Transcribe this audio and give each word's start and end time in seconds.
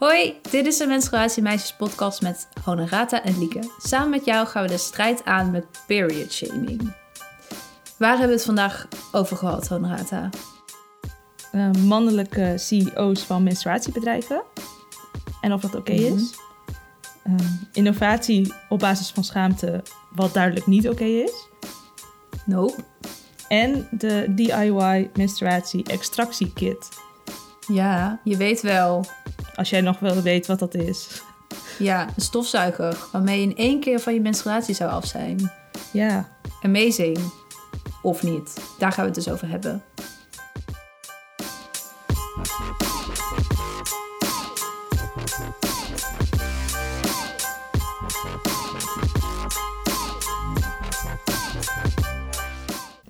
Hoi, 0.00 0.40
dit 0.50 0.66
is 0.66 0.76
de 0.76 0.86
Menstruatie 0.86 1.42
Meisjes 1.42 1.74
podcast 1.74 2.22
met 2.22 2.48
Honorata 2.64 3.22
en 3.24 3.38
Lieke. 3.38 3.70
Samen 3.78 4.10
met 4.10 4.24
jou 4.24 4.46
gaan 4.46 4.62
we 4.62 4.68
de 4.68 4.78
strijd 4.78 5.24
aan 5.24 5.50
met 5.50 5.66
period 5.86 6.32
shaming. 6.32 6.92
Waar 7.96 8.10
hebben 8.10 8.28
we 8.28 8.34
het 8.34 8.44
vandaag 8.44 8.88
over 9.12 9.36
gehad, 9.36 9.68
Honorata? 9.68 10.28
Uh, 11.52 11.70
mannelijke 11.72 12.54
CEO's 12.56 13.22
van 13.22 13.42
menstruatiebedrijven. 13.42 14.42
En 15.40 15.52
of 15.52 15.60
dat 15.60 15.74
oké 15.74 15.92
is. 15.92 16.34
Uh, 17.26 17.34
innovatie 17.72 18.52
op 18.68 18.78
basis 18.78 19.10
van 19.10 19.24
schaamte, 19.24 19.82
wat 20.14 20.34
duidelijk 20.34 20.66
niet 20.66 20.88
oké 20.88 21.04
is. 21.04 21.48
Nope. 22.44 22.84
En 23.48 23.88
de 23.90 24.26
DIY 24.28 25.10
menstruatie 25.14 25.84
extractiekit. 25.84 26.88
Ja, 27.66 28.20
je 28.24 28.36
weet 28.36 28.60
wel. 28.60 29.04
Als 29.54 29.70
jij 29.70 29.80
nog 29.80 29.98
wel 29.98 30.22
weet 30.22 30.46
wat 30.46 30.58
dat 30.58 30.74
is. 30.74 31.22
Ja, 31.78 32.06
een 32.16 32.22
stofzuiger 32.22 32.96
waarmee 33.12 33.40
je 33.40 33.46
in 33.46 33.56
één 33.56 33.80
keer 33.80 34.00
van 34.00 34.14
je 34.14 34.20
menstruatie 34.20 34.74
zou 34.74 34.90
af 34.90 35.06
zijn. 35.06 35.52
Ja. 35.92 36.28
Amazing. 36.62 37.18
Of 38.02 38.22
niet. 38.22 38.54
Daar 38.78 38.92
gaan 38.92 39.04
we 39.04 39.10
het 39.10 39.24
dus 39.24 39.32
over 39.32 39.48
hebben. 39.48 39.82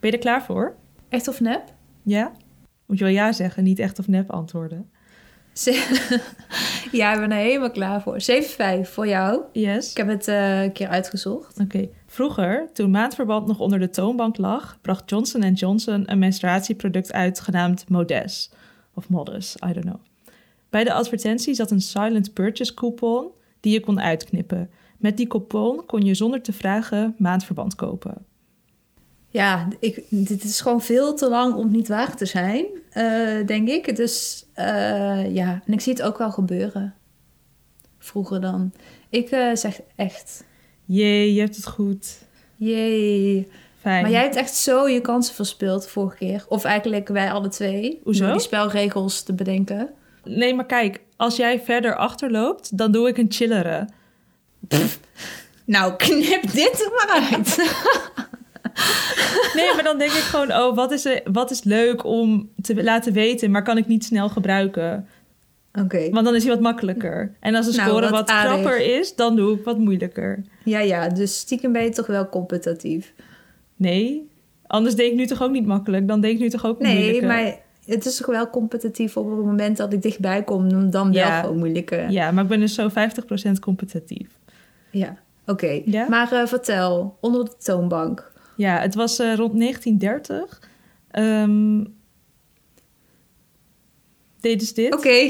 Ben 0.00 0.10
je 0.10 0.16
er 0.16 0.18
klaar 0.18 0.42
voor? 0.44 0.76
Echt 1.08 1.28
of 1.28 1.40
nep? 1.40 1.74
Ja. 2.02 2.32
Moet 2.86 2.98
je 2.98 3.04
wel 3.04 3.12
ja 3.12 3.32
zeggen, 3.32 3.64
niet 3.64 3.78
echt 3.78 3.98
of 3.98 4.08
nep 4.08 4.30
antwoorden. 4.30 4.90
ja, 7.00 7.12
ik 7.12 7.20
ben 7.20 7.32
er 7.32 7.36
helemaal 7.36 7.70
klaar 7.70 8.02
voor. 8.02 8.16
7-5 8.86 8.88
voor 8.88 9.08
jou. 9.08 9.40
Yes. 9.52 9.90
Ik 9.90 9.96
heb 9.96 10.08
het 10.08 10.28
uh, 10.28 10.62
een 10.62 10.72
keer 10.72 10.88
uitgezocht. 10.88 11.60
Oké. 11.60 11.88
Vroeger, 12.06 12.68
toen 12.72 12.90
maandverband 12.90 13.46
nog 13.46 13.58
onder 13.58 13.78
de 13.78 13.90
toonbank 13.90 14.38
lag, 14.38 14.78
bracht 14.82 15.10
Johnson 15.10 15.52
Johnson 15.52 16.02
een 16.06 16.18
menstruatieproduct 16.18 17.12
uit 17.12 17.40
genaamd 17.40 17.88
Modes. 17.88 18.50
Of 18.94 19.08
Modus, 19.08 19.56
I 19.66 19.72
don't 19.72 19.84
know. 19.84 20.00
Bij 20.70 20.84
de 20.84 20.92
advertentie 20.92 21.54
zat 21.54 21.70
een 21.70 21.80
silent 21.80 22.32
purchase 22.32 22.74
coupon 22.74 23.26
die 23.60 23.72
je 23.72 23.80
kon 23.80 24.00
uitknippen. 24.00 24.70
Met 24.96 25.16
die 25.16 25.26
coupon 25.26 25.86
kon 25.86 26.04
je 26.04 26.14
zonder 26.14 26.42
te 26.42 26.52
vragen 26.52 27.14
maandverband 27.18 27.74
kopen. 27.74 28.24
Ja, 29.32 29.68
ik, 29.80 30.04
dit 30.08 30.44
is 30.44 30.60
gewoon 30.60 30.82
veel 30.82 31.14
te 31.14 31.28
lang 31.28 31.54
om 31.54 31.70
niet 31.70 31.88
waar 31.88 32.16
te 32.16 32.26
zijn, 32.26 32.64
uh, 32.96 33.46
denk 33.46 33.68
ik. 33.68 33.96
Dus 33.96 34.46
uh, 34.56 35.34
ja, 35.34 35.62
en 35.66 35.72
ik 35.72 35.80
zie 35.80 35.92
het 35.92 36.02
ook 36.02 36.18
wel 36.18 36.30
gebeuren. 36.30 36.94
Vroeger 37.98 38.40
dan. 38.40 38.72
Ik 39.08 39.30
uh, 39.30 39.54
zeg 39.54 39.80
echt. 39.96 40.44
Jee, 40.84 41.34
je 41.34 41.40
hebt 41.40 41.56
het 41.56 41.66
goed. 41.66 42.18
Jee. 42.56 43.48
Fijn. 43.80 44.02
Maar 44.02 44.10
jij 44.10 44.22
hebt 44.22 44.36
echt 44.36 44.54
zo 44.54 44.88
je 44.88 45.00
kansen 45.00 45.34
verspeeld 45.34 45.88
vorige 45.88 46.16
keer. 46.16 46.44
Of 46.48 46.64
eigenlijk 46.64 47.08
wij 47.08 47.32
alle 47.32 47.48
twee. 47.48 48.00
Hoezo? 48.02 48.30
Die 48.32 48.40
spelregels 48.40 49.22
te 49.22 49.32
bedenken. 49.32 49.90
Nee, 50.24 50.54
maar 50.54 50.66
kijk. 50.66 51.00
Als 51.16 51.36
jij 51.36 51.60
verder 51.60 51.96
achterloopt, 51.96 52.78
dan 52.78 52.92
doe 52.92 53.08
ik 53.08 53.18
een 53.18 53.32
chillere. 53.32 53.88
Nou, 55.64 55.96
knip 55.96 56.52
dit 56.52 56.80
er 56.80 56.92
maar 56.96 57.28
uit. 57.30 57.56
Nee, 59.54 59.74
maar 59.74 59.84
dan 59.84 59.98
denk 59.98 60.10
ik 60.10 60.18
gewoon, 60.18 60.52
oh, 60.52 60.74
wat 60.76 60.92
is, 60.92 61.04
er, 61.04 61.20
wat 61.32 61.50
is 61.50 61.64
leuk 61.64 62.04
om 62.04 62.50
te 62.62 62.82
laten 62.82 63.12
weten, 63.12 63.50
maar 63.50 63.62
kan 63.62 63.78
ik 63.78 63.86
niet 63.86 64.04
snel 64.04 64.28
gebruiken? 64.28 65.06
Oké. 65.80 66.10
Want 66.10 66.24
dan 66.24 66.34
is 66.34 66.42
hij 66.44 66.52
wat 66.52 66.60
makkelijker. 66.62 67.34
En 67.40 67.54
als 67.54 67.66
de 67.70 67.76
Nou, 67.76 67.88
score 67.88 68.00
wat 68.10 68.10
wat, 68.10 68.24
krapper 68.24 68.98
is, 68.98 69.14
dan 69.16 69.36
doe 69.36 69.56
ik 69.58 69.64
wat 69.64 69.78
moeilijker. 69.78 70.42
Ja, 70.64 70.78
ja, 70.80 71.08
dus 71.08 71.38
stiekem 71.38 71.72
ben 71.72 71.82
je 71.82 71.90
toch 71.90 72.06
wel 72.06 72.28
competitief. 72.28 73.12
Nee, 73.76 74.28
anders 74.66 74.94
deed 74.94 75.10
ik 75.10 75.16
nu 75.16 75.26
toch 75.26 75.42
ook 75.42 75.50
niet 75.50 75.66
makkelijk. 75.66 76.08
Dan 76.08 76.20
deed 76.20 76.32
ik 76.34 76.38
nu 76.38 76.48
toch 76.50 76.66
ook 76.66 76.80
Nee, 76.80 76.94
moeilijker. 76.96 77.26
maar 77.28 77.58
het 77.86 78.06
is 78.06 78.16
toch 78.16 78.26
wel 78.26 78.50
competitief 78.50 79.16
op 79.16 79.30
het 79.36 79.44
moment 79.44 79.76
dat 79.76 79.92
ik 79.92 80.02
dichtbij 80.02 80.42
kom, 80.42 80.90
dan 80.90 81.12
wel 81.12 81.22
Ja. 81.22 81.40
gewoon 81.40 81.58
moeilijker. 81.58 82.10
Ja, 82.10 82.30
maar 82.30 82.42
ik 82.42 82.48
ben 82.50 82.60
dus 82.60 82.74
zo 82.74 82.88
50% 82.88 83.58
competitief. 83.60 84.28
Ja, 84.90 85.16
oké. 85.46 85.80
Ja? 85.84 86.06
Maar 86.08 86.32
eh, 86.32 86.46
vertel, 86.46 87.16
onder 87.20 87.44
de 87.44 87.52
toonbank. 87.58 88.29
Ja, 88.60 88.80
het 88.80 88.94
was 88.94 89.18
eh, 89.18 89.34
rond 89.34 89.58
1930. 89.58 90.60
Ehm 91.10 91.84
deden 94.40 94.66
ze 94.66 94.74
dit? 94.74 94.94
Oké. 94.94 95.08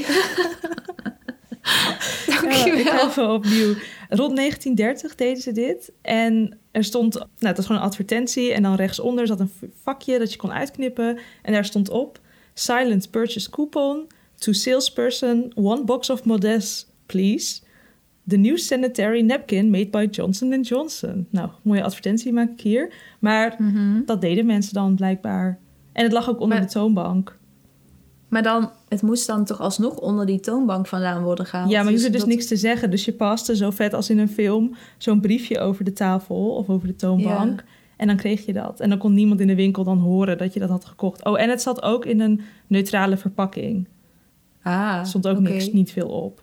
Ik 2.27 2.41
Dankjewel. 2.41 3.09
even 3.09 3.31
opnieuw. 3.31 3.75
Rond 4.09 4.37
1930 4.37 5.15
deden 5.15 5.43
ze 5.43 5.53
dit. 5.53 5.93
En 6.03 6.59
er 6.71 6.85
stond, 6.85 7.15
nou, 7.15 7.27
het 7.39 7.57
was 7.57 7.67
gewoon 7.67 7.81
een 7.81 7.89
advertentie. 7.89 8.53
En 8.53 8.63
dan 8.63 8.75
rechtsonder 8.75 9.27
zat 9.27 9.41
een 9.41 9.53
vakje 9.83 10.19
dat 10.19 10.33
je 10.33 10.39
kon 10.39 10.53
uitknippen. 10.53 11.19
En 11.43 11.53
daar 11.53 11.65
stond 11.65 11.89
op: 11.89 12.21
Silent 12.55 13.11
purchase 13.11 13.51
coupon 13.51 14.07
to 14.35 14.53
salesperson, 14.53 15.53
one 15.55 15.85
box 15.85 16.11
of 16.11 16.25
Modes, 16.25 16.87
please. 17.07 17.61
The 18.31 18.37
new 18.37 18.57
sanitary 18.57 19.21
napkin 19.21 19.71
made 19.71 19.89
by 19.89 20.09
Johnson 20.11 20.61
Johnson. 20.61 21.27
Nou, 21.31 21.49
mooie 21.63 21.83
advertentie 21.85 22.33
maak 22.33 22.51
ik 22.51 22.61
hier. 22.61 22.93
Maar 23.19 23.55
Mhm. 23.59 24.01
dat 24.07 24.21
deden 24.21 24.47
mensen 24.47 24.75
dan 24.75 24.95
blijkbaar. 24.95 25.59
En 25.93 26.03
het 26.03 26.13
lag 26.13 26.29
ook 26.31 26.41
onder 26.41 26.59
Maar- 26.59 26.67
de 26.67 26.73
toonbank. 26.73 27.39
Maar 28.29 28.43
dan, 28.43 28.71
het 28.89 29.03
moest 29.03 29.27
dan 29.27 29.45
toch 29.45 29.61
alsnog 29.61 29.97
onder 29.97 30.27
die 30.27 30.41
toonbank 30.41 30.87
vandaan 30.87 31.23
worden 31.23 31.47
gehaald. 31.47 31.71
Ja, 31.71 31.77
maar 31.83 31.87
je 31.93 31.93
hoefde 31.97 32.11
dus 32.11 32.21
dat- 32.21 32.29
niks 32.29 32.47
te 32.47 32.57
zeggen. 32.57 32.91
Dus 32.91 33.05
je 33.05 33.13
paste 33.13 33.57
zo 33.57 33.71
vet 33.71 33.95
als 33.95 34.11
in 34.11 34.19
een 34.19 34.29
film 34.29 34.75
zo'n 34.99 35.21
briefje 35.21 35.59
over 35.59 35.85
de 35.85 35.93
tafel 35.93 36.51
of 36.55 36.69
over 36.69 36.87
de 36.89 36.97
toonbank. 36.97 37.61
Ja. 37.61 37.67
En 37.97 38.07
dan 38.07 38.17
kreeg 38.17 38.47
je 38.47 38.53
dat. 38.53 38.81
En 38.81 38.89
dan 38.89 38.99
kon 38.99 39.15
niemand 39.15 39.41
in 39.41 39.47
de 39.47 39.55
winkel 39.55 39.85
dan 39.85 39.99
horen 39.99 40.39
dat 40.39 40.55
je 40.55 40.61
dat 40.61 40.69
had 40.69 40.85
gekocht. 40.85 41.25
Oh, 41.25 41.41
en 41.41 41.51
het 41.51 41.62
zat 41.62 41.83
ook 41.83 42.05
in 42.07 42.21
een 42.21 42.41
neutrale 42.67 43.17
verpakking. 43.17 43.89
Ah, 44.62 44.97
Er 45.01 45.07
stond 45.07 45.29
ook 45.29 45.39
niks, 45.41 45.73
niet 45.73 45.93
veel 45.93 46.09
op. 46.09 46.43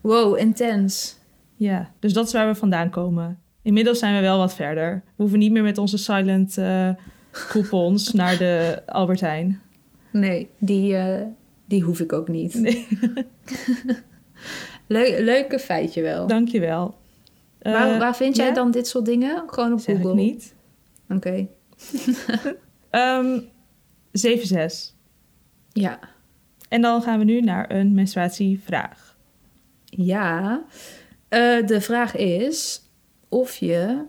Wow, 0.00 0.38
intens. 0.38 1.18
Ja, 1.62 1.90
dus 1.98 2.12
dat 2.12 2.26
is 2.26 2.32
waar 2.32 2.46
we 2.46 2.54
vandaan 2.54 2.90
komen. 2.90 3.38
Inmiddels 3.62 3.98
zijn 3.98 4.14
we 4.14 4.20
wel 4.20 4.38
wat 4.38 4.54
verder. 4.54 5.02
We 5.06 5.12
hoeven 5.22 5.38
niet 5.38 5.52
meer 5.52 5.62
met 5.62 5.78
onze 5.78 5.98
silent 5.98 6.58
eh, 6.58 6.90
coupons 7.30 8.12
naar 8.22 8.38
de 8.38 8.82
Albert 8.86 9.20
Heijn. 9.20 9.60
Nee, 10.12 10.48
die, 10.58 10.96
eh, 10.96 11.26
die 11.64 11.82
hoef 11.82 12.00
ik 12.00 12.12
ook 12.12 12.28
niet. 12.28 12.54
Nee. 12.54 12.86
Leu- 14.86 15.22
leuke 15.24 15.58
feitje 15.58 16.02
wel. 16.02 16.26
Dankjewel. 16.26 16.94
Eh, 17.58 17.72
waar, 17.72 17.98
waar 17.98 18.16
vind 18.16 18.36
jij 18.36 18.46
ja? 18.46 18.54
dan 18.54 18.70
dit 18.70 18.86
soort 18.86 19.04
dingen? 19.04 19.42
Gewoon 19.46 19.72
op 19.72 19.80
Zeg 19.80 19.96
Google? 19.96 20.10
ik 20.10 20.16
niet. 20.16 20.54
Oké. 21.08 21.46
Ehm 22.90 23.40
7-6. 24.10 24.94
Ja. 25.72 25.98
En 26.68 26.80
dan 26.80 27.02
gaan 27.02 27.18
we 27.18 27.24
nu 27.24 27.40
naar 27.40 27.70
een 27.70 27.94
menstruatievraag. 27.94 29.16
Ja. 29.84 30.62
Eh, 31.32 31.66
de 31.66 31.80
vraag 31.80 32.16
is 32.16 32.82
of 33.28 33.56
je 33.56 34.04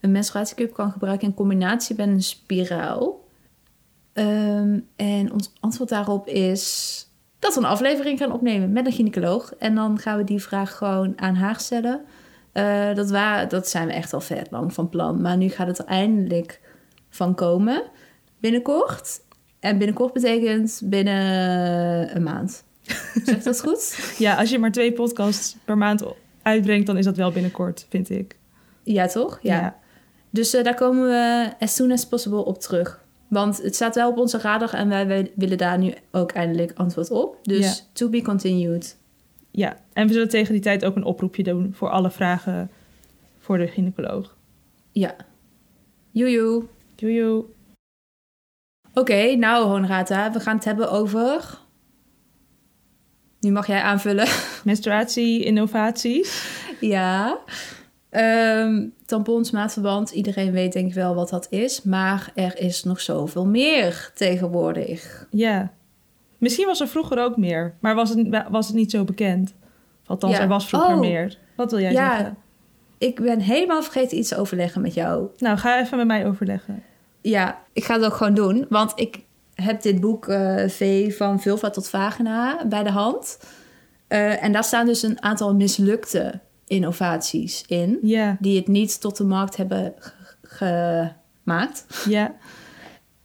een 0.00 0.12
menstruatiecup 0.12 0.72
kan 0.74 0.90
gebruiken 0.90 1.28
in 1.28 1.34
combinatie 1.34 1.96
met 1.96 2.08
een 2.08 2.22
spiraal. 2.22 3.28
Ehm, 4.12 4.78
en 4.96 5.32
ons 5.32 5.52
antwoord 5.60 5.88
daarop 5.90 6.26
is 6.26 7.06
dat 7.38 7.54
we 7.54 7.60
een 7.60 7.66
aflevering 7.66 8.18
gaan 8.18 8.32
opnemen 8.32 8.72
met 8.72 8.86
een 8.86 8.92
gynaecoloog. 8.92 9.54
En 9.54 9.74
dan 9.74 9.98
gaan 9.98 10.16
we 10.18 10.24
die 10.24 10.42
vraag 10.42 10.76
gewoon 10.76 11.12
aan 11.20 11.34
haar 11.34 11.60
stellen. 11.60 12.00
Eh, 12.52 12.94
dat, 12.94 13.10
wa- 13.10 13.44
dat 13.44 13.68
zijn 13.68 13.86
we 13.86 13.92
echt 13.92 14.12
al 14.12 14.20
vet 14.20 14.50
lang 14.50 14.72
van 14.74 14.88
plan. 14.88 15.20
Maar 15.20 15.36
nu 15.36 15.48
gaat 15.48 15.66
het 15.66 15.78
er 15.78 15.84
eindelijk 15.84 16.60
van 17.10 17.34
komen. 17.34 17.82
Binnenkort. 18.40 19.20
En 19.60 19.78
binnenkort 19.78 20.12
betekent 20.12 20.80
binnen 20.84 22.16
een 22.16 22.22
maand. 22.22 22.64
Zeg 23.24 23.36
ik 23.36 23.44
dat 23.44 23.60
goed? 23.60 23.98
Ja, 24.18 24.34
als 24.36 24.50
je 24.50 24.58
maar 24.58 24.72
twee 24.72 24.92
podcasts 24.92 25.56
per 25.64 25.78
maand 25.78 26.02
uitbrengt, 26.42 26.86
dan 26.86 26.96
is 26.96 27.04
dat 27.04 27.16
wel 27.16 27.32
binnenkort, 27.32 27.86
vind 27.88 28.10
ik. 28.10 28.36
Ja, 28.82 29.06
toch? 29.06 29.38
Ja. 29.42 29.76
Dus 30.30 30.54
eh, 30.54 30.64
daar 30.64 30.74
komen 30.74 31.02
we 31.08 31.52
as 31.58 31.74
soon 31.74 31.90
as 31.90 32.06
possible 32.06 32.44
op 32.44 32.58
terug. 32.60 33.00
Want 33.28 33.62
het 33.62 33.74
staat 33.74 33.94
wel 33.94 34.10
op 34.10 34.18
onze 34.18 34.38
radar 34.38 34.74
en 34.74 34.88
wij 34.88 35.06
wij 35.06 35.32
willen 35.34 35.58
daar 35.58 35.78
nu 35.78 35.94
ook 36.10 36.32
eindelijk 36.32 36.72
antwoord 36.74 37.10
op. 37.10 37.38
Dus 37.42 37.76
Ja. 37.78 37.84
to 37.92 38.08
be 38.08 38.22
continued. 38.22 38.96
Ja, 39.50 39.76
en 39.92 40.06
we 40.06 40.12
zullen 40.12 40.28
tegen 40.28 40.52
die 40.52 40.62
tijd 40.62 40.84
ook 40.84 40.96
een 40.96 41.04
oproepje 41.04 41.42
doen 41.42 41.74
voor 41.74 41.90
alle 41.90 42.10
vragen 42.10 42.70
voor 43.38 43.58
de 43.58 43.66
gynaecoloog. 43.66 44.36
Ja. 44.92 45.14
Joejoe. 46.10 46.64
Joejoe. 46.96 47.44
Oké, 48.94 49.34
nou 49.34 49.66
Honorata, 49.66 50.32
we 50.32 50.40
gaan 50.40 50.56
het 50.56 50.64
hebben 50.64 50.90
over... 50.90 51.58
Nu 53.42 53.50
mag 53.50 53.66
jij 53.66 53.80
aanvullen. 53.80 54.26
Menstruatie, 54.64 55.44
innovaties. 55.44 56.48
ja. 56.80 57.38
Ehm, 58.10 58.86
tampons, 59.06 59.50
maatverband. 59.50 60.10
Iedereen 60.10 60.52
weet 60.52 60.72
denk 60.72 60.88
ik 60.88 60.94
wel 60.94 61.14
wat 61.14 61.28
dat 61.28 61.46
is. 61.50 61.82
Maar 61.82 62.30
er 62.34 62.58
is 62.58 62.84
nog 62.84 63.00
zoveel 63.00 63.46
meer 63.46 64.10
tegenwoordig. 64.14 65.26
Ja. 65.30 65.72
Misschien 66.38 66.66
was 66.66 66.80
er 66.80 66.88
vroeger 66.88 67.18
ook 67.18 67.36
meer, 67.36 67.74
maar 67.80 67.94
was 67.94 68.08
het, 68.10 68.42
was 68.50 68.66
het 68.66 68.76
niet 68.76 68.90
zo 68.90 69.04
bekend. 69.04 69.54
Althans, 70.06 70.36
Ja. 70.36 70.40
er 70.42 70.48
was 70.48 70.68
vroeger 70.68 70.94
Oh. 70.94 71.00
meer. 71.00 71.38
Wat 71.56 71.70
wil 71.70 71.80
jij 71.80 71.92
Ja. 71.92 72.16
zeggen? 72.16 72.36
Ik 72.98 73.20
ben 73.20 73.40
helemaal 73.40 73.82
vergeten 73.82 74.18
iets 74.18 74.28
te 74.28 74.36
overleggen 74.36 74.80
met 74.80 74.94
jou. 74.94 75.26
Nou, 75.38 75.58
ga 75.58 75.80
even 75.80 75.96
met 75.98 76.06
mij 76.06 76.26
overleggen. 76.26 76.82
Ja, 77.20 77.58
ik 77.72 77.84
ga 77.84 77.94
het 77.94 78.04
ook 78.04 78.14
gewoon 78.14 78.34
doen. 78.34 78.66
Want 78.68 78.92
ik 78.94 79.20
heb 79.54 79.82
dit 79.82 80.00
boek 80.00 80.28
eh, 80.28 80.68
V 80.68 81.12
van 81.16 81.40
vulva 81.40 81.70
tot 81.70 81.88
vagina 81.88 82.66
bij 82.66 82.82
de 82.82 82.90
hand. 82.90 83.38
Eh, 84.08 84.42
en 84.44 84.52
daar 84.52 84.64
staan 84.64 84.86
dus 84.86 85.02
een 85.02 85.22
aantal 85.22 85.54
mislukte 85.54 86.40
innovaties 86.66 87.64
in. 87.66 87.98
Die 88.40 88.56
het 88.56 88.68
niet 88.68 89.00
tot 89.00 89.16
de 89.16 89.24
markt 89.24 89.56
hebben 89.56 89.94
ge- 90.42 91.10
gemaakt. 91.44 91.86
ja, 92.08 92.34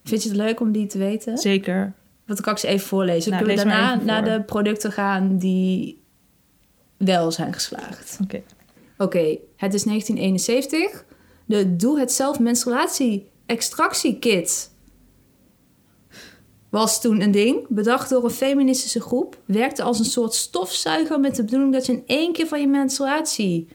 Vind 0.04 0.24
je 0.24 0.30
het 0.30 0.38
leuk 0.38 0.60
om 0.60 0.72
die 0.72 0.88
te 0.88 0.98
weten? 0.98 1.38
zeker. 1.38 1.80
Want 2.26 2.40
dan 2.40 2.42
kan 2.42 2.54
ik 2.54 2.60
ze 2.60 2.68
even 2.68 2.88
voorlezen. 2.88 3.32
Nou, 3.32 3.44
kunnen 3.46 3.64
we 3.64 3.70
daarna 3.70 3.96
naar 4.04 4.24
de 4.24 4.42
producten 4.44 4.92
gaan 4.92 5.38
die 5.38 6.02
wel 6.98 7.32
zijn 7.32 7.54
geslaagd. 7.54 8.18
Oké. 8.24 8.42
Oké, 8.98 9.38
het 9.56 9.74
is 9.74 9.84
1971. 9.84 11.06
De 11.46 11.76
doe-het-zelf 11.76 12.40
menstruatie 12.40 13.30
extractiekit 13.46 14.72
was 16.70 17.02
toen 17.02 17.22
een 17.22 17.32
ding. 17.32 17.66
Bedacht 17.70 18.10
door 18.10 18.24
een 18.24 18.30
feministische 18.30 19.02
groep. 19.02 19.38
Werkte 19.46 19.84
als 19.84 20.00
een 20.00 20.06
soort 20.06 20.34
stofzuiger 20.34 21.20
met 21.20 21.36
de 21.36 21.44
bedoeling 21.44 21.74
dat 21.74 21.86
je 21.86 21.92
in 21.92 22.04
één 22.06 22.34
keer 22.34 22.48
van 22.48 22.62
je 22.62 22.68
menstruatie 22.68 23.68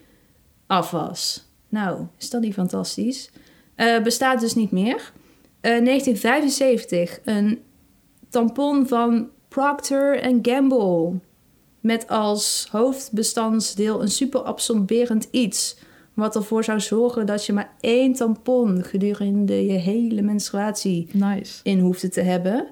af 0.66 0.90
was. 0.90 1.44
Nou, 1.68 2.06
is 2.18 2.30
dat 2.30 2.40
niet 2.40 2.54
fantastisch? 2.54 3.30
Eh, 3.74 4.02
bestaat 4.02 4.40
dus 4.40 4.54
niet 4.54 4.70
meer. 4.70 5.12
Eh, 5.60 5.80
1975, 5.80 7.20
een 7.24 7.62
tampon 8.28 8.86
van 8.88 9.28
Procter 9.48 10.38
Gamble. 10.42 11.12
Met 11.80 12.08
als 12.08 12.68
hoofdbestandsdeel 12.70 14.02
een 14.02 14.10
superabsorberend 14.10 15.28
iets. 15.30 15.76
Wat 16.14 16.36
ervoor 16.36 16.64
zou 16.64 16.80
zorgen 16.80 17.26
dat 17.26 17.46
je 17.46 17.52
maar 17.52 17.72
één 17.80 18.12
tampon 18.12 18.82
gedurende 18.84 19.66
je 19.66 19.72
hele 19.72 20.22
menstruatie 20.22 21.08
Nice. 21.12 21.60
in 21.62 21.78
hoefde 21.78 22.08
te 22.08 22.20
hebben. 22.20 22.68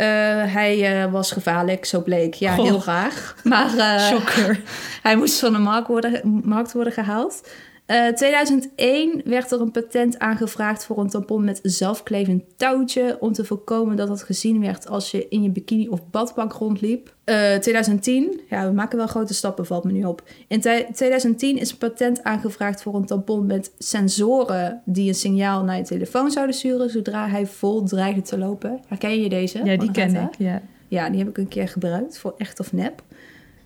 Eh, 0.00 0.06
hij 0.52 1.02
eh, 1.02 1.12
was 1.12 1.32
gevaarlijk, 1.32 1.84
zo 1.84 2.02
bleek. 2.02 2.34
Ja, 2.34 2.54
Goh. 2.54 2.64
heel 2.64 2.80
graag. 2.80 3.36
Maar 3.44 3.70
Shocker. 4.00 4.60
hij 5.02 5.16
moest 5.16 5.38
van 5.38 5.52
de 5.52 5.58
markt 5.58 5.88
worden, 5.88 6.40
markt 6.44 6.72
worden 6.72 6.92
gehaald. 6.92 7.48
Eh 7.90 8.06
2001 8.08 9.20
werd 9.24 9.50
er 9.50 9.60
een 9.60 9.70
patent 9.70 10.18
aangevraagd 10.18 10.84
voor 10.84 10.98
een 10.98 11.08
tampon 11.08 11.44
met 11.44 11.60
zelfklevend 11.62 12.42
touwtje... 12.56 13.16
om 13.20 13.32
te 13.32 13.44
voorkomen 13.44 13.96
dat 13.96 14.08
het 14.08 14.22
gezien 14.22 14.60
werd 14.60 14.88
als 14.88 15.10
je 15.10 15.28
in 15.28 15.42
je 15.42 15.50
bikini 15.50 15.88
of 15.88 16.10
badpak 16.10 16.52
rondliep. 16.52 17.14
Eh 17.24 17.54
2010, 17.54 18.40
ja, 18.50 18.66
we 18.66 18.72
maken 18.72 18.98
wel 18.98 19.06
grote 19.06 19.34
stappen, 19.34 19.66
valt 19.66 19.84
me 19.84 19.92
nu 19.92 20.04
op. 20.04 20.22
In 20.48 20.60
te- 20.60 20.86
2010 20.92 21.58
is 21.58 21.70
een 21.70 21.78
patent 21.78 22.22
aangevraagd 22.22 22.82
voor 22.82 22.94
een 22.94 23.06
tampon 23.06 23.46
met 23.46 23.72
sensoren... 23.78 24.82
die 24.84 25.08
een 25.08 25.14
signaal 25.14 25.64
naar 25.64 25.76
je 25.76 25.82
telefoon 25.84 26.30
zouden 26.30 26.54
sturen 26.54 26.90
zodra 26.90 27.28
hij 27.28 27.46
vol 27.46 27.82
dreigde 27.82 28.22
te 28.22 28.38
lopen. 28.38 28.80
Herken 28.88 29.22
je 29.22 29.28
deze? 29.28 29.64
Ja, 29.64 29.76
die 29.76 29.90
ken 29.90 30.14
ik. 30.14 30.34
Ja. 30.38 30.62
Ja, 30.88 31.08
die 31.10 31.18
heb 31.18 31.28
ik 31.28 31.38
een 31.38 31.48
keer 31.48 31.68
gebruikt 31.68 32.18
voor 32.18 32.34
echt 32.38 32.60
of 32.60 32.72
nep. 32.72 33.02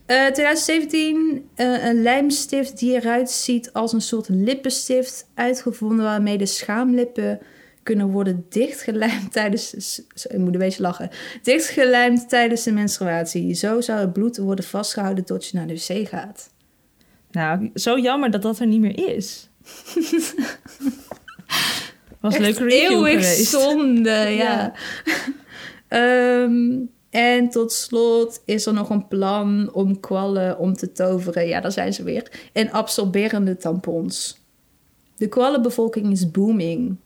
Eh 0.06 0.26
2017, 0.26 1.48
eh, 1.54 1.84
een 1.84 2.02
lijmstift 2.02 2.78
die 2.78 2.94
eruit 2.94 3.30
ziet 3.30 3.72
als 3.72 3.92
een 3.92 4.00
soort 4.00 4.28
lippenstift, 4.28 5.26
uitgevonden 5.34 6.04
waarmee 6.04 6.38
de 6.38 6.46
schaamlippen 6.46 7.40
kunnen 7.82 8.10
worden 8.10 8.46
dichtgelijmd 8.48 9.32
tijdens... 9.32 9.98
Ik 10.28 10.38
moet 10.38 10.52
een 10.52 10.58
beetje 10.58 10.82
lachen. 10.82 11.10
Dichtgelijmd 11.42 12.28
tijdens 12.28 12.62
de 12.62 12.72
menstruatie. 12.72 13.54
Zo 13.54 13.80
zou 13.80 14.00
het 14.00 14.12
bloed 14.12 14.36
worden 14.36 14.64
vastgehouden 14.64 15.24
tot 15.24 15.46
je 15.46 15.56
naar 15.56 15.66
de 15.66 15.74
wc 15.74 16.08
gaat. 16.08 16.52
Nou, 17.30 17.70
zo 17.74 17.98
jammer 17.98 18.30
dat 18.30 18.42
dat 18.42 18.58
er 18.58 18.66
niet 18.66 18.80
meer 18.80 19.16
is. 19.16 19.50
Was 22.20 22.38
leuke 22.38 22.64
review 22.64 22.90
eeuwig 22.90 23.12
geweest. 23.12 23.50
zonde, 23.50 24.10
ja. 24.44 24.72
Ja. 25.04 25.22
Ehm, 25.88 26.76
en 27.14 27.48
tot 27.48 27.72
slot 27.72 28.42
is 28.44 28.66
er 28.66 28.72
nog 28.72 28.90
een 28.90 29.08
plan 29.08 29.72
om 29.72 30.00
kwallen 30.00 30.58
om 30.58 30.74
te 30.74 30.92
toveren. 30.92 31.46
Ja, 31.46 31.60
daar 31.60 31.72
zijn 31.72 31.94
ze 31.94 32.02
weer. 32.02 32.48
En 32.52 32.70
absorberende 32.70 33.56
tampons. 33.56 34.40
De 35.16 35.28
kwallenbevolking 35.28 36.10
is 36.10 36.30
booming. 36.30 36.96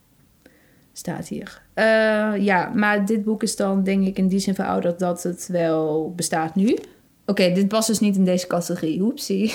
Staat 0.93 1.27
hier. 1.27 1.61
Eh, 1.73 2.33
ja, 2.37 2.71
maar 2.75 3.05
dit 3.05 3.23
boek 3.23 3.43
is 3.43 3.55
dan 3.55 3.83
denk 3.83 4.07
ik 4.07 4.17
in 4.17 4.27
die 4.27 4.39
zin 4.39 4.55
verouderd 4.55 4.99
dat 4.99 5.23
het 5.23 5.47
wel 5.47 6.13
bestaat 6.15 6.55
nu. 6.55 6.77
Oké, 7.25 7.51
dit 7.51 7.67
past 7.67 7.87
dus 7.87 7.99
niet 7.99 8.15
in 8.15 8.25
deze 8.25 8.47
categorie. 8.47 9.01
Oepsie. 9.01 9.53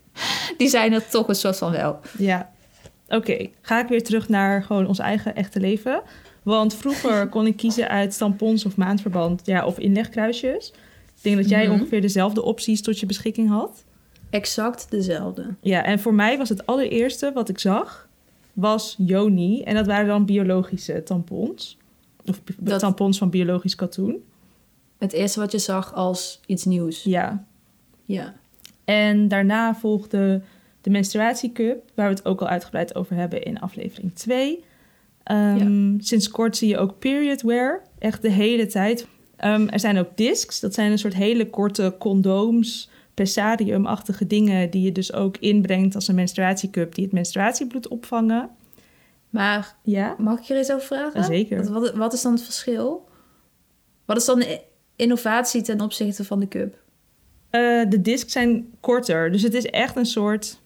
Die 0.58 0.68
zijn 0.68 0.92
er 0.92 1.08
toch 1.08 1.28
een 1.28 1.34
soort 1.34 1.58
van 1.58 1.72
wel. 1.72 1.98
Ja. 2.18 2.50
Oké, 3.08 3.48
ga 3.60 3.80
ik 3.80 3.88
weer 3.88 4.02
terug 4.02 4.28
naar 4.28 4.62
gewoon 4.62 4.86
ons 4.86 4.98
eigen 4.98 5.34
echte 5.34 5.60
leven. 5.60 6.02
Want 6.48 6.74
vroeger 6.74 7.28
kon 7.28 7.46
ik 7.46 7.56
kiezen 7.56 7.88
uit 7.88 8.18
tampons 8.18 8.64
of 8.64 8.76
maandverband 8.76 9.46
ja, 9.46 9.66
of 9.66 9.78
inlegkruisjes. 9.78 10.68
Ik 11.16 11.22
denk 11.22 11.36
dat 11.36 11.48
jij 11.48 11.64
Mhm. 11.64 11.72
ongeveer 11.72 12.00
dezelfde 12.00 12.42
opties 12.42 12.82
tot 12.82 13.00
je 13.00 13.06
beschikking 13.06 13.48
had. 13.48 13.84
Exact 14.30 14.90
dezelfde. 14.90 15.54
Ja, 15.60 15.84
en 15.84 15.98
voor 16.00 16.14
mij 16.14 16.38
was 16.38 16.48
het 16.48 16.66
allereerste 16.66 17.30
wat 17.34 17.48
ik 17.48 17.58
zag, 17.58 18.08
was 18.52 18.94
Yoni. 18.98 19.62
En 19.62 19.74
dat 19.74 19.86
waren 19.86 20.06
dan 20.06 20.24
biologische 20.24 21.02
tampons. 21.02 21.76
Of 22.26 22.40
Dat- 22.58 22.80
tampons 22.80 23.18
van 23.18 23.30
biologisch 23.30 23.74
katoen. 23.74 24.24
Het 24.98 25.12
eerste 25.12 25.40
wat 25.40 25.52
je 25.52 25.58
zag 25.58 25.94
als 25.94 26.40
iets 26.46 26.64
nieuws. 26.64 27.02
Ja. 27.02 27.44
Ja. 28.04 28.34
En 28.84 29.28
daarna 29.28 29.74
volgde 29.74 30.40
de 30.80 30.90
menstruatiecup, 30.90 31.82
waar 31.94 32.08
we 32.08 32.14
het 32.14 32.24
ook 32.24 32.40
al 32.40 32.48
uitgebreid 32.48 32.94
over 32.94 33.16
hebben 33.16 33.42
in 33.42 33.60
aflevering 33.60 34.14
2. 34.14 34.64
Ehm, 35.28 35.98
Sinds 35.98 36.28
kort 36.28 36.56
zie 36.56 36.68
je 36.68 36.78
ook 36.78 36.98
period 36.98 37.42
wear, 37.42 37.82
echt 37.98 38.22
de 38.22 38.30
hele 38.30 38.66
tijd. 38.66 39.06
Ehm, 39.36 39.68
er 39.68 39.80
zijn 39.80 39.98
ook 39.98 40.16
discs, 40.16 40.60
dat 40.60 40.74
zijn 40.74 40.90
een 40.90 40.98
soort 40.98 41.14
hele 41.14 41.50
korte 41.50 41.94
condooms, 41.98 42.90
pessariumachtige 43.14 44.26
dingen... 44.26 44.70
die 44.70 44.82
je 44.82 44.92
dus 44.92 45.12
ook 45.12 45.36
inbrengt 45.36 45.94
als 45.94 46.08
een 46.08 46.14
menstruatiecup... 46.14 46.94
die 46.94 47.04
het 47.04 47.12
menstruatiebloed 47.12 47.88
opvangen. 47.88 48.50
Maar 49.30 49.76
Ja, 49.82 50.14
mag 50.18 50.38
ik 50.38 50.44
je 50.44 50.52
er 50.52 50.58
eens 50.58 50.72
over 50.72 50.86
vragen? 50.86 51.24
Zeker. 51.24 51.72
Wat, 51.72 51.94
wat, 51.94 52.12
is 52.12 52.22
dan 52.22 52.32
het 52.32 52.42
verschil? 52.42 53.08
Wat 54.04 54.16
is 54.16 54.24
dan 54.24 54.38
de 54.38 54.60
innovatie 54.96 55.62
ten 55.62 55.80
opzichte 55.80 56.24
van 56.24 56.40
de 56.40 56.48
cup? 56.48 56.76
Eh, 57.50 57.82
de 57.88 58.00
discs 58.00 58.32
zijn 58.32 58.66
korter, 58.80 59.32
dus 59.32 59.42
het 59.42 59.54
is 59.54 59.66
echt 59.66 59.96
een 59.96 60.06
soort... 60.06 60.60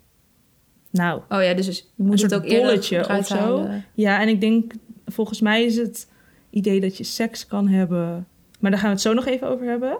Nou, 0.92 1.20
Oh 1.28 1.42
ja, 1.42 1.54
dus 1.54 1.66
je 1.66 1.82
een 1.98 2.06
moet 2.06 2.22
het 2.22 2.34
ook 2.34 2.44
eerder 2.44 2.78
of 3.18 3.26
zo. 3.26 3.34
halen. 3.36 3.84
Ja, 3.94 4.20
en 4.20 4.28
ik 4.28 4.40
denk, 4.40 4.72
volgens 5.06 5.40
mij 5.40 5.64
is 5.64 5.76
het 5.76 6.08
idee 6.50 6.80
dat 6.80 6.96
je 6.96 7.04
seks 7.04 7.46
kan 7.46 7.68
hebben. 7.68 8.26
Maar 8.60 8.70
daar 8.70 8.80
gaan 8.80 8.88
we 8.88 8.94
het 8.94 9.04
zo 9.04 9.12
nog 9.12 9.26
even 9.26 9.48
over 9.48 9.66
hebben. 9.66 9.98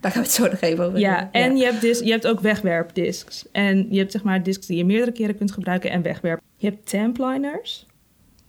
Daar 0.00 0.12
gaan 0.12 0.20
we 0.22 0.26
het 0.28 0.36
zo 0.36 0.46
nog 0.48 0.60
even 0.60 0.84
over 0.84 0.98
Ja, 0.98 1.14
hebben. 1.14 1.32
en 1.32 1.56
Je, 1.56 1.64
hebt 1.64 1.98
je 2.04 2.10
hebt 2.10 2.26
ook 2.26 2.40
wegwerpdiscs. 2.40 3.46
En 3.52 3.86
je 3.90 3.98
hebt 3.98 4.12
zeg 4.12 4.22
maar 4.22 4.42
discs 4.42 4.66
die 4.66 4.76
je 4.76 4.84
meerdere 4.84 5.12
keren 5.12 5.36
kunt 5.36 5.52
gebruiken 5.52 5.90
en 5.90 6.02
wegwerp. 6.02 6.40
Je 6.56 6.66
hebt 6.66 6.90
tampliners. 6.90 7.86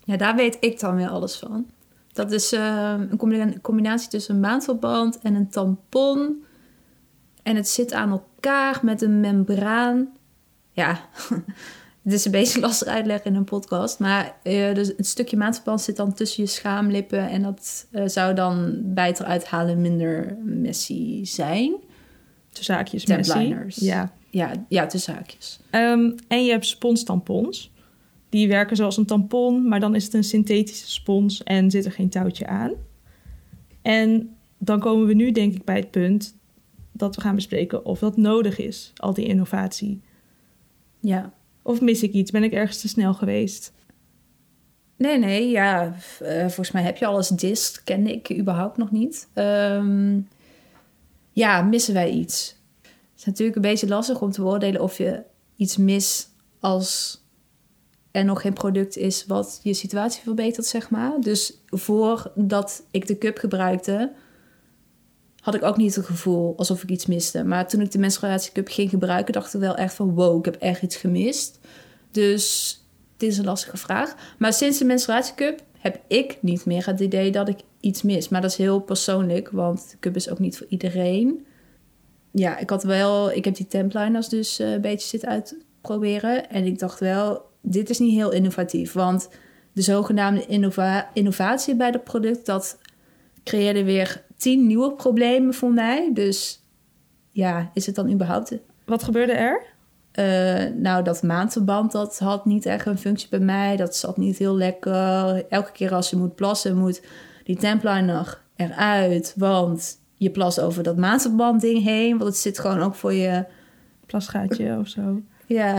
Ja, 0.03 0.17
daar 0.17 0.35
weet 0.35 0.57
ik 0.59 0.79
dan 0.79 0.95
weer 0.95 1.07
alles 1.09 1.35
van. 1.35 1.65
Dat 2.13 2.31
is 2.31 2.51
eh, 2.51 2.93
een 3.09 3.17
combina- 3.17 3.53
combinatie 3.62 4.09
tussen 4.09 4.35
een 4.35 4.41
maandverband 4.41 5.19
en 5.24 5.35
een 5.35 5.50
tampon. 5.50 6.43
En 7.43 7.55
het 7.55 7.67
zit 7.67 7.93
aan 7.93 8.09
elkaar 8.09 8.79
met 8.81 9.01
een 9.01 9.19
membraan. 9.19 10.07
Ja, 10.75 11.10
het 12.03 12.13
is 12.13 12.25
een 12.25 12.32
beetje 12.32 12.60
lastig 12.60 12.88
uitleggen 12.88 13.32
in 13.32 13.38
een 13.38 13.44
podcast. 13.44 14.00
Maar 14.00 14.36
eh, 14.44 14.74
dus 14.74 14.88
het 14.88 15.08
stukje 15.08 15.38
maandverband 15.38 15.82
zit 15.82 15.96
dan 15.96 16.13
tussen 16.13 16.44
je 16.44 16.50
schaamlippen. 16.50 17.29
En 17.29 17.41
dat 17.41 17.88
eh, 17.91 18.03
zou 18.05 18.34
dan 18.34 18.79
bij 18.84 19.08
het 19.08 19.20
eruit 19.20 19.46
halen 19.46 19.82
minder 19.82 20.38
messy 20.44 21.25
zijn. 21.25 21.75
Tussen 22.50 22.75
haakjes 22.75 23.05
messy. 23.05 23.32
Tampliners. 23.32 23.75
Ja. 23.75 24.13
Ja, 24.29 24.51
ja 24.70 24.86
tussen 24.86 25.13
haakjes. 25.13 25.60
Ehm, 25.70 26.12
en 26.27 26.46
je 26.46 26.51
hebt 26.51 26.65
sponstampons. 26.65 27.74
Die 28.29 28.48
werken 28.48 28.75
zoals 28.75 28.98
een 28.98 29.05
tampon, 29.05 29.67
maar 29.67 29.79
dan 29.79 29.96
is 29.96 30.03
het 30.03 30.13
een 30.13 30.24
synthetische 30.24 30.91
spons 30.91 31.44
en 31.44 31.72
zit 31.72 31.86
er 31.86 31.91
geen 31.91 32.10
touwtje 32.10 32.48
aan. 32.48 32.72
En 33.82 34.36
dan 34.58 34.79
komen 34.79 35.08
we 35.08 35.13
nu 35.13 35.32
denk 35.32 35.53
ik 35.53 35.63
bij 35.63 35.75
het 35.75 35.91
punt 35.91 36.38
dat 36.91 37.15
we 37.15 37.22
gaan 37.22 37.36
bespreken 37.36 37.86
of 37.86 38.00
dat 38.00 38.17
nodig 38.17 38.60
is, 38.60 38.91
al 38.96 39.13
die 39.13 39.25
innovatie. 39.25 40.01
Ja. 41.05 41.33
Of 41.62 41.81
mis 41.81 42.03
ik 42.03 42.12
iets? 42.13 42.31
Ben 42.31 42.43
ik 42.43 42.53
ergens 42.53 42.81
te 42.81 42.88
snel 42.88 43.13
geweest? 43.13 43.74
Nee, 44.97 45.17
nee, 45.17 45.50
ja. 45.50 45.95
eh, 46.19 46.39
volgens 46.39 46.71
mij 46.71 46.83
heb 46.83 46.97
je 46.97 47.05
alles 47.05 47.27
dist. 47.27 47.83
Kende 47.83 48.12
ik 48.13 48.38
überhaupt 48.38 48.77
nog 48.77 48.91
niet. 48.91 49.27
Ehm, 49.33 50.19
ja, 51.31 51.62
missen 51.62 51.93
wij 51.93 52.09
iets? 52.09 52.55
Het 52.81 53.19
is 53.19 53.25
natuurlijk 53.25 53.55
een 53.55 53.62
beetje 53.62 53.88
lastig 53.88 54.21
om 54.21 54.31
te 54.31 54.41
beoordelen 54.41 54.81
of 54.81 54.97
je 54.97 55.24
iets 55.55 55.77
mis 55.77 56.27
als 56.59 57.19
er 58.12 58.25
nog 58.25 58.41
geen 58.41 58.53
product 58.53 58.97
is 58.97 59.25
wat 59.25 59.59
je 59.63 59.74
situatie 59.74 60.21
verbetert, 60.24 60.65
zeg 60.65 60.89
maar. 60.89 61.19
Dus 61.19 61.62
voordat 61.67 62.83
ik 62.91 63.07
de 63.07 63.17
cup 63.17 63.38
gebruikte, 63.38 64.12
had 65.45 65.55
ik 65.55 65.63
ook 65.63 65.77
niet 65.77 65.95
het 65.95 66.05
gevoel 66.05 66.53
alsof 66.57 66.83
ik 66.83 66.89
iets 66.89 67.05
miste. 67.05 67.43
Maar 67.43 67.67
toen 67.67 67.81
ik 67.81 67.91
de 67.91 67.99
menstruatiecup 67.99 68.67
ging 68.67 68.89
gebruiken, 68.89 69.33
dacht 69.33 69.53
ik 69.53 69.59
wel 69.59 69.75
echt 69.75 69.93
van 69.93 70.13
wow, 70.13 70.37
ik 70.37 70.45
heb 70.45 70.55
echt 70.55 70.81
iets 70.81 70.95
gemist. 70.95 71.59
Dus 72.11 72.77
dit 73.17 73.31
is 73.31 73.37
een 73.37 73.45
lastige 73.45 73.77
vraag. 73.77 74.15
Maar 74.37 74.53
sinds 74.53 74.77
de 74.77 74.85
menstruatiecup 74.85 75.63
heb 75.77 75.99
ik 76.07 76.37
niet 76.41 76.65
meer 76.65 76.85
het 76.85 76.99
idee 76.99 77.31
dat 77.31 77.49
ik 77.49 77.59
iets 77.79 78.01
mis. 78.01 78.29
Maar 78.29 78.41
dat 78.41 78.51
is 78.51 78.57
heel 78.57 78.79
persoonlijk, 78.79 79.49
want 79.49 79.89
de 79.91 79.97
cup 79.99 80.15
is 80.15 80.29
ook 80.29 80.39
niet 80.39 80.57
voor 80.57 80.67
iedereen. 80.69 81.45
Ja, 82.31 82.57
ik 82.57 82.69
had 82.69 82.83
wel, 82.83 83.31
ik 83.31 83.45
heb 83.45 83.55
die 83.55 83.67
templiners 83.67 84.29
dus 84.29 84.59
eh, 84.59 84.71
een 84.71 84.81
beetje 84.81 85.07
zitten 85.07 85.29
uitproberen. 85.29 86.49
En 86.49 86.65
ik 86.65 86.79
dacht 86.79 86.99
wel, 86.99 87.41
dit 87.61 87.89
is 87.89 87.99
niet 87.99 88.13
heel 88.13 88.31
innovatief. 88.31 88.93
Want 88.93 89.29
de 89.73 89.81
zogenaamde 89.81 90.45
innova 90.45 91.09
innovatie 91.13 91.75
bij 91.75 91.89
het 91.89 92.03
product, 92.03 92.45
dat 92.45 92.77
creëerde 93.43 93.83
weer 93.83 94.23
tien 94.38 94.68
nieuwe 94.68 94.94
problemen 94.94 95.54
voor 95.54 95.72
mij. 95.72 96.10
Dus 96.13 96.63
ja, 97.32 97.72
is 97.74 97.86
het 97.86 97.96
dan 97.96 98.12
überhaupt... 98.12 98.58
Wat 98.86 99.04
gebeurde 99.04 99.32
er? 99.32 99.74
Uh, 100.20 100.75
nou, 100.75 101.04
dat 101.04 101.24
maandverband, 101.24 101.92
dat 101.92 102.20
had 102.20 102.46
niet 102.46 102.65
echt 102.65 102.86
een 102.86 102.98
functie 102.98 103.30
bij 103.30 103.39
mij. 103.39 103.75
Dat 103.75 103.96
zat 103.96 104.18
niet 104.18 104.38
heel 104.38 104.56
lekker. 104.56 105.46
Elke 105.50 105.72
keer 105.72 105.94
als 105.94 106.10
je 106.10 106.15
moet 106.15 106.36
plassen, 106.36 106.77
moet 106.77 107.01
die 107.44 107.56
templiner 107.56 108.42
eruit. 108.56 109.34
Want 109.38 110.00
je 110.13 110.30
plast 110.30 110.60
over 110.60 110.84
dat 110.84 110.98
maandverband 110.98 111.62
ding 111.62 111.84
heen. 111.84 112.18
Want 112.18 112.30
het 112.30 112.39
zit 112.39 112.60
gewoon 112.60 112.82
ook 112.82 112.96
voor 112.96 113.13
je... 113.13 113.46
Plasgaatje 114.06 114.77
of 114.80 114.88
zo. 114.88 115.22
Ja. 115.46 115.77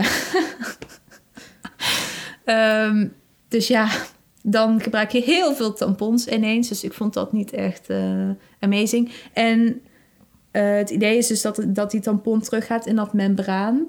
um, 2.85 3.13
dus 3.47 3.67
ja, 3.67 3.89
dan 4.49 4.81
gebruik 4.81 5.11
je 5.11 5.21
heel 5.21 5.53
veel 5.53 5.73
tampons 5.73 6.27
ineens. 6.27 6.67
Dus 6.67 6.83
ik 6.83 6.93
vond 6.93 7.13
dat 7.13 7.31
niet 7.31 7.51
echt 7.51 7.89
uh, 7.89 8.29
amazing. 8.59 9.11
En 9.33 9.81
uh, 10.51 10.75
het 10.75 10.89
idee 10.89 11.17
is 11.17 11.27
dus 11.27 11.41
dat, 11.41 11.63
dat 11.67 11.91
die 11.91 12.01
tampon 12.01 12.41
teruggaat 12.41 12.85
in 12.85 12.95
dat 12.95 13.13
membraan. 13.13 13.85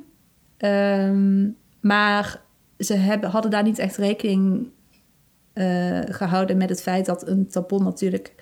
Um, 0.58 1.56
maar 1.80 2.40
ze 2.78 2.94
hebben, 2.94 3.30
hadden 3.30 3.50
daar 3.50 3.62
niet 3.62 3.78
echt 3.78 3.96
rekening 3.96 4.68
uh, 5.54 6.00
gehouden 6.04 6.56
met 6.56 6.68
het 6.68 6.82
feit 6.82 7.06
dat 7.06 7.26
een 7.28 7.48
tampon 7.48 7.84
natuurlijk 7.84 8.34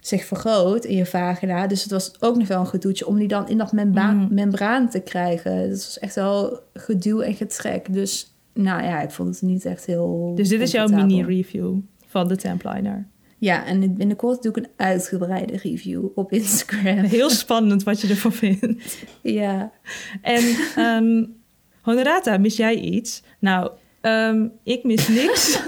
zich 0.00 0.24
vergroot 0.24 0.84
in 0.84 0.96
je 0.96 1.06
vagina. 1.06 1.66
Dus 1.66 1.82
het 1.82 1.92
was 1.92 2.20
ook 2.20 2.36
nog 2.36 2.48
wel 2.48 2.60
een 2.60 2.66
gedoetje 2.66 3.06
om 3.06 3.18
die 3.18 3.28
dan 3.28 3.48
in 3.48 3.58
dat 3.58 3.72
membra 3.72 4.10
mm. 4.10 4.28
membraan 4.30 4.90
te 4.90 5.00
krijgen. 5.00 5.60
Dat 5.60 5.68
was 5.68 5.98
echt 5.98 6.14
wel 6.14 6.60
geduw 6.74 7.20
en 7.20 7.34
getrek. 7.34 7.92
Dus 7.92 8.37
nou 8.58 8.82
ja, 8.82 9.00
ik 9.00 9.10
vond 9.10 9.28
het 9.28 9.42
niet 9.42 9.64
echt 9.64 9.86
heel. 9.86 10.32
Dus 10.34 10.48
dit 10.48 10.60
is 10.60 10.70
jouw 10.70 10.88
mini-review 10.88 11.76
van 12.06 12.28
de 12.28 12.36
Templiner. 12.36 13.06
Ja, 13.38 13.66
en 13.66 13.94
binnenkort 13.94 14.42
doe 14.42 14.50
ik 14.50 14.56
een 14.56 14.70
uitgebreide 14.76 15.56
review 15.56 16.04
op 16.14 16.32
Instagram. 16.32 17.04
Heel 17.18 17.30
spannend 17.30 17.82
wat 17.82 18.00
je 18.00 18.08
ervan 18.08 18.32
vindt. 18.32 19.04
Ja. 19.22 19.72
En 20.22 20.42
um, 20.78 21.36
Honorata, 21.80 22.38
mis 22.38 22.56
jij 22.56 22.74
iets? 22.74 23.22
Nou, 23.38 23.70
um, 24.02 24.52
ik 24.62 24.84
mis 24.84 25.08
niks. 25.08 25.56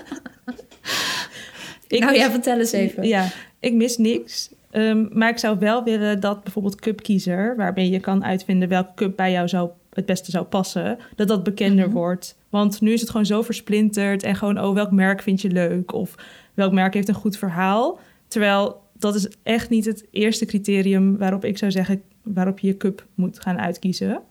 ik 1.89 2.01
nou 2.01 2.13
mis, 2.13 2.21
ja, 2.21 2.31
vertel 2.31 2.59
eens 2.59 2.73
even. 2.73 3.07
Ja, 3.07 3.29
ik 3.61 3.75
mis 3.75 3.97
niks. 3.97 4.51
Um, 4.73 5.09
maar 5.13 5.29
ik 5.29 5.39
zou 5.39 5.59
wel 5.59 5.85
willen 5.85 6.21
dat 6.21 6.43
bijvoorbeeld 6.43 6.81
Cupkiezer, 6.81 7.57
waarbij 7.57 7.89
je 7.89 8.01
kan 8.01 8.25
uitvinden 8.25 8.69
welke 8.69 8.95
cup 8.95 9.17
bij 9.17 9.33
jou 9.33 9.49
zou, 9.49 9.71
het 9.93 10.07
beste 10.07 10.31
zou 10.31 10.45
passen, 10.45 10.99
dat 11.17 11.29
dat 11.29 11.43
bekender 11.43 11.87
mm 11.87 11.93
-hmm. 11.93 12.01
wordt. 12.01 12.39
Want 12.51 12.81
nu 12.81 12.93
is 12.93 13.01
het 13.01 13.11
gewoon 13.11 13.27
zo 13.27 13.43
versplinterd 13.43 14.23
en 14.23 14.35
gewoon, 14.35 14.61
oh, 14.61 14.75
welk 14.75 14.91
merk 14.91 15.23
vind 15.23 15.41
je 15.41 15.51
leuk? 15.51 15.93
Of 15.93 16.15
welk 16.55 16.73
merk 16.73 16.95
heeft 16.95 17.09
een 17.09 17.15
goed 17.15 17.37
verhaal? 17.37 17.99
Terwijl 18.29 18.83
dat 18.99 19.15
is 19.15 19.29
echt 19.43 19.71
niet 19.71 19.85
het 19.85 20.07
eerste 20.11 20.45
criterium 20.45 21.19
waarop 21.19 21.45
ik 21.45 21.59
zou 21.59 21.71
zeggen 21.71 22.03
waarop 22.23 22.59
je 22.59 22.67
je 22.67 22.77
cup 22.77 23.07
moet 23.15 23.41
gaan 23.41 23.59
uitkiezen. 23.59 24.23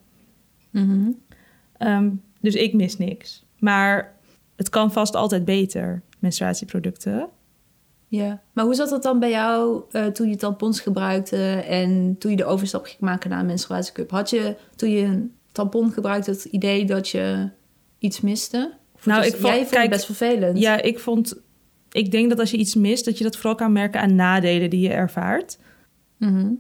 -hmm. 0.71 1.17
um, 1.79 2.21
dus 2.39 2.55
ik 2.55 2.73
mis 2.73 2.97
niks. 2.97 3.45
Maar 3.59 4.15
het 4.55 4.69
kan 4.69 4.91
vast 4.91 5.15
altijd 5.15 5.45
beter, 5.45 6.01
menstruatieproducten. 6.19 7.29
Ja, 8.07 8.41
maar 8.53 8.65
hoe 8.65 8.73
zat 8.73 8.89
dat 8.89 9.03
dan 9.03 9.19
bij 9.19 9.29
jou 9.29 9.81
uh, 9.91 10.05
toen 10.05 10.29
je 10.29 10.35
tampons 10.35 10.79
gebruikte 10.79 11.53
en 11.67 12.15
toen 12.17 12.31
je 12.31 12.37
de 12.37 12.45
overstap 12.45 12.85
ging 12.85 12.99
maken 12.99 13.29
naar 13.29 13.39
een 13.39 13.45
menstruatiecup? 13.45 14.11
Had 14.11 14.29
je 14.29 14.55
toen 14.75 14.89
je 14.89 15.05
een 15.05 15.33
tampon 15.51 15.91
gebruikte 15.91 16.31
het 16.31 16.45
idee 16.45 16.85
dat 16.85 17.09
je 17.09 17.49
iets 17.99 18.21
miste? 18.21 18.73
Of 18.95 19.05
nou, 19.05 19.25
ik 19.25 19.31
vond, 19.31 19.43
jij 19.43 19.65
vond 19.65 19.81
het 19.81 19.89
best 19.89 20.05
vervelend. 20.05 20.59
Ja, 20.59 20.81
ik 20.81 20.99
vond. 20.99 21.41
Ik 21.91 22.11
denk 22.11 22.29
dat 22.29 22.39
als 22.39 22.51
je 22.51 22.57
iets 22.57 22.75
mist, 22.75 23.05
dat 23.05 23.17
je 23.17 23.23
dat 23.23 23.35
vooral 23.35 23.55
kan 23.55 23.71
merken 23.71 24.01
aan 24.01 24.15
nadelen 24.15 24.69
die 24.69 24.79
je 24.79 24.89
ervaart. 24.89 25.59
Mm 26.17 26.29
-hmm. 26.29 26.59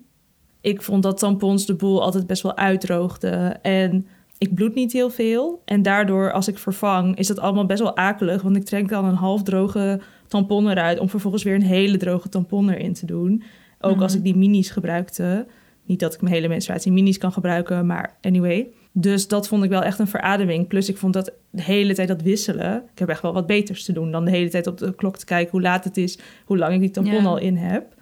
Ik 0.61 0.81
vond 0.81 1.03
dat 1.03 1.17
tampons 1.17 1.65
de 1.65 1.75
boel 1.75 2.03
altijd 2.03 2.27
best 2.27 2.41
wel 2.43 2.57
uitdroogden. 2.57 3.61
En 3.61 4.07
ik 4.37 4.53
bloed 4.53 4.75
niet 4.75 4.91
heel 4.91 5.09
veel. 5.09 5.61
En 5.65 5.81
daardoor, 5.81 6.31
als 6.31 6.47
ik 6.47 6.57
vervang, 6.57 7.17
is 7.17 7.27
dat 7.27 7.39
allemaal 7.39 7.65
best 7.65 7.81
wel 7.81 7.97
akelig. 7.97 8.41
Want 8.41 8.55
ik 8.55 8.65
trek 8.65 8.89
dan 8.89 9.05
een 9.05 9.15
half 9.15 9.43
droge 9.43 10.01
tampon 10.27 10.69
eruit 10.69 10.99
om 10.99 11.09
vervolgens 11.09 11.43
weer 11.43 11.55
een 11.55 11.61
hele 11.61 11.97
droge 11.97 12.29
tampon 12.29 12.69
erin 12.69 12.93
te 12.93 13.05
doen. 13.05 13.31
Ook 13.79 13.89
mm 13.89 13.93
-hmm. 13.93 14.03
als 14.03 14.15
ik 14.15 14.23
die 14.23 14.35
minis 14.35 14.69
gebruikte. 14.69 15.47
Niet 15.85 15.99
dat 15.99 16.13
ik 16.13 16.21
mijn 16.21 16.33
hele 16.33 16.47
menstruatie 16.47 16.91
minis 16.91 17.17
kan 17.17 17.31
gebruiken, 17.31 17.85
maar 17.85 18.17
anyway. 18.21 18.67
Dus 19.01 19.27
dat 19.27 19.47
vond 19.47 19.63
ik 19.63 19.69
wel 19.69 19.83
echt 19.83 19.99
een 19.99 20.07
verademing. 20.07 20.67
Plus 20.67 20.89
ik 20.89 20.97
vond 20.97 21.13
dat 21.13 21.31
de 21.49 21.61
hele 21.61 21.93
tijd 21.93 22.07
dat 22.07 22.21
wisselen. 22.21 22.83
Ik 22.91 22.99
heb 22.99 23.09
echt 23.09 23.21
wel 23.21 23.33
wat 23.33 23.47
beters 23.47 23.85
te 23.85 23.93
doen 23.93 24.11
dan 24.11 24.25
de 24.25 24.31
hele 24.31 24.49
tijd 24.49 24.67
op 24.67 24.77
de 24.77 24.95
klok 24.95 25.17
te 25.17 25.25
kijken 25.25 25.51
hoe 25.51 25.61
laat 25.61 25.83
het 25.83 25.97
is, 25.97 26.19
hoe 26.45 26.57
lang 26.57 26.73
ik 26.73 26.79
die 26.79 26.91
tampon 26.91 27.13
ja. 27.13 27.23
al 27.23 27.37
in 27.37 27.55
heb. 27.55 27.95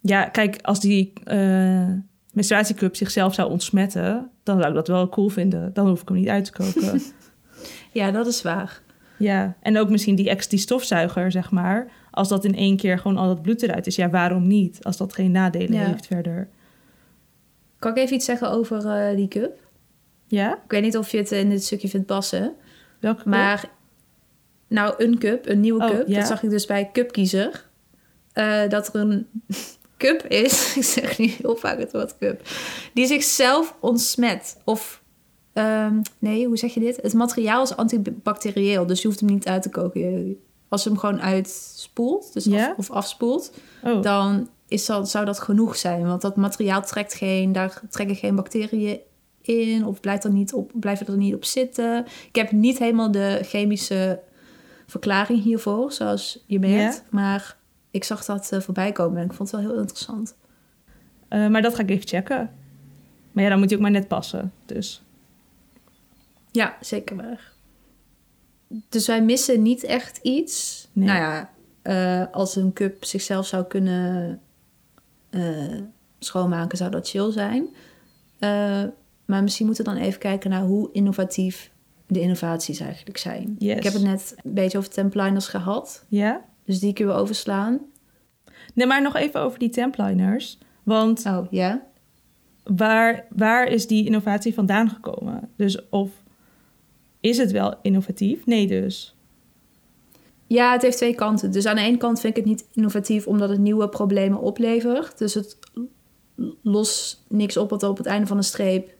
Ja, 0.00 0.24
kijk, 0.24 0.58
als 0.62 0.80
die 0.80 1.12
uh, 1.24 1.88
menstruatiecup 2.32 2.96
zichzelf 2.96 3.34
zou 3.34 3.50
ontsmetten, 3.50 4.30
dan 4.42 4.56
zou 4.56 4.68
ik 4.68 4.74
dat 4.74 4.88
wel 4.88 5.08
cool 5.08 5.28
vinden. 5.28 5.72
Dan 5.72 5.88
hoef 5.88 6.00
ik 6.00 6.08
hem 6.08 6.16
niet 6.16 6.28
uit 6.28 6.44
te 6.44 6.52
koken. 6.52 7.00
ja, 7.92 8.10
dat 8.10 8.26
is 8.26 8.42
waar. 8.42 8.82
Ja, 9.18 9.56
en 9.60 9.78
ook 9.78 9.90
misschien 9.90 10.14
die 10.14 10.28
ex 10.28 10.48
die 10.48 10.58
stofzuiger, 10.58 11.30
zeg 11.30 11.50
maar. 11.50 11.90
Als 12.10 12.28
dat 12.28 12.44
in 12.44 12.56
één 12.56 12.76
keer 12.76 12.98
gewoon 12.98 13.16
al 13.16 13.26
dat 13.26 13.42
bloed 13.42 13.62
eruit 13.62 13.86
is, 13.86 13.96
ja, 13.96 14.10
waarom 14.10 14.46
niet? 14.46 14.84
Als 14.84 14.96
dat 14.96 15.14
geen 15.14 15.30
nadelen 15.30 15.78
ja. 15.78 15.86
heeft 15.86 16.06
verder. 16.06 16.48
Kan 17.78 17.90
ik 17.90 17.98
even 17.98 18.16
iets 18.16 18.24
zeggen 18.24 18.50
over 18.50 19.10
uh, 19.10 19.16
die 19.16 19.28
cup? 19.28 19.63
Ja? 20.26 20.54
Ik 20.54 20.70
weet 20.70 20.82
niet 20.82 20.96
of 20.96 21.10
je 21.10 21.16
het 21.16 21.32
in 21.32 21.50
dit 21.50 21.64
stukje 21.64 21.88
vindt 21.88 22.06
passen. 22.06 22.54
Welke 23.00 23.22
cup? 23.22 23.26
Maar, 23.26 23.70
nou, 24.68 24.94
een 24.96 25.18
cup, 25.18 25.48
een 25.48 25.60
nieuwe 25.60 25.84
oh, 25.84 25.90
cup. 25.90 26.08
Ja. 26.08 26.18
Dat 26.18 26.26
zag 26.26 26.42
ik 26.42 26.50
dus 26.50 26.66
bij 26.66 26.90
Cupkiezer. 26.92 27.64
Uh, 28.34 28.68
dat 28.68 28.94
er 28.94 29.00
een 29.00 29.26
cup 29.96 30.22
is, 30.26 30.52
ik 30.76 30.84
zeg 30.84 31.18
nu 31.18 31.26
heel 31.26 31.56
vaak 31.56 31.78
het 31.78 31.92
woord 31.92 32.18
cup, 32.18 32.40
die 32.94 33.06
zichzelf 33.06 33.76
ontsmet. 33.80 34.56
Of, 34.64 35.02
um, 35.54 36.02
nee, 36.18 36.46
hoe 36.46 36.56
zeg 36.56 36.74
je 36.74 36.80
dit? 36.80 36.96
Het 37.02 37.14
materiaal 37.14 37.62
is 37.62 37.76
antibacterieel, 37.76 38.86
dus 38.86 39.02
je 39.02 39.08
hoeft 39.08 39.20
hem 39.20 39.28
niet 39.28 39.46
uit 39.46 39.62
te 39.62 39.70
koken. 39.70 40.36
Als 40.68 40.82
je 40.82 40.88
hem 40.88 40.98
gewoon 40.98 41.20
uitspoelt, 41.20 42.32
dus 42.32 42.52
af, 42.52 42.72
of 42.76 42.90
afspoelt, 42.90 43.52
oh. 43.84 44.02
dan 44.02 44.48
is 44.68 44.86
dat, 44.86 45.10
zou 45.10 45.24
dat 45.24 45.40
genoeg 45.40 45.76
zijn. 45.76 46.06
Want 46.06 46.22
dat 46.22 46.36
materiaal 46.36 46.82
trekt 46.82 47.14
geen, 47.14 47.52
daar 47.52 47.80
trekken 47.90 48.16
geen 48.16 48.34
bacteriën 48.34 49.00
in 49.46 49.86
of 49.86 50.00
blijft 50.00 50.24
er 50.24 50.32
niet 50.32 50.52
op, 50.52 50.70
blijven 50.74 51.06
er 51.06 51.16
niet 51.16 51.34
op 51.34 51.44
zitten. 51.44 52.06
Ik 52.28 52.34
heb 52.34 52.52
niet 52.52 52.78
helemaal 52.78 53.10
de 53.10 53.38
chemische 53.42 54.20
verklaring 54.86 55.42
hiervoor, 55.42 55.92
zoals 55.92 56.44
je 56.46 56.58
merkt. 56.58 56.94
Yeah. 56.94 57.10
Maar 57.10 57.56
ik 57.90 58.04
zag 58.04 58.24
dat 58.24 58.50
uh, 58.52 58.60
voorbij 58.60 58.92
komen 58.92 59.18
en 59.18 59.24
ik 59.24 59.32
vond 59.32 59.50
het 59.50 59.60
wel 59.60 59.70
heel 59.70 59.80
interessant. 59.80 60.36
Uh, 61.30 61.48
maar 61.48 61.62
dat 61.62 61.74
ga 61.74 61.82
ik 61.82 61.90
even 61.90 62.08
checken. 62.08 62.50
Maar 63.32 63.44
ja, 63.44 63.50
dan 63.50 63.58
moet 63.58 63.68
hij 63.68 63.76
ook 63.76 63.82
maar 63.82 63.92
net 63.92 64.08
passen. 64.08 64.52
Dus. 64.66 65.02
Ja, 66.50 66.76
zeker 66.80 67.16
waar. 67.16 67.52
Dus 68.88 69.06
wij 69.06 69.22
missen 69.22 69.62
niet 69.62 69.84
echt 69.84 70.18
iets. 70.22 70.88
Nee. 70.92 71.06
Nou 71.06 71.18
ja, 71.18 71.50
uh, 71.82 72.32
als 72.32 72.56
een 72.56 72.72
cup 72.72 73.04
zichzelf 73.04 73.46
zou 73.46 73.64
kunnen 73.64 74.40
schoonmaken, 76.18 76.78
zou 76.78 76.90
dat 76.90 77.08
chill 77.08 77.32
zijn. 77.32 77.68
Maar 79.24 79.42
misschien 79.42 79.66
moeten 79.66 79.84
we 79.84 79.90
dan 79.90 80.00
even 80.00 80.18
kijken 80.18 80.50
naar 80.50 80.62
hoe 80.62 80.88
innovatief 80.92 81.70
de 82.06 82.20
innovaties 82.20 82.80
eigenlijk 82.80 83.18
zijn. 83.18 83.56
Yes. 83.58 83.76
Ik 83.76 83.82
heb 83.82 83.92
het 83.92 84.02
net 84.02 84.34
een 84.42 84.54
beetje 84.54 84.78
over 84.78 84.90
templiners 84.90 85.46
gehad. 85.46 86.04
Ja. 86.08 86.44
Dus 86.64 86.80
die 86.80 86.92
kunnen 86.92 87.14
we 87.14 87.20
overslaan. 87.20 87.80
Nee, 88.74 88.86
maar 88.86 89.02
nog 89.02 89.16
even 89.16 89.40
over 89.40 89.58
die 89.58 89.70
templiners. 89.70 90.58
Want 90.82 91.26
oh, 91.26 91.46
ja? 91.50 91.82
waar, 92.64 93.26
waar 93.30 93.66
is 93.66 93.86
die 93.86 94.06
innovatie 94.06 94.54
vandaan 94.54 94.90
gekomen? 94.90 95.50
Dus 95.56 95.88
of 95.88 96.10
is 97.20 97.38
het 97.38 97.50
wel 97.50 97.74
innovatief? 97.82 98.46
Nee 98.46 98.66
dus. 98.66 99.16
Ja, 100.46 100.72
het 100.72 100.82
heeft 100.82 100.96
twee 100.96 101.14
kanten. 101.14 101.50
Dus 101.52 101.66
aan 101.66 101.76
de 101.76 101.82
ene 101.82 101.96
kant 101.96 102.20
vind 102.20 102.36
ik 102.36 102.44
het 102.44 102.52
niet 102.52 102.66
innovatief 102.72 103.26
omdat 103.26 103.48
het 103.48 103.58
nieuwe 103.58 103.88
problemen 103.88 104.40
oplevert. 104.40 105.18
Dus 105.18 105.34
het 105.34 105.58
lost 106.62 107.24
niks 107.28 107.56
op 107.56 107.70
wat 107.70 107.82
op 107.82 107.96
het 107.96 108.06
einde 108.06 108.26
van 108.26 108.36
de 108.36 108.42
streep 108.42 108.93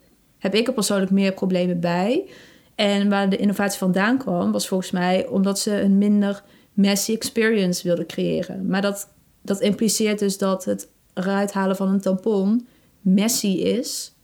heb 0.44 0.54
ik 0.54 0.66
er 0.66 0.72
persoonlijk 0.72 1.10
meer 1.10 1.32
problemen 1.32 1.80
bij. 1.80 2.28
En 2.74 3.08
waar 3.08 3.30
de 3.30 3.36
innovatie 3.36 3.78
vandaan 3.78 4.18
kwam, 4.18 4.52
was 4.52 4.68
volgens 4.68 4.90
mij 4.90 5.26
omdat 5.26 5.58
ze 5.58 5.80
een 5.80 5.98
minder 5.98 6.42
messy 6.72 7.12
experience 7.12 7.82
wilden 7.82 8.06
creëren. 8.06 8.66
Maar 8.66 8.82
dat, 8.82 9.08
dat 9.42 9.60
impliceert 9.60 10.18
dus 10.18 10.38
dat 10.38 10.64
het 10.64 10.88
eruit 11.14 11.52
halen 11.52 11.76
van 11.76 11.88
een 11.88 12.00
tampon 12.00 12.66
messy 13.00 13.46
is. 13.46 14.14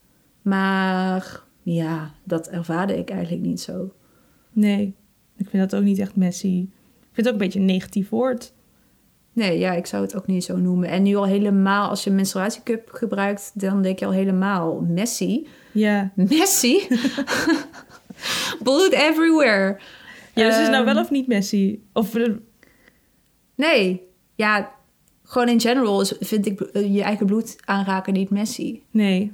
Maar 0.42 1.42
ja, 1.62 2.14
dat 2.24 2.48
ervaarde 2.48 2.98
ik 2.98 3.10
eigenlijk 3.10 3.42
niet 3.42 3.60
zo. 3.60 3.92
Nee, 4.52 4.94
ik 5.36 5.48
vind 5.48 5.70
dat 5.70 5.80
ook 5.80 5.86
niet 5.86 5.98
echt 5.98 6.16
messy. 6.16 6.68
Ik 7.00 7.08
vind 7.12 7.26
het 7.26 7.26
ook 7.26 7.32
een 7.32 7.46
beetje 7.46 7.58
een 7.58 7.64
negatief 7.64 8.08
woord. 8.08 8.52
Nee, 9.32 9.58
ja, 9.58 9.72
ik 9.72 9.86
zou 9.86 10.02
het 10.02 10.16
ook 10.16 10.26
niet 10.26 10.44
zo 10.44 10.56
noemen. 10.56 10.88
En 10.88 11.02
nu 11.02 11.14
al 11.16 11.26
helemaal, 11.26 11.88
als 11.88 12.04
je 12.04 12.10
een 12.10 12.16
menstruatiecup 12.16 12.88
gebruikt, 12.92 13.50
dan 13.60 13.82
denk 13.82 13.98
je 13.98 14.04
al 14.06 14.12
helemaal 14.12 14.80
messy. 14.88 15.46
Ja. 15.72 16.10
Messy? 16.14 16.78
Blood 18.62 18.92
everywhere. 18.92 19.78
Ja, 20.34 20.44
dus 20.46 20.54
is 20.56 20.60
het 20.62 20.70
nou 20.70 20.84
Ehm, 20.84 20.94
wel 20.94 21.02
of 21.02 21.10
niet 21.10 21.26
messy? 21.26 21.78
Of 21.92 22.14
eh, 22.14 22.32
Nee, 23.54 24.02
ja, 24.34 24.72
gewoon 25.24 25.48
in 25.48 25.60
general 25.60 26.00
is, 26.00 26.14
vind 26.20 26.46
ik 26.46 26.60
eh, 26.60 26.94
je 26.94 27.02
eigen 27.02 27.26
bloed 27.26 27.56
aanraken 27.64 28.12
niet 28.12 28.30
messy. 28.30 28.80
nee, 28.90 29.32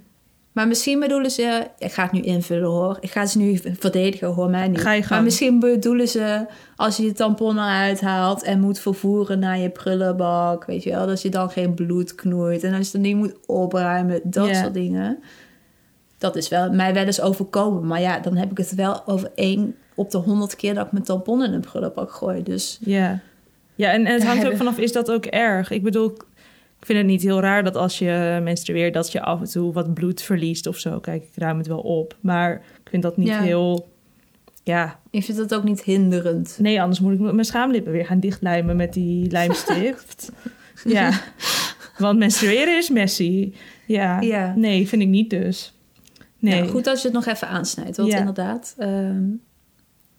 Maar 0.57 0.69
misschien 0.69 1.01
bedoelen 1.01 1.31
ze... 1.31 1.67
Ik 1.79 1.93
ga 1.93 2.03
het 2.03 2.13
nu 2.13 2.21
invullen 2.21 2.69
hoor. 2.69 2.97
Ik 3.01 3.11
ga 3.11 3.27
ze 3.27 3.39
nu 3.39 3.61
verdedigen, 3.79 4.29
hoor 4.29 4.51
mij 4.51 4.69
niet. 4.69 4.81
Ga 4.81 4.93
je 4.93 5.01
gang. 5.01 5.11
Maar 5.11 5.23
misschien 5.23 5.61
bedoelen 5.61 6.09
ze... 6.09 6.47
Als 6.77 6.97
je 6.97 7.03
je 7.03 7.13
tampon 7.13 7.57
eruit 7.57 8.01
haalt 8.01 8.43
en 8.43 8.61
moet 8.61 8.79
vervoeren 8.79 9.39
naar 9.39 9.59
je 9.59 9.71
prullenbak... 9.71 10.65
Weet 10.65 10.83
je 10.83 10.91
wel, 10.91 11.07
dat 11.07 11.23
je 11.23 11.29
dan 11.29 11.51
geen 11.51 11.75
bloed 11.75 12.15
knoeit. 12.15 12.63
En 12.63 12.75
als 12.75 12.87
je 12.87 12.93
dan 12.93 13.01
niet 13.01 13.17
moet 13.17 13.37
opruimen. 13.47 14.21
Dat 14.25 14.57
soort 14.57 14.75
dingen. 14.75 15.19
Dat 16.19 16.37
is 16.37 16.49
wel, 16.49 16.71
mij 16.71 16.95
wel 16.95 17.05
eens 17.05 17.21
overkomen. 17.21 17.87
Maar 17.87 18.01
ja, 18.01 18.19
dan 18.19 18.37
heb 18.37 18.51
ik 18.51 18.59
het 18.59 18.75
wel 18.75 19.07
over 19.07 19.31
één 19.35 19.75
op 19.95 20.11
de 20.11 20.19
honderd 20.19 20.57
keer... 20.57 20.75
dat 20.75 20.87
ik 20.87 20.93
mijn 20.93 21.05
tampon 21.05 21.45
in 21.45 21.53
een 21.53 21.61
prullenbak 21.61 22.13
gooi. 22.13 22.43
Dus 22.43 22.79
ja. 22.81 23.21
Ja, 23.75 23.93
en, 23.93 24.07
en 24.07 24.13
het 24.13 24.23
hangt 24.23 24.37
ook 24.37 24.43
hebben- 24.43 24.59
vanaf, 24.59 24.79
is 24.79 24.93
dat 24.93 25.11
ook 25.11 25.25
erg? 25.25 25.71
Ik 25.71 25.83
bedoel, 25.83 26.17
ik 26.81 26.87
vind 26.87 26.99
het 26.99 27.07
niet 27.07 27.23
heel 27.23 27.41
raar 27.41 27.65
dat 27.65 27.77
als 27.77 27.99
je 27.99 28.41
menstrueert... 28.43 28.95
dat 28.95 29.13
je 29.13 29.21
af 29.23 29.41
en 29.41 29.47
toe 29.51 29.73
wat 29.73 29.95
bloed 29.95 30.23
verliest 30.23 30.67
of 30.67 30.79
zo. 30.79 31.01
Kijk, 31.01 31.23
ik 31.23 31.31
ruim 31.35 31.59
het 31.59 31.67
wel 31.67 31.81
op. 31.81 32.17
Maar 32.21 32.53
ik 32.55 32.89
vind 32.91 33.03
dat 33.03 33.17
niet 33.17 33.27
Ja. 33.29 33.41
heel... 33.43 33.95
Ja, 34.63 35.01
ik 35.11 35.25
vind 35.25 35.39
dat 35.39 35.55
ook 35.55 35.65
niet 35.65 35.83
hinderend. 35.83 36.57
nee, 36.61 36.81
anders 36.81 37.01
moet 37.01 37.13
ik 37.13 37.21
mijn 37.21 37.45
schaamlippen 37.45 37.93
weer 37.93 38.07
gaan 38.07 38.21
dichtlijmen 38.21 38.77
met 38.77 38.93
die 38.93 39.31
lijmstift. 39.37 40.33
ja, 40.85 41.21
want 41.99 42.19
menstrueren 42.19 42.77
is 42.77 42.91
messy. 42.91 43.53
Ja, 43.87 44.21
Ja. 44.21 44.55
nee, 44.57 44.89
vind 44.89 45.03
ik 45.03 45.09
niet 45.09 45.31
dus. 45.31 45.75
Nee, 46.39 46.61
Nou, 46.61 46.71
goed 46.73 46.87
als 46.87 47.01
je 47.03 47.09
het 47.09 47.17
nog 47.17 47.27
even 47.27 47.49
aansnijdt. 47.49 47.97
Want 47.97 48.13
inderdaad, 48.13 48.75
ehm, 48.79 49.25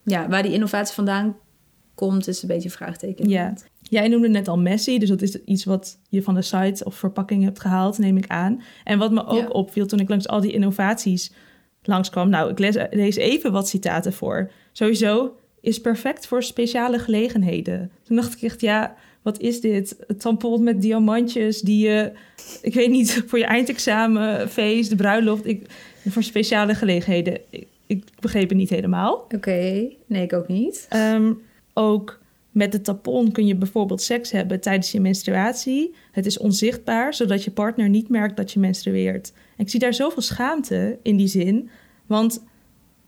ja, 0.03 0.27
waar 0.29 0.43
die 0.43 0.53
innovatie 0.53 0.95
vandaan 0.95 1.35
komt, 1.97 2.27
is 2.27 2.41
een 2.41 2.47
beetje 2.47 2.69
een 2.69 2.75
vraagteken. 2.75 3.29
Ja. 3.29 3.53
Jij 3.81 4.07
noemde 4.07 4.29
net 4.29 4.47
al 4.47 4.57
Messi, 4.57 4.99
dus 4.99 5.09
dat 5.09 5.21
is 5.21 5.43
iets 5.43 5.63
wat 5.63 5.97
je 6.09 6.21
van 6.21 6.33
de 6.35 6.41
site 6.41 6.83
of 6.85 6.95
verpakking 6.95 7.43
hebt 7.43 7.59
gehaald, 7.59 7.97
neem 7.97 8.17
ik 8.17 8.27
aan. 8.27 8.61
En 8.83 8.99
wat 8.99 9.11
me 9.11 9.25
ook 9.25 9.39
Ja. 9.41 9.47
opviel 9.47 9.85
toen 9.85 9.99
ik 9.99 10.09
langs 10.09 10.27
al 10.27 10.41
die 10.41 10.51
innovaties 10.53 11.31
langskwam. 11.83 12.29
Nou, 12.29 12.51
ik 12.51 12.59
lees, 12.59 12.75
lees 12.91 13.15
even 13.15 13.51
wat 13.51 13.67
citaten 13.69 14.13
voor. 14.13 14.51
Sowieso 14.71 15.35
is 15.61 15.81
perfect 15.81 16.27
voor 16.27 16.43
speciale 16.43 16.99
gelegenheden. 16.99 17.91
Toen 18.03 18.15
dacht 18.15 18.33
ik 18.33 18.41
echt, 18.41 18.61
ja, 18.61 18.95
wat 19.21 19.39
is 19.39 19.61
dit? 19.61 19.95
Het 20.07 20.19
tampon 20.19 20.63
met 20.63 20.81
diamantjes 20.81 21.61
die 21.61 21.87
je, 21.87 22.11
ik 22.61 22.73
weet 22.73 22.89
niet, 22.89 23.11
voor 23.27 23.39
je 23.39 23.45
eindexamen, 23.45 24.49
feest, 24.49 24.89
de 24.89 24.95
bruiloft, 24.95 25.45
ik, 25.45 25.65
voor 26.09 26.23
speciale 26.23 26.75
gelegenheden. 26.75 27.39
Ik, 27.49 27.67
ik 27.87 28.03
begreep 28.19 28.49
het 28.49 28.57
niet 28.57 28.69
helemaal. 28.69 29.25
Oké, 29.35 29.87
nee, 30.05 30.23
ik 30.23 30.33
ook 30.33 30.47
niet. 30.47 30.85
Ehm, 30.89 31.33
ook 31.77 32.19
met 32.51 32.71
de 32.71 32.81
tampon 32.81 33.31
kun 33.31 33.45
je 33.45 33.55
bijvoorbeeld 33.55 34.01
seks 34.01 34.31
hebben 34.31 34.59
tijdens 34.59 34.91
je 34.91 34.99
menstruatie. 34.99 35.93
Het 36.11 36.25
is 36.25 36.37
onzichtbaar, 36.37 37.13
zodat 37.13 37.43
je 37.43 37.51
partner 37.51 37.89
niet 37.89 38.09
merkt 38.09 38.37
dat 38.37 38.51
je 38.51 38.59
menstrueert. 38.59 39.33
En 39.35 39.63
ik 39.63 39.69
zie 39.69 39.79
daar 39.79 39.93
zoveel 39.93 40.21
schaamte 40.21 40.99
in 41.01 41.17
die 41.17 41.27
zin. 41.27 41.69
Want 42.05 42.43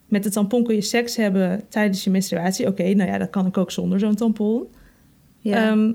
met 0.05 0.23
de 0.23 0.29
tampon 0.29 0.63
kun 0.63 0.75
je 0.75 0.81
seks 0.81 1.15
hebben 1.15 1.63
tijdens 1.69 2.03
je 2.03 2.09
menstruatie. 2.09 2.67
Oké, 2.67 2.93
nou 2.93 3.09
ja, 3.09 3.17
dat 3.17 3.29
kan 3.29 3.45
ik 3.45 3.57
ook 3.57 3.71
zonder 3.71 3.99
zo'n 3.99 4.15
tampon. 4.15 4.67
Ja. 5.37 5.69
Ehm, 5.69 5.93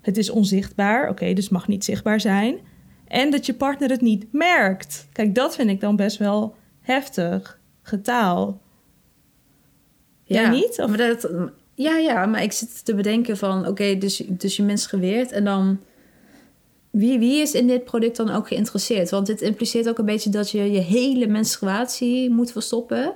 het 0.00 0.16
is 0.16 0.30
onzichtbaar, 0.30 1.08
oké, 1.08 1.32
dus 1.32 1.48
mag 1.48 1.68
niet 1.68 1.84
zichtbaar 1.84 2.20
zijn. 2.20 2.58
En 3.08 3.30
dat 3.30 3.46
je 3.46 3.54
partner 3.54 3.90
het 3.90 4.00
niet 4.00 4.26
merkt. 4.32 5.08
Kijk, 5.12 5.34
dat 5.34 5.54
vind 5.54 5.70
ik 5.70 5.80
dan 5.80 5.96
best 5.96 6.16
wel 6.16 6.54
heftig. 6.80 7.60
Getaal. 7.82 8.60
Jij 10.24 10.42
ja. 10.42 10.50
niet? 10.50 10.80
Of- 10.80 10.88
Maar 10.88 10.98
dat, 10.98 11.30
ja, 11.82 11.96
ja, 11.96 12.26
maar 12.26 12.42
ik 12.42 12.52
zit 12.52 12.84
te 12.84 12.94
bedenken 12.94 13.36
van, 13.36 13.66
oké, 13.66 13.98
dus, 13.98 14.22
dus 14.28 14.56
je 14.56 14.62
menstrueert 14.62 15.32
en 15.32 15.44
dan... 15.44 15.80
Wie, 16.90 17.18
wie 17.18 17.40
is 17.40 17.52
in 17.54 17.66
dit 17.66 17.84
product 17.84 18.16
dan 18.16 18.30
ook 18.30 18.48
geïnteresseerd? 18.48 19.10
Want 19.10 19.26
dit 19.26 19.40
impliceert 19.40 19.88
ook 19.88 19.98
een 19.98 20.04
beetje 20.04 20.30
dat 20.30 20.50
je 20.50 20.70
je 20.70 20.78
hele 20.80 21.26
menstruatie 21.26 22.30
moet 22.30 22.52
verstoppen. 22.52 23.12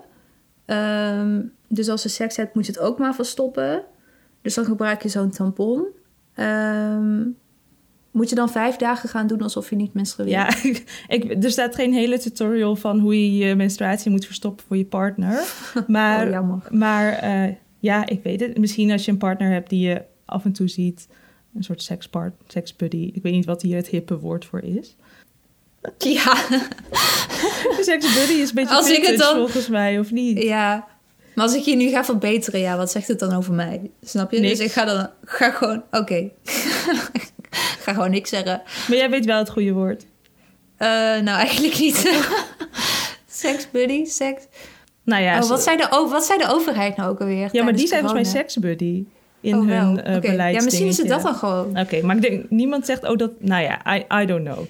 Ehm, 0.64 1.40
dus 1.68 1.88
als 1.88 2.03
je 2.03 2.09
seks 2.09 2.37
hebt, 2.37 2.55
moet 2.55 2.66
je 2.66 2.72
het 2.72 2.81
ook 2.81 2.98
maar 2.98 3.14
verstoppen. 3.14 3.83
Dus 4.42 4.55
dan 4.55 4.64
gebruik 4.64 5.03
je 5.03 5.09
zo'n 5.09 5.31
tampon. 5.31 5.87
Ehm, 6.35 7.22
moet 8.11 8.29
je 8.29 8.35
dan 8.35 8.50
vijf 8.50 8.77
dagen 8.77 9.09
gaan 9.09 9.27
doen 9.27 9.42
alsof 9.42 9.70
je 9.70 9.77
niet 9.77 9.94
menstrueert? 9.94 10.31
Ja, 10.31 10.72
ik, 11.14 11.44
er 11.44 11.50
staat 11.50 11.74
geen 11.74 11.92
hele 11.92 12.18
tutorial 12.18 12.77
van 12.77 12.98
hoe 12.98 13.14
je 13.14 13.46
je 13.46 13.55
menstruatie 13.55 14.11
moet 14.11 14.27
verstoppen 14.27 14.64
voor 14.66 14.77
je 14.77 14.85
partner. 14.85 15.42
Maar, 15.87 16.24
Oh, 16.24 16.31
jammer. 16.31 16.59
maar 16.70 17.12
eh, 17.12 17.55
ja, 17.85 18.07
ik 18.07 18.23
weet 18.23 18.40
het. 18.40 18.59
Misschien 18.59 18.90
als 18.90 19.05
je 19.05 19.11
een 19.11 19.18
partner 19.18 19.53
hebt 19.53 19.70
die 19.70 19.88
je 19.88 20.03
af 20.25 20.44
en 20.44 20.53
toe 20.53 20.68
ziet. 20.68 21.09
Een 21.57 21.62
soort 21.64 21.83
sekspart, 21.83 22.33
seksbuddy. 22.47 23.11
Ik 23.14 23.23
weet 23.23 23.33
niet 23.33 23.44
wat 23.44 23.62
hier 23.62 23.77
het 23.77 23.87
hippe 23.88 24.18
woord 24.18 24.44
voor 24.44 24.61
is. 24.61 24.97
Ja, 25.99 26.35
seksbuddy 27.81 28.33
is 28.33 28.49
een 28.49 28.55
beetje 28.55 28.75
Als 28.75 28.90
ik 28.90 29.07
het 29.07 29.18
dan- 29.18 29.37
volgens 29.37 29.68
mij, 29.68 29.99
of 29.99 30.11
niet? 30.11 30.42
ja. 30.42 30.87
Maar 31.35 31.44
als 31.44 31.55
ik 31.55 31.62
je 31.62 31.77
nu 31.77 31.88
ga 31.90 32.05
verbeteren, 32.05 32.61
ja, 32.61 32.77
wat 32.77 32.90
zegt 32.90 33.09
het 33.09 33.18
dan 33.18 33.33
over 33.33 33.53
mij? 33.55 33.90
Snap 34.03 34.31
je? 34.33 34.40
Niks. 34.40 34.59
Dus 34.59 34.66
ik 34.66 34.73
ga 34.73 34.85
dan 34.85 35.11
ga 35.25 35.51
gewoon, 35.51 35.83
oké. 35.90 36.31
ga 37.85 37.92
gewoon 37.92 38.11
niks 38.11 38.31
zeggen. 38.31 38.62
Maar 38.88 38.97
jij 38.97 39.11
weet 39.11 39.25
wel 39.25 39.38
het 39.38 39.51
goede 39.51 39.73
woord. 39.73 40.07
Eh, 40.77 40.88
nou, 40.88 41.29
eigenlijk 41.29 41.79
niet. 41.79 41.97
Seks 43.31 43.70
buddy, 43.70 44.05
seks. 44.05 44.42
Nou 45.05 45.23
ja, 45.23 45.43
oh, 45.43 45.49
wat, 45.49 45.62
zei 45.62 45.77
de, 45.77 46.07
wat 46.11 46.25
zei 46.25 46.38
de 46.38 46.49
overheid 46.49 46.97
nou 46.97 47.11
ook 47.11 47.21
alweer? 47.21 47.49
ja 47.53 47.62
maar 47.62 47.77
die 47.77 47.87
zijn 47.87 48.01
volgens 48.01 48.33
mij 48.33 48.40
seksbuddy 48.40 49.05
in 49.40 49.55
Oh, 49.55 49.67
hun 49.67 50.03
eh 50.03 50.17
Oké. 50.17 50.33
Ja, 50.33 50.62
misschien 50.62 50.87
is 50.87 50.99
het 50.99 51.09
dat 51.09 51.23
dan 51.23 51.35
gewoon. 51.35 51.79
Oké, 51.79 52.03
maar 52.03 52.17
ik 52.17 52.23
denk, 52.23 52.51
niemand 52.51 52.87
zegt, 52.87 53.09
oh 53.09 53.17
dat, 53.17 53.31
nou 53.38 53.62
ja, 53.62 53.97
I, 53.97 54.23
I 54.23 54.27
don't 54.27 54.45
know. 54.45 54.64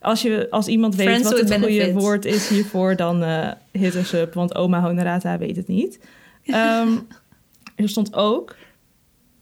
Als, 0.00 0.22
je, 0.22 0.46
als 0.50 0.66
iemand 0.66 0.94
weet 0.94 1.06
Friends 1.06 1.30
wat 1.30 1.38
het 1.38 1.52
goede 1.52 1.92
woord 1.92 2.24
is 2.24 2.48
hiervoor, 2.48 2.96
dan 2.96 3.22
eh 3.22 3.50
hit 3.72 3.94
us 3.94 4.12
up, 4.12 4.34
want 4.34 4.54
oma 4.54 4.80
Honorata 4.80 5.38
weet 5.38 5.56
het 5.56 5.68
niet. 5.68 5.98
Ehm, 6.44 6.88
er 7.76 7.88
stond 7.88 8.14
ook, 8.14 8.56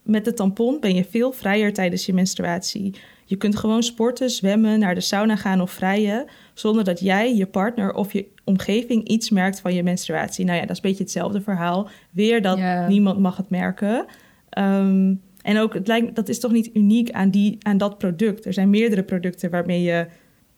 met 0.02 0.24
de 0.24 0.35
tampon 0.35 0.80
ben 0.80 0.94
je 0.94 1.04
veel 1.11 1.33
vrijer 1.33 1.72
tijdens 1.72 2.07
je 2.07 2.12
menstruatie. 2.12 2.94
Je 3.24 3.37
kunt 3.37 3.57
gewoon 3.57 3.83
sporten, 3.83 4.30
zwemmen, 4.30 4.78
naar 4.78 4.94
de 4.94 5.00
sauna 5.00 5.37
gaan 5.37 5.61
of 5.61 5.70
vrijen, 5.70 6.26
zonder 6.54 6.85
dat 6.85 7.00
jij, 7.00 7.35
je 7.35 7.46
partner 7.46 7.94
of 7.94 8.12
je 8.12 8.26
omgeving 8.44 9.09
iets 9.09 9.30
merkt 9.30 9.61
van 9.61 9.74
je 9.74 9.83
menstruatie. 9.83 10.44
Nou 10.44 10.57
ja, 10.57 10.62
dat 10.66 10.70
is 10.70 10.83
een 10.83 10.88
beetje 10.88 11.02
hetzelfde 11.02 11.40
verhaal. 11.40 11.88
Weer 12.11 12.42
dat 12.42 12.59
niemand 12.88 13.18
mag 13.18 13.37
het 13.37 13.50
merken. 13.50 14.07
Ehm, 14.48 15.14
en 15.42 15.59
ook, 15.59 15.74
het 15.74 15.87
lijkt, 15.87 16.14
dat 16.16 16.28
is 16.28 16.40
toch 16.40 16.52
niet 16.52 16.70
uniek 16.74 17.11
aan, 17.11 17.30
die, 17.30 17.59
aan 17.62 17.78
dat 17.78 17.98
product. 17.98 18.44
Er 18.44 18.52
zijn 18.52 18.70
meerdere 18.70 19.02
producten 19.02 19.50
waarmee 19.50 19.83
je 19.83 20.07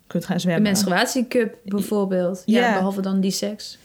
kunt 0.06 0.24
gaan 0.24 0.34
Een 0.34 0.40
zwemmen. 0.40 0.62
menstruatiecup 0.62 1.56
bijvoorbeeld. 1.64 2.42
Ja, 2.46 2.60
Ja. 2.60 2.72
behalve 2.74 3.00
dan 3.00 3.20
die 3.20 3.30
seks. 3.30 3.78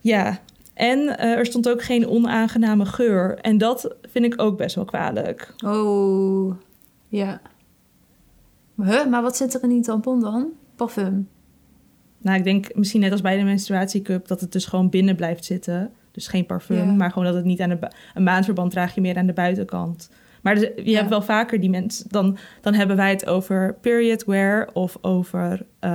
Ja, 0.00 0.38
en 0.74 1.18
eh, 1.18 1.30
er 1.32 1.46
stond 1.46 1.68
ook 1.68 1.82
geen 1.82 2.08
onaangename 2.08 2.84
geur. 2.84 3.38
En 3.38 3.58
dat 3.58 3.94
vind 4.10 4.24
ik 4.24 4.40
ook 4.42 4.56
best 4.56 4.74
wel 4.74 4.84
kwalijk. 4.84 5.54
Oh, 5.64 6.54
ja. 7.08 7.40
Huh, 8.76 9.06
maar 9.06 9.22
wat 9.22 9.36
zit 9.36 9.54
er 9.54 9.62
in 9.62 9.68
die 9.68 9.82
tampon 9.82 10.20
dan? 10.20 10.48
Parfum. 10.76 11.28
Nou, 12.22 12.38
ik 12.38 12.44
denk 12.44 12.74
misschien 12.74 13.00
net 13.00 13.12
als 13.12 13.20
bij 13.20 13.36
de 13.36 13.44
menstruatiecup... 13.44 14.28
dat 14.28 14.40
het 14.40 14.52
dus 14.52 14.64
gewoon 14.64 14.88
binnen 14.90 15.16
blijft 15.16 15.44
zitten. 15.44 15.90
Dus 16.10 16.26
geen 16.26 16.46
parfum, 16.46 16.76
Ja. 16.76 16.84
maar 16.92 17.10
gewoon 17.10 17.24
dat 17.24 17.34
het 17.34 17.44
niet 17.44 17.60
aan 17.60 17.68
de... 17.68 17.78
Een 18.14 18.22
maandverband 18.22 18.70
draag 18.70 18.94
je 18.94 19.00
meer 19.00 19.16
aan 19.16 19.26
de 19.26 19.32
buitenkant. 19.32 20.10
Maar 20.42 20.54
dus- 20.54 20.70
je 20.76 20.90
Ja. 20.90 20.96
hebt 20.96 21.08
wel 21.10 21.22
vaker 21.22 21.60
die 21.60 21.70
mensen... 21.70 22.06
Dan, 22.08 22.38
dan 22.60 22.74
hebben 22.74 22.96
wij 22.96 23.10
het 23.10 23.26
over 23.26 23.74
period 23.80 24.24
wear 24.24 24.68
of 24.72 24.98
over... 25.00 25.66
eh, 25.78 25.90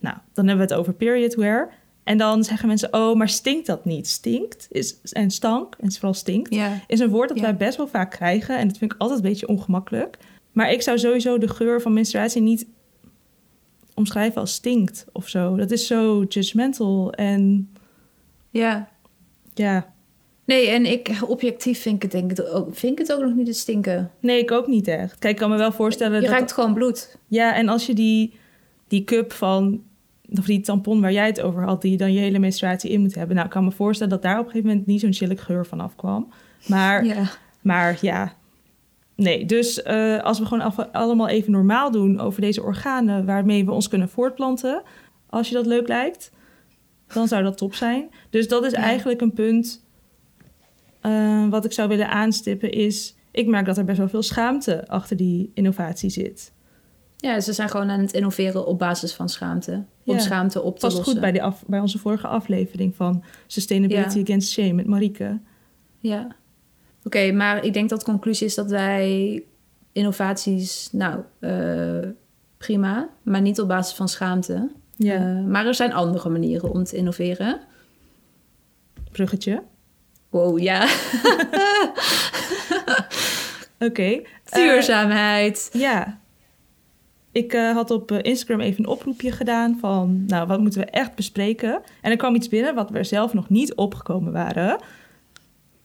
nou, 0.00 0.16
dan 0.32 0.46
hebben 0.46 0.66
we 0.66 0.72
het 0.72 0.74
over 0.74 0.92
period 0.92 1.34
wear... 1.34 1.80
En 2.04 2.18
dan 2.18 2.44
zeggen 2.44 2.68
mensen, 2.68 2.92
oh, 2.94 3.16
maar 3.16 3.28
stinkt 3.28 3.66
dat 3.66 3.84
niet? 3.84 4.08
Stinkt 4.08 4.66
is, 4.70 5.00
en 5.02 5.30
stank, 5.30 5.76
en 5.80 5.92
vooral 5.92 6.14
stinkt, 6.14 6.54
Ja. 6.54 6.70
is 6.86 7.00
een 7.00 7.08
woord 7.08 7.28
dat 7.28 7.40
wij 7.40 7.56
best 7.56 7.76
wel 7.76 7.86
vaak 7.88 8.10
krijgen. 8.10 8.58
En 8.58 8.68
dat 8.68 8.78
vind 8.78 8.92
ik 8.92 9.00
altijd 9.00 9.22
een 9.22 9.28
beetje 9.28 9.48
ongemakkelijk. 9.48 10.18
Maar 10.52 10.72
ik 10.72 10.82
zou 10.82 10.98
sowieso 10.98 11.38
de 11.38 11.48
geur 11.48 11.80
van 11.80 11.92
menstruatie 11.92 12.42
niet 12.42 12.66
omschrijven 13.94 14.40
als 14.40 14.52
stinkt 14.52 15.06
of 15.12 15.28
zo. 15.28 15.56
Dat 15.56 15.70
is 15.70 15.86
zo 15.86 16.24
judgmental 16.28 17.12
en 17.12 17.70
Ja. 18.50 18.88
ja. 19.54 19.92
Nee, 20.44 20.68
en 20.68 20.86
ik, 20.86 21.18
objectief 21.26 21.82
vind 21.82 21.96
ik 21.96 22.02
het, 22.02 22.10
denk 22.10 22.30
ik, 22.30 22.54
ook, 22.54 22.74
vind 22.74 22.92
ik 22.92 22.98
het 22.98 23.12
ook 23.12 23.22
nog 23.22 23.34
niet 23.34 23.46
te 23.46 23.52
stinken. 23.52 24.10
Nee, 24.20 24.38
ik 24.38 24.50
ook 24.50 24.66
niet 24.66 24.88
echt. 24.88 25.18
Kijk, 25.18 25.34
ik 25.34 25.40
kan 25.40 25.50
me 25.50 25.56
wel 25.56 25.72
voorstellen 25.72 26.14
Je 26.14 26.20
dat... 26.20 26.30
ruikt 26.30 26.52
gewoon 26.52 26.74
bloed. 26.74 27.18
Ja, 27.26 27.54
en 27.54 27.68
als 27.68 27.86
je 27.86 27.94
die, 27.94 28.34
die 28.88 29.04
cup 29.04 29.32
van... 29.32 29.82
Of 30.38 30.44
die 30.44 30.60
tampon 30.60 31.00
waar 31.00 31.12
jij 31.12 31.26
het 31.26 31.40
over 31.40 31.62
had... 31.62 31.82
die 31.82 31.90
je 31.90 31.96
dan 31.96 32.12
je 32.12 32.20
hele 32.20 32.38
menstruatie 32.38 32.90
in 32.90 33.00
moet 33.00 33.14
hebben... 33.14 33.34
Nou, 33.34 33.46
ik 33.46 33.52
kan 33.52 33.64
me 33.64 33.70
voorstellen 33.70 34.12
dat 34.12 34.22
daar 34.22 34.38
op 34.38 34.44
een 34.44 34.50
gegeven 34.50 34.68
moment... 34.68 34.86
niet 34.86 35.00
zo'n 35.00 35.12
chillig 35.12 35.44
geur 35.44 35.66
van 35.66 35.80
afkwam. 35.80 36.32
Maar 36.66 37.04
Ja. 37.04 37.30
Maar 37.62 37.98
ja, 38.00 38.32
nee. 39.22 39.46
Dus 39.46 39.82
eh, 39.82 40.22
als 40.22 40.38
we 40.38 40.44
gewoon 40.46 40.64
af- 40.64 40.88
allemaal 40.92 41.28
even 41.28 41.52
normaal 41.52 41.90
doen 41.90 42.20
over 42.20 42.40
deze 42.40 42.62
organen 42.62 43.24
waarmee 43.26 43.64
we 43.64 43.72
ons 43.72 43.88
kunnen 43.88 44.08
voortplanten, 44.08 44.82
als 45.26 45.48
je 45.48 45.54
dat 45.54 45.66
leuk 45.66 45.88
lijkt, 45.88 46.30
dan 47.06 47.28
zou 47.28 47.42
dat 47.42 47.56
top 47.56 47.74
zijn. 47.74 48.10
Dus 48.30 48.48
dat 48.48 48.64
is 48.64 48.72
Ja. 48.72 48.78
eigenlijk 48.78 49.20
een 49.20 49.32
punt 49.32 49.84
eh, 51.00 51.48
wat 51.48 51.64
ik 51.64 51.72
zou 51.72 51.88
willen 51.88 52.08
aanstippen 52.08 52.70
is, 52.72 53.16
ik 53.30 53.46
merk 53.46 53.66
dat 53.66 53.78
er 53.78 53.84
best 53.84 53.98
wel 53.98 54.08
veel 54.08 54.22
schaamte 54.22 54.88
achter 54.88 55.16
die 55.16 55.50
innovatie 55.54 56.10
zit. 56.10 56.52
ja, 57.16 57.40
ze 57.40 57.52
zijn 57.52 57.68
gewoon 57.68 57.90
aan 57.90 58.00
het 58.00 58.12
innoveren 58.12 58.66
op 58.66 58.78
basis 58.78 59.12
van 59.14 59.28
schaamte. 59.28 59.72
Om 60.04 60.14
Ja. 60.14 60.20
schaamte 60.20 60.62
op 60.62 60.74
te 60.74 60.80
Past 60.80 60.96
lossen. 60.96 61.12
goed 61.12 61.20
bij, 61.22 61.32
die 61.32 61.42
af, 61.42 61.64
bij 61.66 61.80
onze 61.80 61.98
vorige 61.98 62.26
aflevering 62.26 62.96
van 62.96 63.22
Sustainability 63.46 64.16
Ja. 64.16 64.22
Against 64.22 64.50
Shame 64.52 64.72
met 64.72 64.86
Marieke. 64.86 65.40
Ja. 65.98 66.28
Oké, 67.04 67.32
maar 67.32 67.64
ik 67.64 67.72
denk 67.72 67.88
dat 67.88 67.98
de 67.98 68.04
conclusie 68.04 68.46
is 68.46 68.54
dat 68.54 68.70
wij 68.70 69.42
innovaties, 69.92 70.88
nou, 70.92 71.20
eh, 71.38 72.08
prima, 72.58 73.08
maar 73.22 73.40
niet 73.40 73.60
op 73.60 73.68
basis 73.68 73.94
van 73.96 74.08
schaamte. 74.08 74.70
Ja, 74.96 75.14
Eh, 75.14 75.44
maar 75.44 75.66
er 75.66 75.74
zijn 75.74 75.92
andere 75.92 76.28
manieren 76.28 76.70
om 76.70 76.84
te 76.84 76.96
innoveren. 76.96 77.60
bruggetje. 79.12 79.62
Wow, 80.28 80.58
ja. 80.58 80.86
Oké. 83.78 84.02
eh, 84.02 84.22
Duurzaamheid. 84.52 85.70
Ja. 85.72 86.20
Ik 87.32 87.52
had 87.52 87.90
op 87.90 88.12
Instagram 88.12 88.60
even 88.60 88.84
een 88.84 88.90
oproepje 88.90 89.32
gedaan 89.32 89.76
van, 89.80 90.24
nou, 90.26 90.46
wat 90.46 90.60
moeten 90.60 90.80
we 90.80 90.86
echt 90.86 91.14
bespreken? 91.14 91.82
En 92.00 92.10
er 92.10 92.16
kwam 92.16 92.34
iets 92.34 92.48
binnen 92.48 92.74
wat 92.74 92.90
we 92.90 93.04
zelf 93.04 93.32
nog 93.32 93.48
niet 93.48 93.74
opgekomen 93.74 94.32
waren. 94.32 94.78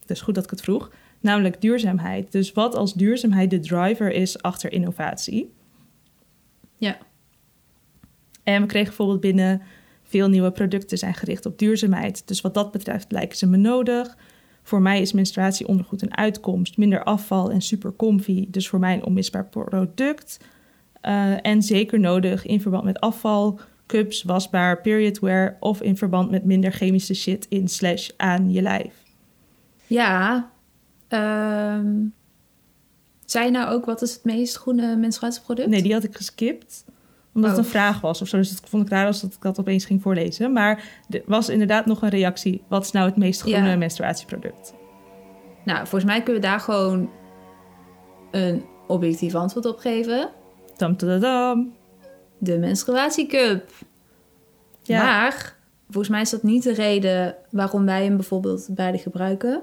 Dus 0.06 0.20
goed 0.20 0.34
dat 0.34 0.44
ik 0.44 0.50
het 0.50 0.60
vroeg. 0.60 0.90
Namelijk 1.20 1.60
duurzaamheid. 1.60 2.32
Dus 2.32 2.52
wat 2.52 2.74
als 2.74 2.94
duurzaamheid 2.94 3.50
de 3.50 3.60
driver 3.60 4.12
is 4.12 4.42
achter 4.42 4.72
innovatie? 4.72 5.52
ja. 6.78 6.98
En 8.42 8.60
we 8.60 8.66
kregen 8.66 8.88
bijvoorbeeld 8.88 9.20
binnen 9.20 9.62
veel 10.02 10.28
nieuwe 10.28 10.50
producten 10.50 10.98
zijn 10.98 11.14
gericht 11.14 11.46
op 11.46 11.58
duurzaamheid. 11.58 12.28
Dus 12.28 12.40
wat 12.40 12.54
dat 12.54 12.72
betreft 12.72 13.12
lijken 13.12 13.38
ze 13.38 13.46
me 13.46 13.56
nodig. 13.56 14.16
Voor 14.62 14.82
mij 14.82 15.00
is 15.00 15.12
menstruatieondergoed 15.12 16.02
een 16.02 16.16
uitkomst, 16.16 16.76
minder 16.76 17.04
afval 17.04 17.50
en 17.50 17.60
super 17.60 17.96
comfy. 17.96 18.46
Dus 18.50 18.68
voor 18.68 18.78
mij 18.78 18.94
een 18.94 19.04
onmisbaar 19.04 19.46
product. 19.46 20.38
Eh, 21.00 21.46
en 21.46 21.62
zeker 21.62 22.00
nodig 22.00 22.46
in 22.46 22.60
verband 22.60 22.84
met 22.84 23.00
afval, 23.00 23.60
cups, 23.86 24.22
wasbaar, 24.22 24.80
periodwear... 24.80 25.56
of 25.60 25.82
in 25.82 25.96
verband 25.96 26.30
met 26.30 26.44
minder 26.44 26.72
chemische 26.72 27.14
shit 27.14 27.46
in 27.48 27.68
slash 27.68 28.10
aan 28.16 28.50
je 28.50 28.62
lijf. 28.62 29.02
Ja. 29.86 30.50
Ehm 31.08 31.86
zei 33.24 33.44
je 33.44 33.50
nou 33.50 33.70
ook 33.72 33.84
wat 33.84 34.02
is 34.02 34.14
het 34.14 34.24
meest 34.24 34.56
groene 34.56 34.96
menstruatieproduct? 34.96 35.68
Nee, 35.68 35.82
die 35.82 35.92
had 35.92 36.04
ik 36.04 36.16
geskipt 36.16 36.84
omdat 37.34 37.50
het 37.50 37.58
Oh. 37.58 37.64
een 37.64 37.70
vraag 37.70 38.00
was 38.00 38.22
of 38.22 38.28
zo. 38.28 38.36
Dus 38.36 38.50
dat 38.60 38.68
vond 38.70 38.82
ik 38.82 38.88
raar 38.88 39.06
als 39.06 39.20
dat 39.20 39.32
ik 39.34 39.40
dat 39.42 39.58
opeens 39.60 39.84
ging 39.84 40.02
voorlezen. 40.02 40.52
Maar 40.52 40.84
er 41.10 41.22
was 41.26 41.48
inderdaad 41.48 41.86
nog 41.86 42.02
een 42.02 42.08
reactie. 42.08 42.62
Wat 42.68 42.84
is 42.84 42.90
nou 42.90 43.06
het 43.06 43.16
meest 43.16 43.40
groene 43.40 43.68
Ja. 43.68 43.76
menstruatieproduct? 43.76 44.74
Nou, 45.64 45.78
volgens 45.78 46.04
mij 46.04 46.22
kunnen 46.22 46.42
we 46.42 46.48
daar 46.48 46.60
gewoon 46.60 47.10
een 48.30 48.64
objectief 48.86 49.34
antwoord 49.34 49.66
op 49.66 49.78
geven. 49.78 50.30
Dam, 50.76 50.96
tadadam. 50.96 51.72
De 52.38 52.58
menstruatiecup. 52.58 53.70
Ja. 54.82 55.04
Maar 55.04 55.56
volgens 55.86 56.08
mij 56.08 56.20
is 56.20 56.30
dat 56.30 56.42
niet 56.42 56.62
de 56.62 56.72
reden 56.72 57.36
waarom 57.50 57.84
wij 57.84 58.04
hem 58.04 58.16
bijvoorbeeld 58.16 58.68
beide 58.70 58.98
gebruiken. 58.98 59.62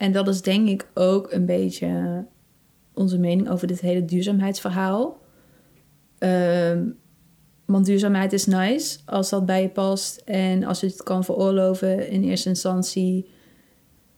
En 0.00 0.12
dat 0.12 0.28
is 0.28 0.42
denk 0.42 0.68
ik 0.68 0.86
ook 0.94 1.32
een 1.32 1.46
beetje 1.46 2.24
onze 2.94 3.18
mening 3.18 3.50
over 3.50 3.66
dit 3.66 3.80
hele 3.80 4.04
duurzaamheidsverhaal. 4.04 5.20
Ehm, 6.18 6.86
want 7.64 7.86
duurzaamheid 7.86 8.32
is 8.32 8.46
nice 8.46 8.98
als 9.04 9.30
dat 9.30 9.46
bij 9.46 9.62
je 9.62 9.68
past 9.68 10.22
en 10.24 10.64
als 10.64 10.80
je 10.80 10.86
het 10.86 11.02
kan 11.02 11.24
veroorloven 11.24 12.08
in 12.08 12.22
eerste 12.22 12.48
instantie. 12.48 13.30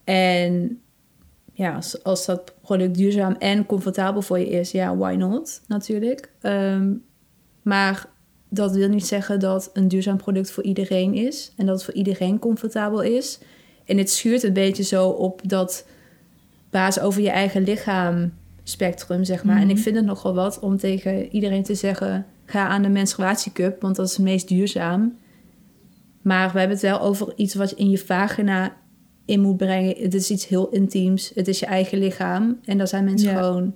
En 0.05 0.81
ja, 1.53 1.81
als, 2.03 2.27
dat 2.27 2.55
product 2.61 2.95
duurzaam 2.95 3.33
en 3.39 3.67
comfortabel 3.67 4.23
voor 4.23 4.39
je 4.39 4.49
is, 4.49 4.71
ja, 4.71 4.97
why 4.97 5.15
not 5.15 5.63
natuurlijk. 5.67 6.33
Ehm, 6.41 6.95
maar 7.63 8.09
dat 8.49 8.75
wil 8.75 8.89
niet 8.89 9.07
zeggen 9.07 9.41
dat 9.41 9.71
een 9.73 9.89
duurzaam 9.89 10.17
product 10.17 10.51
voor 10.51 10.63
iedereen 10.63 11.15
is 11.15 11.53
en 11.57 11.67
dat 11.67 11.75
het 11.75 11.85
voor 11.85 11.95
iedereen 11.95 12.39
comfortabel 12.39 13.01
is. 13.01 13.39
En 13.93 13.99
het 13.99 14.11
schuurt 14.11 14.43
een 14.43 14.53
beetje 14.53 14.83
zo 14.83 15.09
op 15.09 15.41
dat 15.45 15.87
baas 16.71 17.01
over 17.01 17.23
je 17.23 17.31
eigen 17.31 17.63
lichaam 17.63 18.33
spectrum, 18.63 19.25
zeg 19.25 19.45
maar. 19.45 19.57
En 19.57 19.69
ik 19.69 19.75
Mhm. 19.75 19.83
vind 19.83 19.97
het 19.97 20.05
nogal 20.05 20.35
wat 20.35 20.59
om 20.59 20.77
tegen 20.77 21.29
iedereen 21.35 21.63
te 21.63 21.75
zeggen: 21.75 22.27
ga 22.45 22.67
aan 22.69 22.83
de 22.83 22.89
menstruatiecup, 22.89 23.83
want 23.83 23.97
dat 23.97 24.07
is 24.07 24.13
het 24.17 24.23
meest 24.25 24.49
duurzaam. 24.49 25.17
Maar 26.23 26.53
we 26.53 26.59
hebben 26.59 26.77
het 26.77 26.87
wel 26.87 27.01
over 27.01 27.33
iets 27.37 27.55
wat 27.55 27.71
je 27.71 27.77
in 27.77 27.91
je 27.91 27.99
vagina 27.99 28.77
in 29.25 29.41
moet 29.41 29.57
brengen. 29.57 29.97
Het 30.03 30.15
is 30.15 30.31
iets 30.31 30.47
heel 30.47 30.69
intiems. 30.69 31.31
Het 31.35 31.49
is 31.49 31.59
je 31.59 31.67
eigen 31.67 31.99
lichaam. 31.99 32.59
En 32.65 32.79
daar 32.79 32.89
zijn 32.89 33.05
mensen 33.05 33.31
Ja. 33.31 33.37
gewoon 33.43 33.75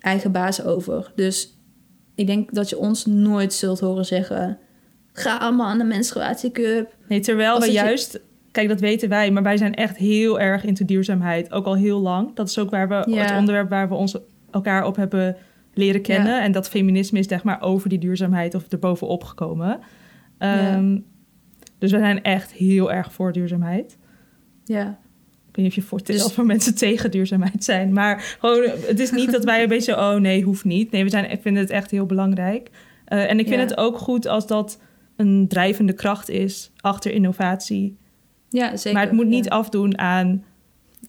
eigen 0.00 0.32
baas 0.32 0.62
over. 0.64 1.12
Dus 1.16 1.56
ik 2.14 2.26
denk 2.26 2.54
dat 2.54 2.68
je 2.70 2.78
ons 2.78 3.06
nooit 3.06 3.52
zult 3.52 3.80
horen 3.80 4.04
zeggen... 4.04 4.58
ga 5.12 5.36
allemaal 5.36 5.66
aan 5.66 5.78
de 5.78 5.84
menstruatiecup. 5.84 6.94
Nee, 7.08 7.20
terwijl 7.20 7.60
we 7.60 7.66
je- 7.66 7.72
juist... 7.72 8.20
Kijk, 8.56 8.68
dat 8.68 8.80
weten 8.80 9.08
wij, 9.08 9.30
maar 9.30 9.42
wij 9.42 9.56
zijn 9.56 9.74
echt 9.74 9.96
heel 9.96 10.40
erg 10.40 10.64
into 10.64 10.84
duurzaamheid. 10.84 11.52
Ook 11.52 11.66
al 11.66 11.76
heel 11.76 12.00
lang. 12.00 12.34
Dat 12.34 12.48
is 12.48 12.58
ook 12.58 12.70
waar 12.70 12.88
we, 12.88 13.04
Ja. 13.10 13.22
het 13.22 13.38
onderwerp 13.38 13.68
waar 13.70 13.88
we 13.88 13.94
ons 13.94 14.16
elkaar 14.50 14.84
op 14.86 14.96
hebben 14.96 15.36
leren 15.74 16.02
kennen. 16.02 16.32
Ja. 16.32 16.42
En 16.42 16.52
dat 16.52 16.68
feminisme 16.68 17.18
is 17.18 17.26
zeg 17.26 17.42
maar 17.44 17.60
over 17.62 17.88
die 17.88 17.98
duurzaamheid 17.98 18.54
of 18.54 18.66
erbovenop 18.68 19.24
gekomen. 19.24 19.78
Ehm, 20.38 20.98
Dus 21.78 21.92
we 21.92 21.98
zijn 21.98 22.22
echt 22.22 22.52
heel 22.52 22.92
erg 22.92 23.12
voor 23.12 23.32
duurzaamheid. 23.32 23.98
Ja, 24.64 24.98
Ik 25.48 25.56
weet 25.56 25.64
niet 25.64 25.66
of 25.66 25.74
je 25.74 25.82
voor 25.88 26.02
Dus- 26.02 26.24
of 26.24 26.32
voor 26.34 26.46
mensen 26.46 26.74
tegen 26.74 27.10
duurzaamheid 27.10 27.64
zijn. 27.64 27.92
Maar 27.92 28.36
gewoon, 28.40 28.62
het 28.86 29.00
is 29.00 29.10
niet 29.10 29.32
dat 29.32 29.44
wij 29.44 29.62
een 29.62 29.68
beetje, 29.68 29.96
oh 29.96 30.14
nee, 30.14 30.42
hoeft 30.42 30.64
niet. 30.64 30.90
Nee, 30.90 31.02
we 31.04 31.10
zijn, 31.10 31.30
ik 31.30 31.42
vind 31.42 31.56
het 31.56 31.70
echt 31.70 31.90
heel 31.90 32.06
belangrijk. 32.06 32.70
Eh, 33.04 33.30
en 33.30 33.38
ik 33.38 33.46
vind 33.48 33.60
Ja. 33.60 33.66
het 33.66 33.76
ook 33.76 33.98
goed 33.98 34.26
als 34.26 34.46
dat 34.46 34.80
een 35.16 35.48
drijvende 35.48 35.92
kracht 35.92 36.28
is 36.28 36.72
achter 36.80 37.12
innovatie. 37.12 37.96
Ja 38.56 38.76
zeker. 38.76 38.92
maar 38.92 39.02
het 39.06 39.12
moet 39.16 39.26
niet 39.26 39.44
ja. 39.44 39.50
afdoen 39.50 39.98
aan 39.98 40.44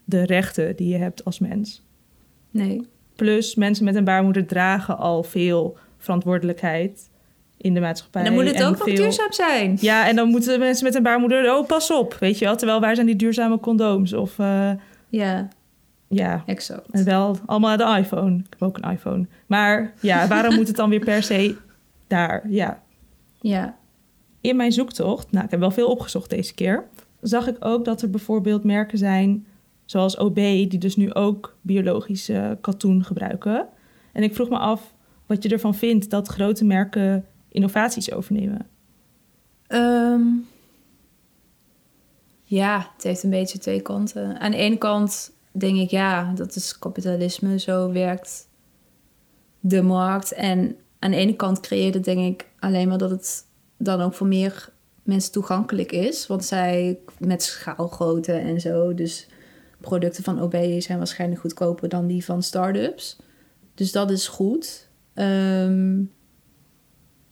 de 0.06 0.26
rechten 0.26 0.76
die 0.76 0.88
je 0.88 0.98
hebt 0.98 1.26
als 1.26 1.40
mens. 1.40 1.84
Nee, 2.52 2.82
Plus, 3.16 3.56
mensen 3.56 3.86
met 3.86 3.96
een 3.96 4.04
baarmoeder 4.04 4.46
dragen 4.46 4.98
al 4.98 5.24
veel 5.24 5.78
verantwoordelijkheid 5.98 7.10
in 7.58 7.74
de 7.74 7.80
maatschappij. 7.80 8.22
en 8.22 8.28
dan 8.28 8.44
moet 8.44 8.54
het 8.54 8.64
ook 8.64 8.70
nog 8.78 8.84
veel- 8.84 8.96
duurzaam 8.96 9.32
zijn. 9.32 9.78
Ja, 9.82 10.08
en 10.08 10.16
dan 10.16 10.30
moeten 10.30 10.60
mensen 10.60 10.86
met 10.86 10.96
een 10.96 11.04
baarmoeder, 11.04 11.56
oh 11.58 11.68
pas 11.68 11.92
op, 11.92 12.14
weet 12.14 12.40
je 12.40 12.46
wel. 12.46 12.56
Terwijl 12.56 12.80
waar 12.80 12.96
zijn 12.96 13.08
die 13.08 13.16
duurzame 13.16 13.60
condooms? 13.60 14.14
Of 14.14 14.40
eh, 14.40 14.72
Ja, 15.10 15.48
ja, 16.08 16.44
exact. 16.46 16.90
en 16.92 17.06
wel 17.06 17.38
allemaal 17.46 17.78
de 17.78 17.96
iPhone. 18.00 18.38
Ik 18.38 18.46
heb 18.50 18.62
ook 18.62 18.78
een 18.82 18.92
iPhone. 18.92 19.26
Maar 19.46 19.94
ja, 20.00 20.28
waarom 20.28 20.56
moet 20.56 20.68
het 20.68 20.76
dan 20.76 20.90
weer 20.90 21.00
per 21.04 21.24
se 21.24 21.56
daar? 22.08 22.50
Ja, 22.50 22.82
Ja, 23.42 23.76
in 24.42 24.56
mijn 24.56 24.72
zoektocht, 24.72 25.32
nou, 25.32 25.46
ik 25.46 25.52
heb 25.52 25.60
wel 25.60 25.72
veel 25.72 25.88
opgezocht 25.88 26.30
deze 26.30 26.54
keer, 26.54 26.84
zag 27.28 27.48
ik 27.48 27.56
ook 27.60 27.86
dat 27.86 28.02
er 28.02 28.10
bijvoorbeeld 28.10 28.64
merken 28.64 28.98
zijn, 28.98 29.46
zoals 29.86 30.18
OB, 30.18 30.36
die 30.36 30.78
dus 30.78 30.96
nu 30.96 31.14
ook 31.14 31.58
biologische 31.62 32.58
katoen 32.62 33.04
gebruiken. 33.04 33.68
En 34.14 34.24
ik 34.24 34.36
vroeg 34.36 34.50
me 34.50 34.58
af 34.58 34.94
wat 35.26 35.44
je 35.44 35.50
ervan 35.50 35.76
vindt 35.76 36.10
dat 36.10 36.28
grote 36.28 36.66
merken 36.66 37.26
innovaties 37.50 38.12
overnemen. 38.12 38.68
Ehm, 39.68 40.22
ja, 42.44 42.92
het 42.94 43.04
heeft 43.04 43.24
een 43.24 43.30
beetje 43.30 43.58
twee 43.58 43.82
kanten. 43.82 44.40
Aan 44.40 44.52
de 44.52 44.58
ene 44.58 44.78
kant 44.78 45.32
denk 45.52 45.78
ik, 45.78 45.90
ja, 45.90 46.32
dat 46.36 46.56
is 46.56 46.80
kapitalisme, 46.80 47.60
zo 47.60 47.92
werkt 47.92 48.50
de 49.60 49.82
markt. 49.82 50.32
En 50.32 50.76
aan 51.00 51.12
de 51.12 51.18
ene 51.18 51.36
kant 51.36 51.60
creëert 51.60 51.94
het 51.94 52.04
denk 52.04 52.20
ik 52.20 52.48
alleen 52.60 52.88
maar 52.88 52.98
dat 52.98 53.10
het 53.10 53.46
dan 53.78 54.02
ook 54.02 54.14
voor 54.14 54.28
meer 54.28 54.70
mensen 55.08 55.32
toegankelijk 55.32 55.92
is. 55.92 56.28
Want 56.28 56.46
zij 56.46 57.00
met 57.20 57.44
schaalgrootte 57.44 58.34
en 58.34 58.60
zo, 58.62 58.94
dus 58.94 59.28
producten 59.82 60.24
van 60.24 60.42
OB 60.42 60.56
zijn 60.78 60.98
waarschijnlijk 60.98 61.42
goedkoper 61.42 61.90
dan 61.90 62.08
die 62.08 62.26
van 62.26 62.44
start-ups. 62.44 63.18
Dus 63.74 63.92
dat 63.92 64.12
is 64.12 64.28
goed. 64.28 64.90
Ehm, 65.14 66.02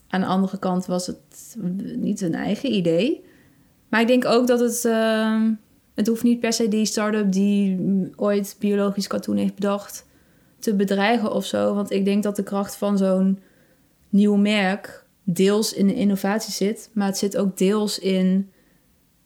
aan 0.07 0.21
de 0.21 0.25
andere 0.25 0.59
kant 0.59 0.85
was 0.85 1.07
het 1.07 1.55
niet 1.95 2.19
hun 2.19 2.35
eigen 2.35 2.73
idee. 2.73 3.25
Maar 3.89 4.01
ik 4.01 4.07
denk 4.07 4.25
ook 4.25 4.47
dat 4.47 4.59
het... 4.59 4.85
ehm, 4.85 5.51
Het 5.93 6.07
hoeft 6.07 6.23
niet 6.23 6.39
per 6.39 6.53
se 6.53 6.67
die 6.67 6.85
start-up 6.85 7.31
die 7.31 7.79
ooit 8.15 8.55
biologisch 8.59 9.07
katoen 9.07 9.37
heeft 9.37 9.55
bedacht 9.55 10.05
te 10.59 10.75
bedreigen 10.75 11.31
of 11.31 11.45
zo. 11.45 11.73
Want 11.73 11.91
ik 11.91 12.05
denk 12.05 12.23
dat 12.23 12.35
de 12.35 12.43
kracht 12.43 12.75
van 12.75 12.97
zo'n 12.97 13.39
nieuw 14.09 14.35
merk 14.35 15.04
deels 15.25 15.73
in 15.73 15.87
de 15.87 15.95
innovatie 15.95 16.53
zit, 16.53 16.89
maar 16.93 17.07
het 17.07 17.17
zit 17.17 17.37
ook 17.37 17.57
deels 17.57 17.99
in 17.99 18.51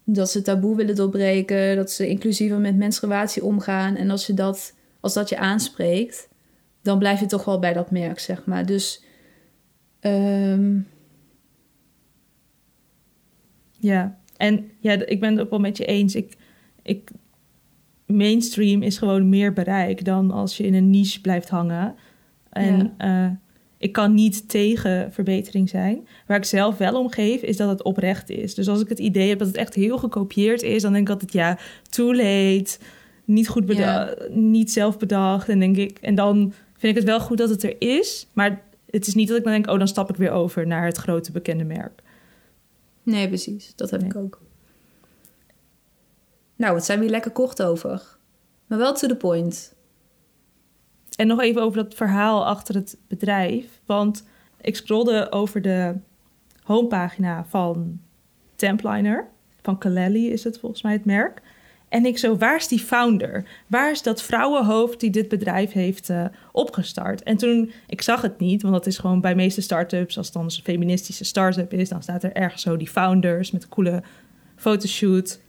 dat 0.04 0.32
ze 0.32 0.42
taboe 0.42 0.76
willen 0.76 0.96
doorbreken, 0.96 1.76
dat 1.76 1.92
ze 1.92 2.08
inclusiever 2.08 2.60
met 2.60 2.76
menstruatie 2.76 3.44
omgaan. 3.44 3.96
En 3.96 4.10
als 4.10 4.28
je 4.28 4.34
dat, 4.34 4.76
als 5.00 5.14
dat 5.14 5.30
je 5.30 5.38
aanspreekt, 5.38 6.30
dan 6.82 7.00
blijf 7.00 7.20
je 7.20 7.26
toch 7.26 7.46
wel 7.46 7.60
bij 7.60 7.74
dat 7.74 7.92
merk, 7.92 8.20
zeg 8.20 8.46
maar. 8.46 8.66
Dus 8.66 9.04
ehm, 10.00 10.78
Ja, 13.80 14.18
en 14.38 14.72
ja, 14.80 15.06
ik 15.06 15.20
ben 15.20 15.32
het 15.32 15.42
ook 15.42 15.50
wel 15.50 15.60
met 15.60 15.78
je 15.78 15.86
eens. 15.86 16.16
Ik, 16.16 16.38
ik, 16.84 17.12
mainstream 18.06 18.82
is 18.82 18.98
gewoon 18.98 19.30
meer 19.30 19.54
bereik 19.54 20.06
dan 20.06 20.32
als 20.32 20.58
je 20.58 20.66
in 20.66 20.74
een 20.74 20.90
niche 20.90 21.22
blijft 21.22 21.50
hangen. 21.50 21.96
En 22.50 22.94
eh, 22.98 23.30
ik 23.80 23.92
kan 23.92 24.14
niet 24.14 24.50
tegen 24.50 25.14
verbetering 25.14 25.70
zijn. 25.70 26.08
Waar 26.28 26.38
ik 26.38 26.46
zelf 26.46 26.78
wel 26.78 27.00
om 27.00 27.12
geef, 27.12 27.42
is 27.42 27.58
dat 27.58 27.70
het 27.70 27.84
oprecht 27.84 28.30
is. 28.30 28.54
Dus 28.54 28.68
als 28.68 28.82
ik 28.82 28.90
het 28.90 29.00
idee 29.00 29.30
heb 29.30 29.40
dat 29.40 29.48
het 29.48 29.58
echt 29.58 29.74
heel 29.74 29.98
gekopieerd 29.98 30.62
is, 30.62 30.82
dan 30.82 30.94
denk 30.94 31.08
ik 31.08 31.14
altijd 31.14 31.34
ja, 31.34 31.58
too 31.90 32.16
late, 32.16 32.78
niet 33.26 33.48
goed 33.48 33.66
bedacht, 33.66 34.30
niet 34.30 34.72
zelf 34.72 34.98
bedacht. 34.98 35.50
En 35.50 35.60
denk 35.60 35.78
ik, 35.78 35.98
en 36.02 36.16
dan 36.16 36.54
vind 36.78 36.92
ik 36.92 36.96
het 36.96 37.10
wel 37.10 37.20
goed 37.20 37.38
dat 37.38 37.50
het 37.50 37.64
er 37.64 37.76
is, 37.82 38.28
maar 38.34 38.62
het 38.90 39.08
is 39.08 39.16
niet 39.16 39.28
dat 39.28 39.38
ik 39.38 39.44
dan 39.44 39.54
denk, 39.54 39.70
oh, 39.70 39.78
dan 39.78 39.88
stap 39.88 40.10
ik 40.10 40.16
weer 40.16 40.32
over 40.32 40.68
naar 40.68 40.86
het 40.86 40.98
grote 40.98 41.32
bekende 41.32 41.64
merk. 41.64 42.02
Nee, 43.04 43.28
precies. 43.28 43.74
Dat 43.76 43.90
heb 43.90 44.04
ik 44.04 44.16
ook. 44.16 44.42
Nou, 46.56 46.76
het 46.76 46.86
zijn 46.86 47.00
we 47.00 47.10
lekker 47.10 47.32
kort 47.32 47.62
over. 47.62 48.18
Maar 48.68 48.78
wel 48.78 48.94
to 48.94 49.08
the 49.08 49.16
point. 49.16 49.74
En 51.20 51.28
nog 51.28 51.42
even 51.42 51.62
over 51.62 51.84
dat 51.84 51.94
verhaal 51.94 52.46
achter 52.46 52.76
het 52.76 52.98
bedrijf. 53.08 53.66
Want 53.86 54.28
ik 54.62 54.76
scrolde 54.76 55.32
over 55.32 55.62
de 55.62 55.96
homepagina 56.64 57.46
van 57.50 58.00
Templiner. 58.56 59.28
Van 59.62 59.78
Kaleli 59.78 60.32
is 60.32 60.44
het 60.44 60.60
volgens 60.60 60.82
mij 60.82 60.92
het 60.92 61.06
merk. 61.06 61.42
En 61.90 62.06
ik 62.06 62.18
zo, 62.18 62.38
waar 62.38 62.56
is 62.56 62.68
die 62.68 62.80
founder? 62.80 63.46
Waar 63.68 63.92
is 63.92 64.02
dat 64.02 64.22
vrouwenhoofd 64.22 65.00
die 65.00 65.10
dit 65.10 65.28
bedrijf 65.28 65.72
heeft 65.72 66.10
uh, 66.10 66.26
opgestart? 66.52 67.24
En 67.24 67.38
toen, 67.38 67.72
ik 67.88 68.02
zag 68.02 68.22
het 68.22 68.40
niet, 68.40 68.62
want 68.62 68.74
dat 68.74 68.86
is 68.86 68.98
gewoon 68.98 69.22
bij 69.22 69.36
meeste 69.36 69.62
start-ups, 69.62 70.18
als 70.18 70.26
het 70.26 70.36
dan 70.36 70.44
een 70.44 70.52
feministische 70.52 71.26
start-up 71.26 71.74
is, 71.74 71.90
dan 71.90 72.04
staat 72.04 72.24
er 72.24 72.34
ergens 72.34 72.62
zo 72.62 72.78
die 72.78 72.90
founders 72.90 73.52
met 73.52 73.64
een 73.64 73.70
coole 73.70 74.04
fotoshoot. 74.56 75.40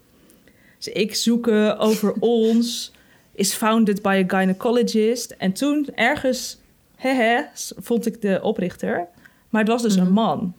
Dus 0.76 0.88
ik 0.88 1.14
zoeken 1.14 1.78
over 1.78 2.12
ons, 2.20 2.92
is 3.40 3.54
founded 3.54 4.02
by 4.02 4.24
a 4.24 4.38
gynecologist. 4.38 5.30
En 5.30 5.52
toen 5.52 5.88
ergens, 5.94 6.60
hehe, 6.96 7.48
vond 7.76 8.06
ik 8.06 8.20
de 8.20 8.40
oprichter. 8.42 9.08
Maar 9.48 9.60
het 9.60 9.70
was 9.70 9.82
dus 9.82 9.94
een 9.94 10.02
mhm. 10.02 10.12
man. 10.12 10.54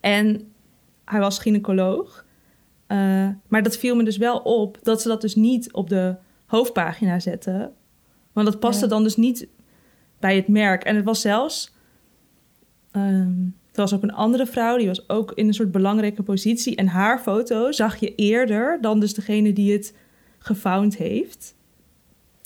En 0.00 0.52
hij 1.04 1.20
was 1.20 1.38
gynaecoloog. 1.38 2.24
Uh, 2.88 3.28
maar 3.48 3.62
dat 3.62 3.76
viel 3.76 3.96
me 3.96 4.04
dus 4.04 4.16
wel 4.16 4.38
op 4.38 4.78
dat 4.82 5.02
ze 5.02 5.08
dat 5.08 5.20
dus 5.20 5.34
niet 5.34 5.72
op 5.72 5.88
de 5.88 6.16
hoofdpagina 6.46 7.18
zetten. 7.18 7.72
Want 8.32 8.46
dat 8.46 8.60
paste 8.60 8.86
dan 8.86 9.02
dus 9.02 9.16
niet 9.16 9.48
bij 10.18 10.36
het 10.36 10.48
merk. 10.48 10.84
En 10.84 10.96
het 10.96 11.04
was 11.04 11.20
zelfs. 11.20 11.74
Um, 12.92 13.56
er 13.72 13.80
was 13.80 13.94
ook 13.94 14.02
een 14.02 14.12
andere 14.12 14.46
vrouw, 14.46 14.76
die 14.76 14.86
was 14.86 15.08
ook 15.08 15.32
in 15.32 15.46
een 15.46 15.54
soort 15.54 15.72
belangrijke 15.72 16.22
positie. 16.22 16.76
En 16.76 16.86
haar 16.86 17.18
foto 17.18 17.72
zag 17.72 17.96
je 17.96 18.14
eerder 18.14 18.78
dan 18.80 19.00
dus 19.00 19.14
degene 19.14 19.52
die 19.52 19.72
het 19.72 19.94
gefound 20.38 20.96
heeft. 20.96 21.56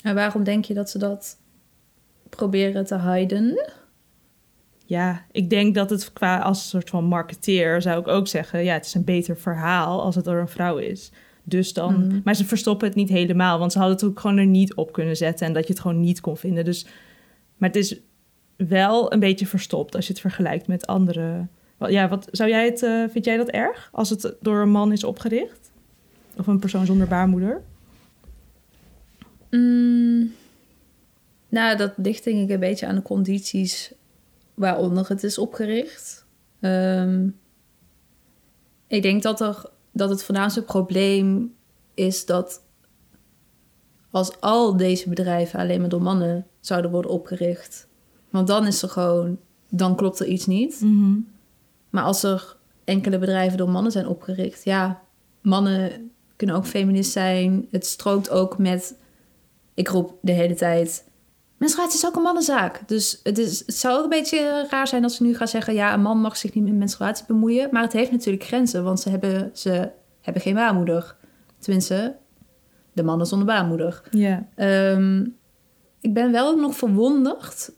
En 0.03 0.15
waarom 0.15 0.45
denk 0.45 0.65
je 0.65 0.75
dat 0.75 0.91
ze 0.91 0.99
dat 0.99 1.37
proberen 2.29 2.85
te 2.85 2.99
hiden? 3.01 3.73
ja, 4.93 5.25
ik 5.31 5.51
denk 5.51 5.75
dat 5.75 5.91
het 5.91 6.13
qua 6.13 6.39
als 6.39 6.59
een 6.59 6.69
soort 6.69 6.91
van 6.91 7.05
marketeer 7.05 7.83
zou 7.83 8.01
ik 8.01 8.09
ook 8.09 8.29
zeggen, 8.29 8.65
ja, 8.65 8.73
het 8.73 8.87
is 8.87 8.95
een 8.95 9.05
beter 9.05 9.37
verhaal 9.37 10.03
als 10.03 10.15
het 10.15 10.25
door 10.25 10.37
een 10.37 10.49
vrouw 10.49 10.77
is. 10.77 11.13
Dus 11.45 11.73
dan, 11.73 12.07
mhm. 12.07 12.21
maar 12.25 12.35
ze 12.35 12.45
verstoppen 12.45 12.87
het 12.87 12.97
niet 12.97 13.09
helemaal, 13.09 13.59
want 13.59 13.73
ze 13.73 13.79
hadden 13.79 13.97
het 13.97 14.07
ook 14.07 14.21
gewoon 14.21 14.37
er 14.37 14.47
niet 14.47 14.75
op 14.75 14.93
kunnen 14.93 15.17
zetten 15.17 15.47
en 15.47 15.53
dat 15.53 15.67
je 15.67 15.73
het 15.73 15.83
gewoon 15.83 16.01
niet 16.01 16.21
kon 16.21 16.37
vinden. 16.37 16.65
Dus, 16.65 16.87
maar 17.57 17.69
het 17.69 17.79
is 17.79 18.01
wel 18.57 19.13
een 19.13 19.21
beetje 19.21 19.47
verstopt 19.47 19.95
als 19.95 20.07
je 20.07 20.13
het 20.13 20.21
vergelijkt 20.21 20.67
met 20.67 20.87
andere. 20.87 21.47
Ja, 21.79 22.09
wat 22.09 22.29
zou 22.31 22.51
jij 22.51 22.65
het, 22.65 22.83
uh, 22.83 23.05
vind 23.11 23.25
jij 23.25 23.37
dat 23.37 23.49
erg 23.49 23.89
als 23.93 24.11
het 24.11 24.35
door 24.41 24.61
een 24.61 24.71
man 24.71 24.93
is 24.93 25.05
opgericht? 25.05 25.71
Of 26.37 26.47
een 26.47 26.59
persoon 26.59 26.87
zonder 26.87 27.09
baarmoeder? 27.09 27.63
Mm, 29.57 30.33
nou, 31.49 31.77
dat 31.77 31.93
ligt 31.97 32.25
denk 32.25 32.41
ik 32.43 32.51
een 32.51 32.61
beetje 32.61 32.87
aan 32.87 32.95
de 32.95 33.03
condities 33.03 33.93
waaronder 34.55 35.09
het 35.09 35.23
is 35.23 35.39
opgericht. 35.39 36.27
Ehm, 36.61 37.29
ik 38.87 39.03
denk 39.03 39.23
dat, 39.23 39.41
er, 39.41 39.71
dat 39.93 40.11
het 40.11 40.25
voornaamste 40.25 40.63
probleem 40.63 41.55
is 41.95 42.27
dat 42.27 42.63
als 44.11 44.41
al 44.41 44.77
deze 44.77 45.09
bedrijven 45.09 45.61
alleen 45.61 45.81
maar 45.81 45.89
door 45.89 46.03
mannen 46.03 46.47
zouden 46.61 46.91
worden 46.91 47.11
opgericht. 47.11 47.89
Want 48.31 48.47
dan 48.47 48.67
is 48.67 48.83
er 48.83 48.89
gewoon, 48.89 49.39
dan 49.69 49.97
klopt 49.97 50.21
er 50.21 50.27
iets 50.27 50.47
niet. 50.47 50.81
Mhm. 50.81 51.19
Maar 51.91 52.03
als 52.03 52.23
er 52.23 52.57
enkele 52.85 53.19
bedrijven 53.19 53.59
door 53.59 53.71
mannen 53.71 53.93
zijn 53.93 54.07
opgericht, 54.07 54.65
ja, 54.65 55.03
mannen 55.41 56.11
kunnen 56.37 56.57
ook 56.57 56.67
feminist 56.67 57.13
zijn. 57.13 57.69
Het 57.71 57.87
strookt 57.87 58.31
ook 58.31 58.59
met, 58.59 58.97
ik 59.75 59.89
roep 59.89 60.19
de 60.21 60.33
hele 60.33 60.55
tijd, 60.55 61.05
menstruatie 61.57 61.99
is 61.99 62.07
ook 62.07 62.17
een 62.17 62.23
mannenzaak. 62.23 62.89
Dus 62.89 63.21
het, 63.23 63.39
is, 63.39 63.59
het 63.59 63.75
zou 63.75 63.99
ook 63.99 64.05
een 64.05 64.09
beetje 64.09 64.67
raar 64.71 64.89
zijn 64.89 65.03
als 65.03 65.17
ze 65.17 65.23
nu 65.23 65.35
gaan 65.35 65.49
zeggen... 65.49 65.75
ja, 65.75 65.95
een 65.95 66.03
man 66.03 66.19
mag 66.19 66.37
zich 66.37 66.55
niet 66.55 66.65
met 66.65 66.75
menstruatie 66.75 67.27
bemoeien. 67.27 67.69
Maar 67.73 67.83
het 67.83 67.93
heeft 67.93 68.11
natuurlijk 68.11 68.45
grenzen, 68.45 68.85
want 68.85 69.01
ze 69.01 69.11
hebben, 69.11 69.51
ze 69.55 69.91
hebben 70.21 70.43
geen 70.43 70.55
baarmoeder. 70.55 71.17
Tenminste, 71.59 72.17
de 72.93 73.03
mannen 73.03 73.27
zonder 73.27 73.47
baarmoeder. 73.47 74.03
Ja. 74.11 74.47
Ehm, 74.55 75.27
ik 76.01 76.15
ben 76.15 76.33
wel 76.33 76.57
nog 76.57 76.77
verwonderd 76.77 77.73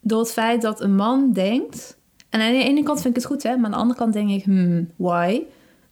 door 0.00 0.18
het 0.18 0.32
feit 0.32 0.62
dat 0.62 0.80
een 0.80 0.94
man 0.94 1.32
denkt... 1.32 1.98
en 2.30 2.40
aan 2.40 2.52
de 2.52 2.64
ene 2.64 2.82
kant 2.82 3.00
vind 3.00 3.16
ik 3.16 3.22
het 3.22 3.30
goed, 3.30 3.42
hè, 3.42 3.56
maar 3.56 3.64
aan 3.64 3.70
de 3.70 3.76
andere 3.76 3.98
kant 3.98 4.12
denk 4.12 4.30
ik... 4.30 4.44
hmm, 4.44 4.90
why? 4.96 5.42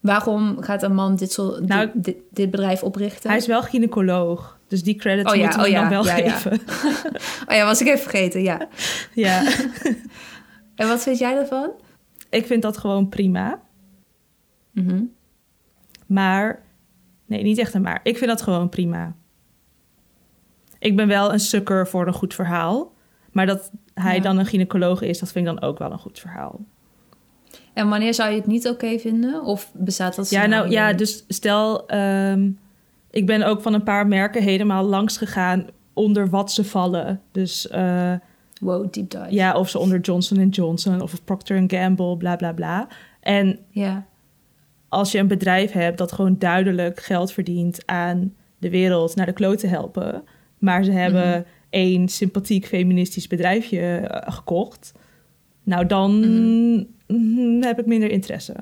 Waarom 0.05 0.63
gaat 0.63 0.83
een 0.83 0.95
man 0.95 1.17
dit, 1.17 1.33
soort, 1.33 1.67
nou, 1.67 1.91
dit, 1.95 2.17
dit, 2.31 2.51
bedrijf 2.51 2.83
oprichten? 2.83 3.31
Hij 3.31 3.39
is 3.39 3.47
wel 3.47 3.63
gynaecoloog. 3.63 4.59
Dus 4.69 4.83
die 4.83 4.95
credits 4.95 5.31
oh, 5.31 5.37
ja, 5.37 5.43
moeten 5.43 5.61
we 5.61 5.67
oh, 5.67 5.73
ja, 5.73 5.81
dan 5.81 5.91
wel 5.91 6.03
geven. 6.03 6.53
oh 7.49 7.55
ja, 7.55 7.65
was 7.65 7.81
ik 7.81 7.87
even 7.87 7.99
vergeten, 7.99 8.43
ja. 8.43 8.69
Ja. 9.15 9.43
en 10.75 10.89
wat 10.89 11.03
vind 11.03 11.19
jij 11.19 11.37
ervan? 11.37 11.71
Ik 12.31 12.47
vind 12.47 12.63
dat 12.63 12.79
gewoon 12.79 13.09
prima. 13.09 13.61
Mhm. 14.71 15.03
Maar, 16.07 16.63
nee, 17.27 17.43
niet 17.43 17.59
echt 17.59 17.75
een 17.75 17.83
maar. 17.83 18.01
Ik 18.03 18.19
vind 18.19 18.31
dat 18.31 18.43
gewoon 18.43 18.69
prima. 18.69 19.15
Ik 20.79 20.97
ben 20.97 21.09
wel 21.09 21.33
een 21.33 21.41
sukker 21.41 21.89
voor 21.89 22.07
een 22.07 22.13
goed 22.13 22.35
verhaal. 22.35 22.93
Maar 23.33 23.47
dat 23.47 23.71
hij 23.95 24.21
dan 24.21 24.39
een 24.39 24.47
gynaecoloog 24.47 25.03
is, 25.03 25.19
dat 25.19 25.33
vind 25.33 25.47
ik 25.47 25.55
dan 25.55 25.69
ook 25.69 25.79
wel 25.79 25.93
een 25.93 25.99
goed 25.99 26.19
verhaal. 26.19 26.61
En 27.75 27.89
wanneer 27.89 28.15
zou 28.15 28.31
je 28.31 28.37
het 28.37 28.47
niet 28.47 28.69
oké 28.69 28.99
vinden? 28.99 29.45
Of 29.45 29.71
bestaat 29.75 30.15
dat? 30.15 30.31
Ja, 30.31 30.47
nou 30.47 30.71
ja, 30.71 30.93
dus 30.93 31.25
stel, 31.29 31.87
ehm, 31.89 32.51
ik 33.11 33.27
ben 33.27 33.43
ook 33.43 33.63
van 33.63 33.75
een 33.75 33.83
paar 33.83 34.07
merken 34.07 34.43
helemaal 34.43 34.85
langs 34.85 35.17
gegaan 35.17 35.67
onder 35.93 36.29
wat 36.29 36.53
ze 36.53 36.65
vallen. 36.65 37.21
Dus. 37.33 37.69
Uh, 37.75 38.13
wow, 38.61 38.93
deep 38.93 39.11
dive. 39.11 39.27
Ja, 39.29 39.55
of 39.55 39.69
ze 39.69 39.79
onder 39.79 40.01
Johnson 40.01 40.49
Johnson 40.49 41.01
of 41.01 41.25
Procter 41.25 41.65
Gamble, 41.67 42.17
bla 42.17 42.37
bla 42.37 42.53
bla. 42.53 42.89
En 43.21 43.59
ja. 43.71 44.07
als 44.89 45.13
je 45.13 45.19
een 45.19 45.29
bedrijf 45.29 45.73
hebt 45.73 45.99
dat 45.99 46.13
gewoon 46.13 46.39
duidelijk 46.39 47.01
geld 47.01 47.33
verdient 47.33 47.87
aan 47.87 48.35
de 48.59 48.71
wereld 48.71 49.17
naar 49.17 49.27
de 49.27 49.33
kloot 49.33 49.59
te 49.59 49.67
helpen, 49.67 50.25
maar 50.59 50.85
ze 50.85 50.93
hebben 50.93 51.39
mm 51.39 51.45
één 51.75 52.09
sympathiek 52.09 52.67
feministisch 52.67 53.27
bedrijfje 53.27 53.81
eh, 53.81 54.33
gekocht, 54.35 54.93
nou 55.63 55.87
dan 55.87 56.19
mhm. 56.19 56.85
Heb 57.61 57.79
ik 57.79 57.87
minder 57.87 58.11
interesse. 58.11 58.55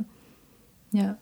Ja, 0.88 1.18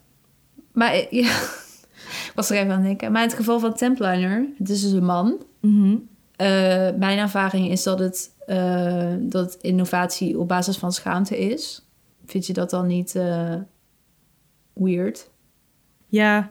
maar 0.73 1.07
ja 1.11 1.41
was 2.35 2.51
er 2.51 2.57
even 2.57 2.71
aan 2.71 2.79
het 2.79 2.87
denken. 2.87 3.13
Maar 3.13 3.23
in 3.23 3.29
het 3.29 3.37
geval 3.37 3.59
van 3.61 3.75
Templiner, 3.75 4.47
het 4.59 4.69
is 4.71 4.83
dus 4.83 4.93
een 4.93 5.05
man. 5.05 5.43
Mhm. 5.61 5.97
Eh, 6.37 6.91
mijn 6.99 7.19
ervaring 7.19 7.71
is 7.71 7.83
dat 7.83 7.99
het 7.99 8.31
uh, 8.47 9.15
dat 9.19 9.59
innovatie 9.61 10.39
op 10.39 10.49
basis 10.49 10.77
van 10.77 10.93
schaamte 10.93 11.39
is. 11.39 11.87
Vind 12.25 12.47
je 12.47 12.53
dat 12.53 12.71
dan 12.71 12.87
niet 12.87 13.15
uh, 13.15 13.55
weird? 14.73 15.31
Ja. 16.07 16.51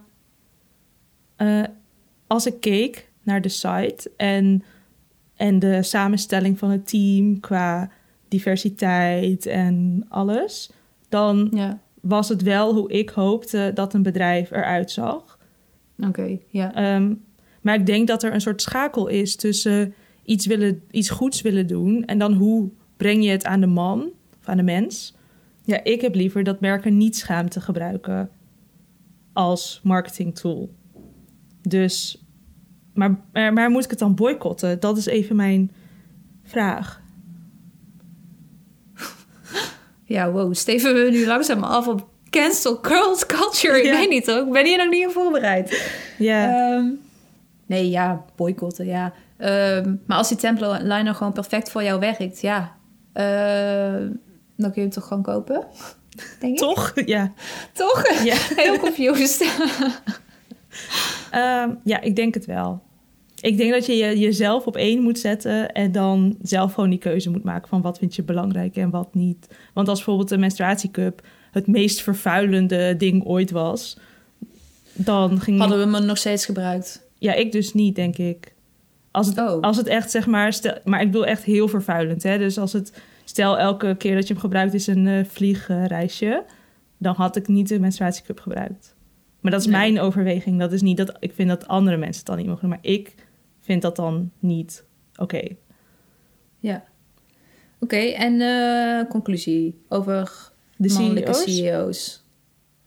als 2.28 2.46
ik 2.46 2.60
keek 2.60 3.12
naar 3.24 3.42
de 3.42 3.50
site 3.50 4.12
en, 4.18 4.64
en 5.36 5.60
de 5.60 5.84
samenstelling 5.84 6.60
van 6.60 6.70
het 6.70 6.88
team 6.88 7.40
qua 7.40 7.90
diversiteit 8.30 9.46
en 9.46 10.06
alles, 10.10 10.72
dan 11.10 11.48
ja. 11.54 11.80
was 12.02 12.30
het 12.30 12.42
wel 12.42 12.74
hoe 12.74 12.92
ik 12.92 13.10
hoopte 13.10 13.72
dat 13.74 13.94
een 13.94 14.04
bedrijf 14.04 14.52
eruit 14.52 14.92
zag. 14.92 15.40
Oké, 16.08 16.38
ja. 16.48 16.74
Ehm, 16.74 17.14
maar 17.62 17.76
ik 17.76 17.86
denk 17.86 18.08
dat 18.08 18.24
er 18.24 18.34
een 18.34 18.42
soort 18.42 18.62
schakel 18.62 19.08
is 19.08 19.36
tussen 19.36 19.94
iets, 20.24 20.46
willen, 20.46 20.82
iets 20.92 21.10
goeds 21.10 21.42
willen 21.42 21.68
doen 21.68 22.06
en 22.06 22.18
dan 22.18 22.34
hoe 22.34 22.70
breng 22.98 23.24
je 23.24 23.30
het 23.30 23.46
aan 23.46 23.62
de 23.62 23.68
man 23.68 24.10
of 24.40 24.48
aan 24.48 24.58
de 24.58 24.64
mens. 24.64 25.16
Ja, 25.64 25.84
ik 25.84 26.02
heb 26.02 26.16
liever 26.16 26.44
dat 26.44 26.60
merken 26.60 26.98
niet 26.98 27.18
schaamte 27.18 27.62
gebruiken 27.62 28.30
als 29.34 29.80
marketing 29.84 30.36
tool. 30.36 30.70
Dus, 31.62 32.24
maar, 32.94 33.20
maar, 33.32 33.54
maar 33.54 33.70
moet 33.70 33.84
ik 33.84 33.90
het 33.90 34.00
dan 34.00 34.16
boycotten? 34.16 34.80
Dat 34.80 34.98
is 34.98 35.06
even 35.06 35.36
mijn 35.36 35.72
vraag. 36.44 37.02
Ja, 40.10 40.32
wow. 40.32 40.54
Steven 40.54 40.94
we 40.94 41.10
nu 41.12 41.26
langzaam 41.26 41.64
af 41.64 41.88
op 41.88 42.08
cancel 42.30 42.80
girls 42.82 43.26
culture. 43.26 43.78
Ik 43.78 43.84
Ja. 43.86 43.92
weet 43.92 44.10
niet 44.10 44.26
hoor. 44.26 44.38
Ik 44.46 44.52
ben 44.52 44.66
hier 44.66 44.78
nog 44.78 44.90
niet 44.90 45.06
op 45.06 45.12
voorbereid. 45.12 45.92
Ja, 46.18 46.74
Ehm, 46.76 46.86
nee, 47.66 47.90
ja, 47.90 48.26
boycotten, 48.36 48.86
ja. 48.86 49.14
Ehm, 49.38 49.96
maar 50.06 50.18
als 50.18 50.28
die 50.28 50.38
templiner 50.38 51.16
gewoon 51.16 51.34
perfect 51.34 51.72
voor 51.72 51.84
jou 51.84 52.00
werkt, 52.00 52.42
ja. 52.42 52.76
eh, 53.14 54.08
dan 54.56 54.72
kun 54.72 54.74
je 54.74 54.82
hem 54.82 54.90
toch 54.90 55.08
gewoon 55.08 55.24
kopen? 55.24 55.66
Denk 56.40 56.54
ik. 56.54 56.58
toch? 56.60 56.92
Ja. 57.06 57.32
Toch? 57.74 58.24
Ja. 58.24 58.36
Heel 58.64 58.78
confused. 58.80 59.42
Ehm, 61.32 61.70
ja, 61.84 62.02
ik 62.02 62.16
denk 62.16 62.34
het 62.34 62.46
wel. 62.46 62.82
Ik 63.42 63.58
denk 63.58 63.72
dat 63.72 63.86
je, 63.86 63.96
je 63.96 64.20
jezelf 64.20 64.66
op 64.66 64.76
één 64.76 65.02
moet 65.02 65.20
zetten 65.20 65.72
en 65.72 65.92
dan 65.92 66.38
zelf 66.42 66.74
gewoon 66.74 66.90
die 66.90 67.00
keuze 67.00 67.30
moet 67.30 67.44
maken 67.44 67.68
van 67.68 67.82
wat 67.82 67.98
vind 67.98 68.16
je 68.16 68.24
belangrijk 68.24 68.76
en 68.76 68.90
wat 68.90 69.14
niet. 69.14 69.48
Want 69.74 69.88
als 69.88 69.98
bijvoorbeeld 69.98 70.30
de 70.30 70.38
menstruatiecup 70.38 71.22
het 71.52 71.68
meest 71.68 72.02
vervuilende 72.02 72.96
ding 72.98 73.24
ooit 73.26 73.52
was, 73.52 73.98
dan 74.94 75.40
ging 75.40 75.60
Hadden 75.60 75.90
we 75.92 75.96
hem 75.98 76.06
nog 76.06 76.18
steeds 76.18 76.46
gebruikt? 76.46 77.08
ja 77.18 77.34
ik 77.34 77.52
dus 77.52 77.74
niet, 77.74 77.96
denk 77.96 78.18
ik. 78.18 78.54
Als 79.12 79.28
het, 79.28 79.40
Oh. 79.40 79.62
als 79.62 79.78
het 79.78 79.88
echt 79.88 80.12
zeg 80.12 80.28
maar, 80.28 80.54
stel, 80.54 80.78
maar 80.84 81.02
ik 81.02 81.12
bedoel 81.12 81.26
echt 81.26 81.44
heel 81.44 81.68
vervuilend, 81.68 82.24
hè? 82.24 82.38
Dus 82.38 82.58
als 82.58 82.74
het 82.74 83.02
stel 83.26 83.58
elke 83.60 83.96
keer 83.98 84.16
dat 84.16 84.28
je 84.28 84.34
hem 84.34 84.42
gebruikt 84.42 84.74
is 84.74 84.88
een 84.88 85.08
eh, 85.08 85.26
vliegreisje, 85.26 86.44
dan 86.98 87.16
had 87.16 87.36
ik 87.36 87.48
niet 87.48 87.68
de 87.68 87.80
menstruatiecup 87.80 88.40
gebruikt. 88.40 88.96
Maar 89.40 89.52
dat 89.52 89.62
is 89.62 89.68
Nee. 89.68 89.76
mijn 89.76 90.00
overweging. 90.00 90.60
Dat 90.60 90.72
is 90.72 90.82
niet 90.82 90.98
dat 90.98 91.18
ik 91.20 91.32
vind 91.36 91.50
dat 91.50 91.68
andere 91.68 91.98
mensen 91.98 92.18
het 92.18 92.26
dan 92.26 92.38
niet 92.38 92.46
mogen 92.46 92.62
doen, 92.62 92.70
maar 92.70 92.92
ik 92.92 93.16
vind 93.70 93.82
dat 93.82 93.96
dan 93.96 94.32
niet 94.40 94.84
oké. 95.16 95.48
Ja. 96.60 96.84
Oké, 97.80 97.96
en 97.98 98.42
eh, 98.42 99.10
conclusie 99.10 99.82
over 99.90 100.52
De 100.76 100.90
CEO's? 100.90 101.44
CEO's. 101.44 102.24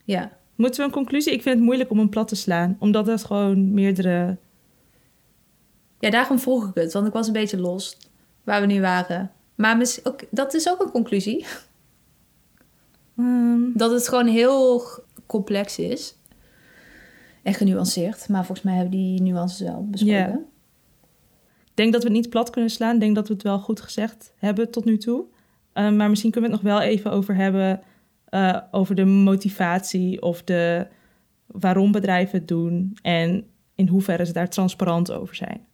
Ja. 0.03 0.37
Moeten 0.55 0.79
we 0.79 0.85
een 0.85 0.91
conclusie? 0.91 1.33
Ik 1.33 1.41
vind 1.41 1.55
het 1.55 1.63
moeilijk 1.63 1.89
om 1.91 1.97
hem 1.97 2.09
plat 2.09 2.27
te 2.27 2.35
slaan, 2.35 2.75
omdat 2.79 3.07
het 3.07 3.23
gewoon 3.25 3.73
meerdere. 3.73 4.37
ja, 5.99 6.09
daarom 6.09 6.39
vroeg 6.39 6.67
ik 6.69 6.75
het, 6.75 6.93
want 6.93 7.07
ik 7.07 7.13
was 7.13 7.27
een 7.27 7.33
beetje 7.33 7.59
los 7.59 7.97
waar 8.43 8.61
we 8.61 8.67
nu 8.67 8.81
waren. 8.81 9.31
Maar 9.55 9.77
mis- 9.77 10.05
ook, 10.05 10.19
dat 10.29 10.53
is 10.53 10.69
ook 10.69 10.81
een 10.81 10.91
conclusie. 10.91 11.45
Ehm, 13.17 13.61
Dat 13.73 13.91
het 13.91 14.07
gewoon 14.07 14.27
heel 14.27 14.83
complex 15.25 15.79
is. 15.79 16.15
En 17.43 17.53
genuanceerd. 17.53 18.29
Maar 18.29 18.45
volgens 18.45 18.61
mij 18.67 18.73
hebben 18.75 18.91
die 18.91 19.21
nuances 19.21 19.67
wel 19.67 19.87
besproken. 19.89 20.45
Denk 21.73 21.93
dat 21.93 22.03
we 22.03 22.07
het 22.07 22.17
niet 22.17 22.29
plat 22.29 22.49
kunnen 22.49 22.69
slaan. 22.69 22.93
Ik 22.93 22.99
denk 22.99 23.15
dat 23.15 23.27
we 23.27 23.33
het 23.33 23.43
wel 23.43 23.59
goed 23.59 23.81
gezegd 23.81 24.33
hebben 24.37 24.71
tot 24.71 24.85
nu 24.85 24.97
toe. 24.97 25.25
Eh, 25.73 25.91
maar 25.91 26.09
misschien 26.09 26.31
kunnen 26.31 26.49
we 26.49 26.55
het 26.55 26.65
nog 26.65 26.75
wel 26.75 26.87
even 26.87 27.11
over 27.11 27.35
hebben... 27.35 27.81
eh, 28.25 28.57
over 28.71 28.95
de 28.95 29.05
motivatie 29.05 30.21
of 30.21 30.43
de 30.43 30.87
waarom 31.47 31.91
bedrijven 31.91 32.39
het 32.39 32.47
doen... 32.47 32.97
en 33.01 33.45
in 33.75 33.87
hoeverre 33.87 34.25
ze 34.25 34.33
daar 34.33 34.49
transparant 34.49 35.11
over 35.11 35.35
zijn. 35.35 35.65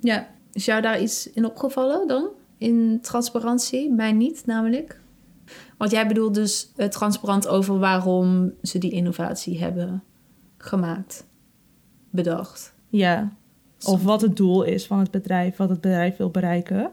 Ja. 0.00 0.28
Is 0.52 0.64
jou 0.64 0.82
daar 0.82 1.00
iets 1.00 1.30
in 1.30 1.44
opgevallen 1.44 2.08
dan? 2.08 2.28
In 2.58 2.98
transparantie? 3.02 3.90
Mij 3.90 4.12
niet, 4.12 4.46
namelijk. 4.46 5.00
Want 5.78 5.90
jij 5.90 6.06
bedoelt 6.06 6.34
dus 6.34 6.72
eh, 6.76 6.88
transparant 6.88 7.48
over 7.48 7.78
waarom 7.78 8.52
ze 8.62 8.78
die 8.78 8.90
innovatie 8.90 9.60
hebben 9.60 10.02
gemaakt. 10.56 11.26
Bedacht. 12.10 12.74
Ja, 12.88 13.36
of 13.84 14.02
wat 14.02 14.20
het 14.20 14.36
doel 14.36 14.62
is 14.62 14.86
van 14.86 14.98
het 14.98 15.10
bedrijf... 15.10 15.56
wat 15.56 15.68
het 15.68 15.80
bedrijf 15.80 16.16
wil 16.16 16.30
bereiken. 16.30 16.90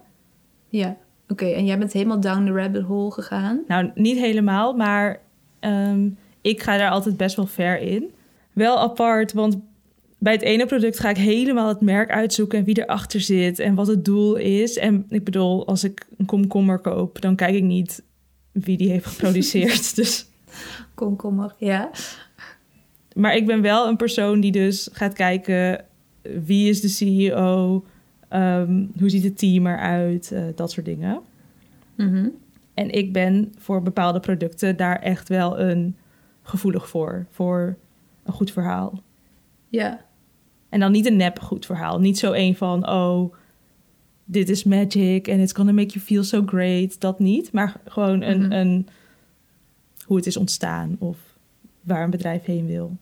Ja. 0.69 0.97
Oké, 1.27 1.45
en 1.45 1.65
jij 1.65 1.77
bent 1.77 1.93
helemaal 1.93 2.19
down 2.19 2.45
the 2.45 2.51
rabbit 2.51 2.83
hole 2.83 3.11
gegaan. 3.11 3.63
Nou, 3.67 3.91
niet 3.95 4.17
helemaal, 4.17 4.73
maar 4.73 5.19
ehm, 5.59 6.09
ik 6.41 6.63
ga 6.63 6.77
daar 6.77 6.89
altijd 6.89 7.17
best 7.17 7.35
wel 7.35 7.45
ver 7.45 7.79
in. 7.79 8.11
Wel 8.53 8.79
apart, 8.79 9.33
want 9.33 9.57
bij 10.17 10.33
het 10.33 10.41
ene 10.41 10.65
product 10.65 10.99
ga 10.99 11.09
ik 11.09 11.17
helemaal 11.17 11.67
het 11.67 11.81
merk 11.81 12.11
uitzoeken 12.11 12.59
en 12.59 12.65
wie 12.65 12.81
erachter 12.81 13.21
zit 13.21 13.59
en 13.59 13.75
wat 13.75 13.87
het 13.87 14.05
doel 14.05 14.35
is. 14.35 14.77
En 14.77 15.05
ik 15.09 15.23
bedoel, 15.23 15.67
als 15.67 15.83
ik 15.83 16.07
een 16.17 16.25
komkommer 16.25 16.79
koop, 16.79 17.21
dan 17.21 17.35
kijk 17.35 17.55
ik 17.55 17.63
niet 17.63 18.03
wie 18.51 18.77
die 18.77 18.89
heeft 18.89 19.05
geproduceerd. 19.05 19.95
dus, 19.95 20.27
Komkommer, 20.93 21.55
ja. 21.57 21.89
maar 23.13 23.35
ik 23.35 23.45
ben 23.45 23.61
wel 23.61 23.87
een 23.87 23.97
persoon 23.97 24.39
die 24.39 24.51
dus 24.51 24.89
gaat 24.91 25.13
kijken 25.13 25.85
wie 26.45 26.69
is 26.69 26.81
de 26.81 26.87
CEO, 26.87 27.83
Ehm, 28.27 28.85
hoe 28.99 29.09
ziet 29.09 29.23
het 29.23 29.37
team 29.37 29.67
eruit, 29.67 30.31
eh, 30.31 30.43
dat 30.55 30.71
soort 30.71 30.85
dingen. 30.85 31.19
Mhm. 31.95 32.29
En 32.73 32.89
ik 32.89 33.13
ben 33.13 33.53
voor 33.57 33.81
bepaalde 33.81 34.19
producten 34.19 34.77
daar 34.77 34.99
echt 34.99 35.29
wel 35.29 35.59
een 35.59 35.95
gevoelig 36.41 36.89
voor. 36.89 37.25
Voor 37.31 37.77
een 38.23 38.33
goed 38.33 38.51
verhaal. 38.51 39.01
Ja. 39.69 40.05
En 40.69 40.79
dan 40.79 40.91
niet 40.91 41.05
een 41.05 41.15
nep 41.15 41.39
goed 41.39 41.65
verhaal. 41.65 41.99
Niet 41.99 42.19
zo 42.19 42.31
een 42.31 42.55
van, 42.55 42.89
oh, 42.89 43.33
dit 44.25 44.49
is 44.49 44.63
magic 44.63 45.29
and 45.29 45.39
it's 45.39 45.53
gonna 45.53 45.71
make 45.71 45.93
you 45.93 46.05
feel 46.05 46.23
so 46.23 46.43
great. 46.45 46.99
Dat 46.99 47.19
niet. 47.19 47.51
Maar 47.51 47.81
gewoon 47.85 48.21
een, 48.21 48.41
Mhm. 48.41 48.51
een 48.51 48.87
hoe 50.03 50.17
het 50.17 50.25
is 50.25 50.37
ontstaan 50.37 50.95
of 50.99 51.17
waar 51.81 52.03
een 52.03 52.09
bedrijf 52.09 52.45
heen 52.45 52.65
wil. 52.65 52.97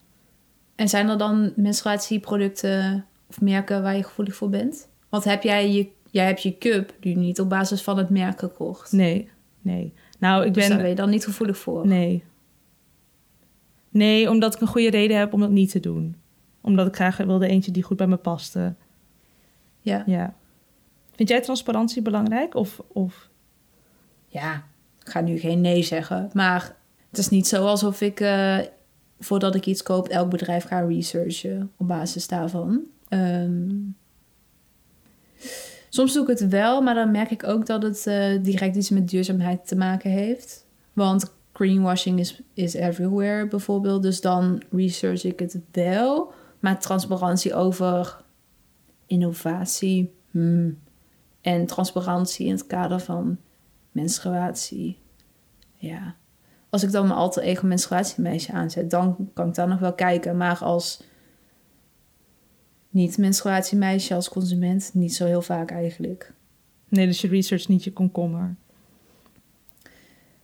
En 0.76 0.90
zijn 0.90 1.10
er 1.10 1.18
dan 1.18 1.54
menstruatieproducten 1.56 3.06
of 3.36 3.42
merken 3.42 3.82
waar 3.84 3.96
je 3.96 4.04
gevoelig 4.04 4.36
voor 4.36 4.50
bent? 4.50 4.88
Want 5.10 5.24
heb 5.24 5.44
jij 5.44 5.72
je, 5.72 5.88
jij 6.10 6.26
hebt 6.26 6.42
je 6.42 6.58
cup 6.58 6.94
nu 7.00 7.14
niet 7.14 7.40
op 7.40 7.50
basis 7.50 7.82
van 7.82 7.98
het 7.98 8.10
merk 8.10 8.40
gekocht. 8.40 8.92
Nee, 8.92 9.30
nee. 9.62 9.94
Nou, 10.20 10.46
ik 10.46 10.54
Dus 10.54 10.64
daar 10.64 10.72
ben... 10.72 10.82
ben 10.82 10.90
je 10.90 10.96
dan 10.96 11.10
niet 11.10 11.26
gevoelig 11.26 11.58
voor. 11.58 11.88
Nee. 11.88 12.24
Nee, 13.90 14.30
omdat 14.30 14.56
ik 14.56 14.62
een 14.62 14.68
goede 14.68 14.90
reden 14.90 15.18
heb 15.18 15.34
om 15.34 15.40
dat 15.40 15.50
niet 15.50 15.72
te 15.72 15.80
doen. 15.80 16.16
Omdat 16.62 16.88
ik 16.88 16.96
graag 16.96 17.18
wilde 17.18 17.48
eentje 17.48 17.72
die 17.72 17.84
goed 17.84 17.98
bij 17.98 18.08
me 18.08 18.18
paste. 18.18 18.76
Ja. 19.82 20.04
Ja. 20.06 20.34
Vind 21.12 21.30
jij 21.30 21.42
transparantie 21.42 22.02
belangrijk? 22.02 22.56
Of, 22.56 22.82
of... 22.88 23.30
ja, 24.28 24.64
ik 25.02 25.10
ga 25.10 25.22
nu 25.22 25.38
geen 25.38 25.62
nee 25.62 25.84
zeggen. 25.84 26.30
Maar 26.34 26.76
het 27.10 27.18
is 27.18 27.30
niet 27.30 27.48
zo 27.48 27.66
alsof 27.66 28.02
ik, 28.02 28.20
eh, 28.20 28.60
voordat 29.20 29.56
ik 29.56 29.66
iets 29.66 29.84
koop, 29.84 30.08
elk 30.08 30.30
bedrijf 30.30 30.64
ga 30.64 30.80
researchen 30.80 31.72
op 31.78 31.88
basis 31.88 32.28
daarvan. 32.28 32.84
Ehm, 33.08 33.70
soms 35.90 36.14
doe 36.14 36.22
ik 36.22 36.40
het 36.40 36.48
wel, 36.48 36.82
maar 36.82 36.96
dan 36.96 37.12
merk 37.12 37.32
ik 37.32 37.44
ook 37.44 37.66
dat 37.66 37.84
het 37.84 38.08
eh, 38.08 38.44
direct 38.44 38.76
iets 38.76 38.90
met 38.90 39.10
duurzaamheid 39.10 39.68
te 39.68 39.76
maken 39.76 40.12
heeft. 40.12 40.66
Want 40.94 41.34
greenwashing 41.54 42.20
is, 42.20 42.42
is 42.54 42.74
everywhere 42.74 43.48
bijvoorbeeld. 43.48 44.02
Dus 44.02 44.22
dan 44.22 44.62
research 44.72 45.24
ik 45.24 45.40
het 45.40 45.60
wel. 45.72 46.34
Maar 46.60 46.80
transparantie 46.80 47.54
over 47.54 48.24
innovatie 49.06 50.14
hmm. 50.32 50.78
en 51.42 51.66
transparantie 51.66 52.46
in 52.46 52.52
het 52.52 52.68
kader 52.68 53.00
van 53.00 53.38
menstruatie. 53.92 54.98
Ja. 55.74 56.16
Als 56.70 56.84
ik 56.84 56.92
dan 56.92 57.08
mijn 57.08 57.20
alter 57.20 57.44
ego 57.44 57.66
menstruatiemeisje 57.66 58.52
aanzet, 58.52 58.90
dan 58.90 59.30
kan 59.34 59.48
ik 59.48 59.56
daar 59.56 59.68
nog 59.68 59.80
wel 59.80 59.94
kijken. 59.94 60.38
Maar 60.38 60.58
als 60.58 61.04
niet 62.96 63.18
menstruatiemeisje, 63.18 64.14
als 64.14 64.30
consument, 64.30 64.92
niet 64.94 65.16
zo 65.16 65.26
heel 65.26 65.42
vaak 65.42 65.72
eigenlijk. 65.72 66.34
Nee, 66.90 67.06
dus 67.06 67.22
je 67.22 67.28
research 67.28 67.68
niet 67.68 67.84
je 67.84 67.94
komkommer. 67.94 68.56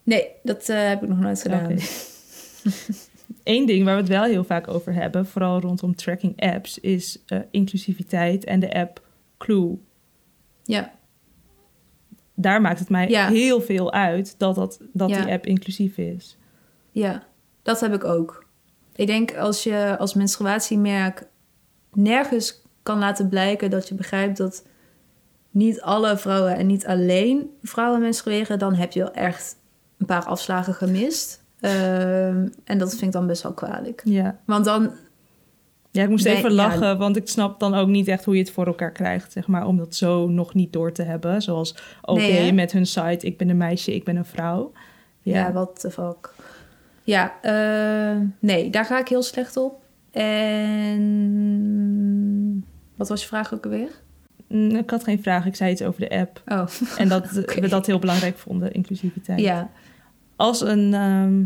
Nee, 0.03 0.27
dat 0.43 0.69
eh, 0.69 0.87
heb 0.87 1.01
ik 1.03 1.09
nog 1.09 1.19
nooit 1.19 1.41
gedaan. 1.41 1.75
Eén 3.43 3.65
ding 3.65 3.83
waar 3.85 3.95
we 3.95 4.01
het 4.01 4.09
wel 4.09 4.23
heel 4.23 4.43
vaak 4.43 4.67
over 4.67 4.93
hebben, 4.93 5.25
vooral 5.25 5.59
rondom 5.59 5.95
tracking 5.95 6.41
apps, 6.41 6.79
is 6.79 7.23
eh, 7.25 7.39
inclusiviteit 7.51 8.43
en 8.43 8.59
de 8.59 8.73
app 8.73 9.07
Clue. 9.37 9.77
Ja, 10.63 10.91
Daar 12.35 12.61
maakt 12.61 12.79
het 12.79 12.89
mij 12.89 13.09
Ja. 13.09 13.27
heel 13.29 13.61
veel 13.61 13.91
uit 13.93 14.35
dat, 14.37 14.55
dat, 14.55 14.79
dat 14.93 15.09
Ja. 15.09 15.21
die 15.23 15.31
app 15.33 15.45
inclusief 15.45 15.97
is. 15.97 16.37
ja, 16.91 17.23
dat 17.61 17.79
heb 17.79 17.93
ik 17.93 18.03
ook. 18.03 18.45
Ik 18.95 19.07
denk 19.07 19.35
als 19.37 19.63
je 19.63 19.95
als 19.97 20.13
menstruatiemerk 20.13 21.27
nergens 21.93 22.61
kan 22.83 22.99
laten 22.99 23.29
blijken 23.29 23.69
dat 23.69 23.87
je 23.87 23.95
begrijpt 23.95 24.37
dat 24.37 24.65
niet 25.51 25.81
alle 25.81 26.17
vrouwen 26.17 26.55
en 26.55 26.67
niet 26.67 26.85
alleen 26.87 27.49
vrouwen 27.63 28.01
menstrueren, 28.01 28.59
dan 28.59 28.73
heb 28.73 28.91
je 28.91 28.99
wel 28.99 29.13
echt 29.13 29.55
een 29.97 30.05
paar 30.05 30.25
afslagen 30.25 30.73
gemist. 30.73 31.43
Ehm, 31.59 32.47
en 32.63 32.77
dat 32.77 32.89
vind 32.89 33.01
ik 33.01 33.11
dan 33.11 33.27
best 33.27 33.43
wel 33.43 33.53
kwalijk. 33.53 34.01
Ja, 34.03 34.39
Want 34.45 34.65
dan 34.65 34.91
Ja, 35.91 36.03
ik 36.03 36.09
moest 36.09 36.25
Nee, 36.25 36.35
even 36.35 36.49
ja. 36.49 36.55
lachen, 36.55 36.97
want 36.97 37.15
ik 37.15 37.27
snap 37.27 37.59
dan 37.59 37.73
ook 37.73 37.87
niet 37.87 38.07
echt 38.07 38.25
hoe 38.25 38.35
je 38.35 38.41
het 38.41 38.51
voor 38.51 38.65
elkaar 38.67 38.91
krijgt, 38.91 39.31
zeg 39.31 39.47
maar, 39.47 39.65
om 39.65 39.77
dat 39.77 39.95
zo 39.95 40.27
nog 40.27 40.53
niet 40.53 40.73
door 40.73 40.91
te 40.91 41.03
hebben. 41.03 41.41
Zoals 41.41 41.75
Nee, 42.01 42.31
hè? 42.31 42.51
met 42.51 42.71
hun 42.71 42.85
site, 42.85 43.25
ik 43.25 43.37
ben 43.37 43.49
een 43.49 43.57
meisje, 43.57 43.95
ik 43.95 44.03
ben 44.03 44.15
een 44.15 44.25
vrouw. 44.25 44.71
Ja, 45.21 45.51
what 45.51 45.79
the 45.79 45.91
fuck. 45.91 46.33
Ja, 47.03 47.33
eh, 47.41 48.21
nee, 48.39 48.69
daar 48.69 48.85
ga 48.85 48.99
ik 48.99 49.07
heel 49.07 49.23
slecht 49.23 49.57
op. 49.57 49.79
En 50.11 51.01
wat 53.01 53.09
was 53.09 53.21
je 53.21 53.27
vraag 53.27 53.53
ook 53.53 53.63
alweer? 53.65 53.89
Mm, 54.47 54.75
Ik 54.75 54.89
had 54.89 55.03
geen 55.03 55.21
vraag, 55.21 55.45
ik 55.45 55.55
zei 55.55 55.71
iets 55.71 55.81
over 55.81 56.01
de 56.01 56.09
app. 56.09 56.41
Oh, 56.45 56.67
En 56.97 57.07
dat 57.09 57.37
Oké. 57.37 57.61
we 57.61 57.67
dat 57.67 57.85
heel 57.85 57.99
belangrijk 57.99 58.37
vonden, 58.37 58.71
inclusiviteit. 58.71 59.39
ja. 59.39 59.69
Als 60.35 60.61
een 60.61 60.93
ehm, 60.93 61.43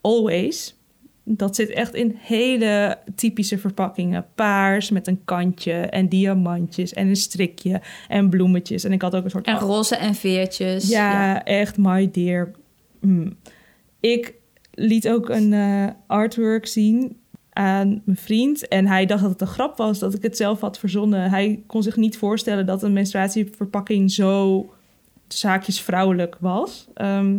always, 0.00 0.76
dat 1.24 1.56
zit 1.56 1.70
echt 1.70 1.94
in 1.94 2.16
hele 2.18 2.98
typische 3.14 3.58
verpakkingen. 3.58 4.26
Paars 4.34 4.90
met 4.90 5.06
een 5.06 5.24
kantje 5.24 5.72
en 5.72 6.08
diamantjes 6.08 6.92
en 6.92 7.08
een 7.08 7.16
strikje 7.16 7.80
en 8.08 8.28
bloemetjes. 8.30 8.84
En 8.84 8.92
ik 8.92 9.02
had 9.02 9.14
ook 9.14 9.24
een 9.24 9.30
soort... 9.30 9.46
En 9.46 9.58
roze 9.58 9.96
en 9.96 10.14
veertjes. 10.14 10.88
Ja, 10.88 11.44
echt, 11.44 11.76
my 11.78 12.10
dear. 12.10 12.50
Mm. 13.00 13.36
Ik 14.00 14.34
liet 14.72 15.08
ook 15.08 15.28
een 15.28 15.52
eh, 15.52 15.86
artwork 16.06 16.66
zien 16.66 17.16
aan 17.56 18.02
mijn 18.04 18.16
vriend. 18.16 18.68
En 18.68 18.86
hij 18.86 19.06
dacht 19.06 19.22
dat 19.22 19.30
het 19.30 19.40
een 19.40 19.46
grap 19.46 19.76
was, 19.76 19.98
dat 19.98 20.14
ik 20.14 20.22
het 20.22 20.36
zelf 20.36 20.60
had 20.60 20.78
verzonnen. 20.78 21.30
Hij 21.30 21.62
kon 21.66 21.82
zich 21.82 21.96
niet 21.96 22.18
voorstellen 22.18 22.66
dat 22.66 22.82
een 22.82 22.92
menstruatieverpakking 22.92 24.10
zo 24.10 24.66
zaakjes 25.28 25.80
vrouwelijk 25.80 26.36
was. 26.40 26.88
Ehm, 26.94 27.38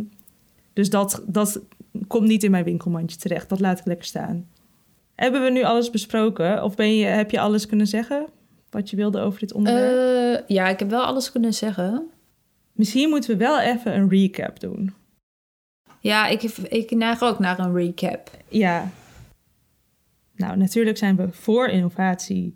dus 0.74 0.90
dat, 0.90 1.24
dat 1.26 1.62
komt 2.08 2.28
niet 2.28 2.44
in 2.44 2.52
mijn 2.52 2.64
winkelmandje 2.64 3.18
terecht. 3.18 3.50
Dat 3.50 3.60
laat 3.60 3.80
ik 3.80 3.86
lekker 3.86 4.06
staan. 4.06 4.48
Hebben 5.16 5.44
we 5.44 5.50
nu 5.50 5.64
alles 5.64 5.90
besproken? 5.90 6.64
Of 6.64 6.76
ben 6.76 6.96
je, 6.96 7.06
heb 7.06 7.32
je 7.32 7.40
alles 7.40 7.66
kunnen 7.66 7.88
zeggen 7.88 8.26
wat 8.70 8.90
je 8.90 8.96
wilde 8.96 9.20
over 9.20 9.40
dit 9.40 9.54
onderwerp? 9.54 10.40
Eh, 10.40 10.48
ja, 10.48 10.68
ik 10.68 10.80
heb 10.80 10.90
wel 10.90 11.04
alles 11.04 11.32
kunnen 11.32 11.54
zeggen. 11.54 12.10
Misschien 12.72 13.10
moeten 13.10 13.30
we 13.30 13.38
wel 13.38 13.60
even 13.60 13.96
een 13.96 14.10
recap 14.10 14.60
doen. 14.60 14.94
Ja, 16.00 16.28
ik, 16.28 16.44
ik 16.70 16.92
neig 16.92 17.22
ook 17.22 17.40
naar 17.40 17.60
een 17.60 17.74
recap. 17.74 18.32
Ja. 18.48 18.92
Nou, 20.38 20.58
natuurlijk 20.58 20.98
zijn 20.98 21.16
we 21.16 21.32
voor 21.32 21.68
innovatie. 21.68 22.56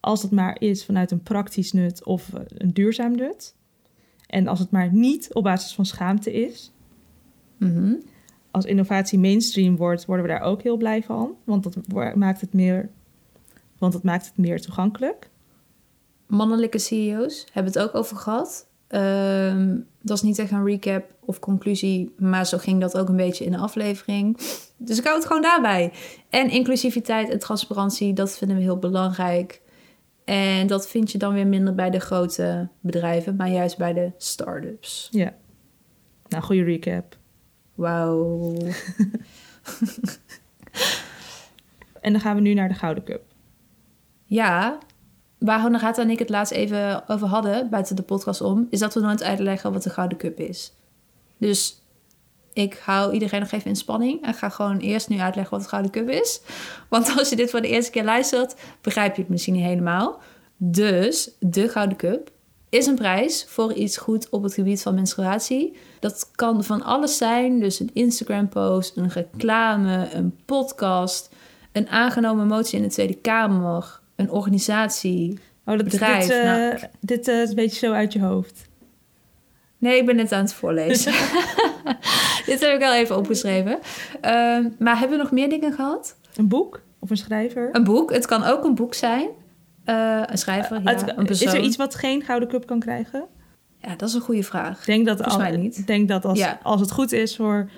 Als 0.00 0.22
het 0.22 0.30
maar 0.30 0.60
is 0.60 0.84
vanuit 0.84 1.10
een 1.10 1.22
praktisch 1.22 1.72
nut 1.72 2.04
of 2.04 2.32
eh, 2.34 2.40
een 2.48 2.72
duurzaam 2.72 3.16
nut. 3.16 3.54
En 4.26 4.46
als 4.46 4.58
het 4.58 4.70
maar 4.70 4.92
niet 4.92 5.34
op 5.34 5.42
basis 5.42 5.74
van 5.74 5.86
schaamte 5.86 6.32
is. 6.32 6.72
Mhm. 7.56 7.94
Als 8.50 8.64
innovatie 8.64 9.18
mainstream 9.18 9.76
wordt, 9.76 10.06
worden 10.06 10.26
we 10.26 10.32
daar 10.32 10.42
ook 10.42 10.62
heel 10.62 10.76
blij 10.76 11.02
van. 11.02 11.36
Want 11.44 11.62
dat 11.62 12.16
maakt 12.16 12.40
het 12.40 12.52
meer, 12.52 12.90
want 13.78 13.92
dat 13.92 14.02
maakt 14.02 14.26
het 14.26 14.36
meer 14.36 14.60
toegankelijk. 14.60 15.30
Mannelijke 16.26 16.78
CEO's 16.78 17.46
hebben 17.52 17.72
het 17.72 17.82
ook 17.82 17.94
over 17.94 18.16
gehad. 18.16 18.69
Ehm, 18.90 19.78
dat 20.02 20.16
is 20.16 20.22
niet 20.22 20.38
echt 20.38 20.50
een 20.50 20.64
recap 20.64 21.14
of 21.24 21.38
conclusie, 21.38 22.14
maar 22.18 22.46
zo 22.46 22.58
ging 22.58 22.80
dat 22.80 22.98
ook 22.98 23.08
een 23.08 23.16
beetje 23.16 23.44
in 23.44 23.50
de 23.50 23.58
aflevering. 23.58 24.38
Dus 24.76 24.98
ik 24.98 25.04
hou 25.04 25.16
het 25.16 25.26
gewoon 25.26 25.42
daarbij. 25.42 25.92
En 26.28 26.50
inclusiviteit 26.50 27.28
en 27.28 27.38
transparantie, 27.38 28.12
dat 28.12 28.38
vinden 28.38 28.56
we 28.56 28.62
heel 28.62 28.78
belangrijk. 28.78 29.60
En 30.24 30.66
dat 30.66 30.88
vind 30.88 31.12
je 31.12 31.18
dan 31.18 31.34
weer 31.34 31.46
minder 31.46 31.74
bij 31.74 31.90
de 31.90 32.00
grote 32.00 32.68
bedrijven, 32.80 33.36
maar 33.36 33.48
juist 33.48 33.78
bij 33.78 33.92
de 33.92 34.12
start-ups. 34.16 35.08
Ja. 35.10 35.34
Nou, 36.28 36.42
goede 36.42 36.62
recap. 36.62 37.16
Wauw. 37.74 38.56
En 42.00 42.12
dan 42.12 42.20
gaan 42.20 42.34
we 42.34 42.40
nu 42.40 42.54
naar 42.54 42.68
de 42.68 42.74
Gouden 42.74 43.04
Cup. 43.04 43.22
Ja, 44.24 44.78
waar 45.40 45.60
Honorata 45.60 46.02
en 46.02 46.10
ik 46.10 46.18
het 46.18 46.28
laatst 46.28 46.52
even 46.52 47.08
over 47.08 47.26
hadden, 47.26 47.68
buiten 47.68 47.96
de 47.96 48.02
podcast 48.02 48.40
om, 48.40 48.66
is 48.70 48.78
dat 48.78 48.94
we 48.94 49.00
nooit 49.00 49.22
uitleggen 49.22 49.72
wat 49.72 49.82
de 49.82 49.90
Gouden 49.90 50.18
Cup 50.18 50.38
is. 50.38 50.72
Dus 51.38 51.82
ik 52.52 52.80
hou 52.84 53.12
iedereen 53.12 53.40
nog 53.40 53.50
even 53.50 53.68
in 53.68 53.76
spanning 53.76 54.22
en 54.22 54.34
ga 54.34 54.48
gewoon 54.48 54.78
eerst 54.78 55.08
nu 55.08 55.18
uitleggen 55.18 55.52
wat 55.52 55.62
de 55.62 55.68
Gouden 55.68 55.90
Cup 55.90 56.08
is. 56.08 56.40
Want 56.88 57.18
als 57.18 57.28
je 57.28 57.36
dit 57.36 57.50
voor 57.50 57.60
de 57.60 57.68
eerste 57.68 57.90
keer 57.90 58.04
luistert, 58.04 58.54
begrijp 58.80 59.14
je 59.14 59.22
het 59.22 59.30
misschien 59.30 59.54
niet 59.54 59.64
helemaal. 59.64 60.20
Dus 60.56 61.30
de 61.38 61.68
Gouden 61.68 61.96
Cup 61.96 62.30
is 62.68 62.86
een 62.86 62.94
prijs 62.94 63.44
voor 63.48 63.72
iets 63.72 63.96
goed 63.96 64.28
op 64.28 64.42
het 64.42 64.54
gebied 64.54 64.82
van 64.82 64.94
menstruatie. 64.94 65.76
Dat 66.00 66.30
kan 66.34 66.64
van 66.64 66.82
alles 66.82 67.16
zijn, 67.16 67.60
dus 67.60 67.80
een 67.80 67.90
Instagram-post, 67.92 68.96
een 68.96 69.08
reclame, 69.08 70.08
een 70.12 70.36
podcast, 70.44 71.30
een 71.72 71.88
aangenomen 71.88 72.46
motie 72.46 72.76
in 72.76 72.84
de 72.84 72.90
Tweede 72.90 73.14
Kamer, 73.14 74.00
een 74.20 74.30
organisatie. 74.30 75.38
Oh, 75.66 75.76
dat 75.76 75.84
Bedrijf, 75.84 76.26
Dit, 76.26 76.36
eh, 76.36 76.44
nou. 76.44 76.78
dit 77.00 77.28
eh, 77.28 77.40
is 77.42 77.48
een 77.48 77.54
beetje 77.54 77.86
zo 77.86 77.92
uit 77.92 78.12
je 78.12 78.20
hoofd. 78.20 78.68
Nee, 79.78 79.98
ik 79.98 80.06
ben 80.06 80.16
net 80.16 80.32
aan 80.32 80.42
het 80.42 80.52
voorlezen. 80.54 81.12
Dit 82.46 82.60
heb 82.60 82.74
ik 82.76 82.82
al 82.82 82.94
even 82.94 83.16
opgeschreven. 83.16 83.78
Ehm, 84.20 84.68
maar 84.78 84.98
hebben 84.98 85.16
we 85.16 85.22
nog 85.22 85.32
meer 85.32 85.48
dingen 85.48 85.72
gehad? 85.72 86.16
Een 86.36 86.48
boek 86.48 86.80
of 86.98 87.10
een 87.10 87.16
schrijver? 87.16 87.68
Een 87.72 87.84
boek. 87.84 88.12
Het 88.12 88.26
kan 88.26 88.44
ook 88.44 88.64
een 88.64 88.74
boek 88.74 88.94
zijn. 88.94 89.28
Eh, 89.84 90.22
een 90.26 90.38
schrijver, 90.38 90.80
ja, 90.84 90.90
Het- 90.90 91.12
een 91.16 91.26
persoon. 91.26 91.48
is 91.48 91.54
er 91.54 91.60
iets 91.60 91.76
wat 91.76 91.94
geen 91.94 92.22
Gouden 92.22 92.48
Cup 92.48 92.66
kan 92.66 92.80
krijgen? 92.80 93.24
Ja, 93.78 93.94
dat 93.96 94.08
is 94.08 94.14
een 94.14 94.20
goede 94.20 94.42
vraag. 94.42 94.78
Ik 94.80 94.86
denk 94.86 95.06
dat, 95.06 95.16
Volgens 95.16 95.36
al- 95.36 95.50
mij 95.50 95.56
niet. 95.56 95.86
Denk 95.86 96.08
dat 96.08 96.24
als, 96.24 96.38
Ja. 96.38 96.58
als 96.62 96.80
het 96.80 96.90
goed 96.90 97.12
is 97.12 97.36
voor... 97.36 97.70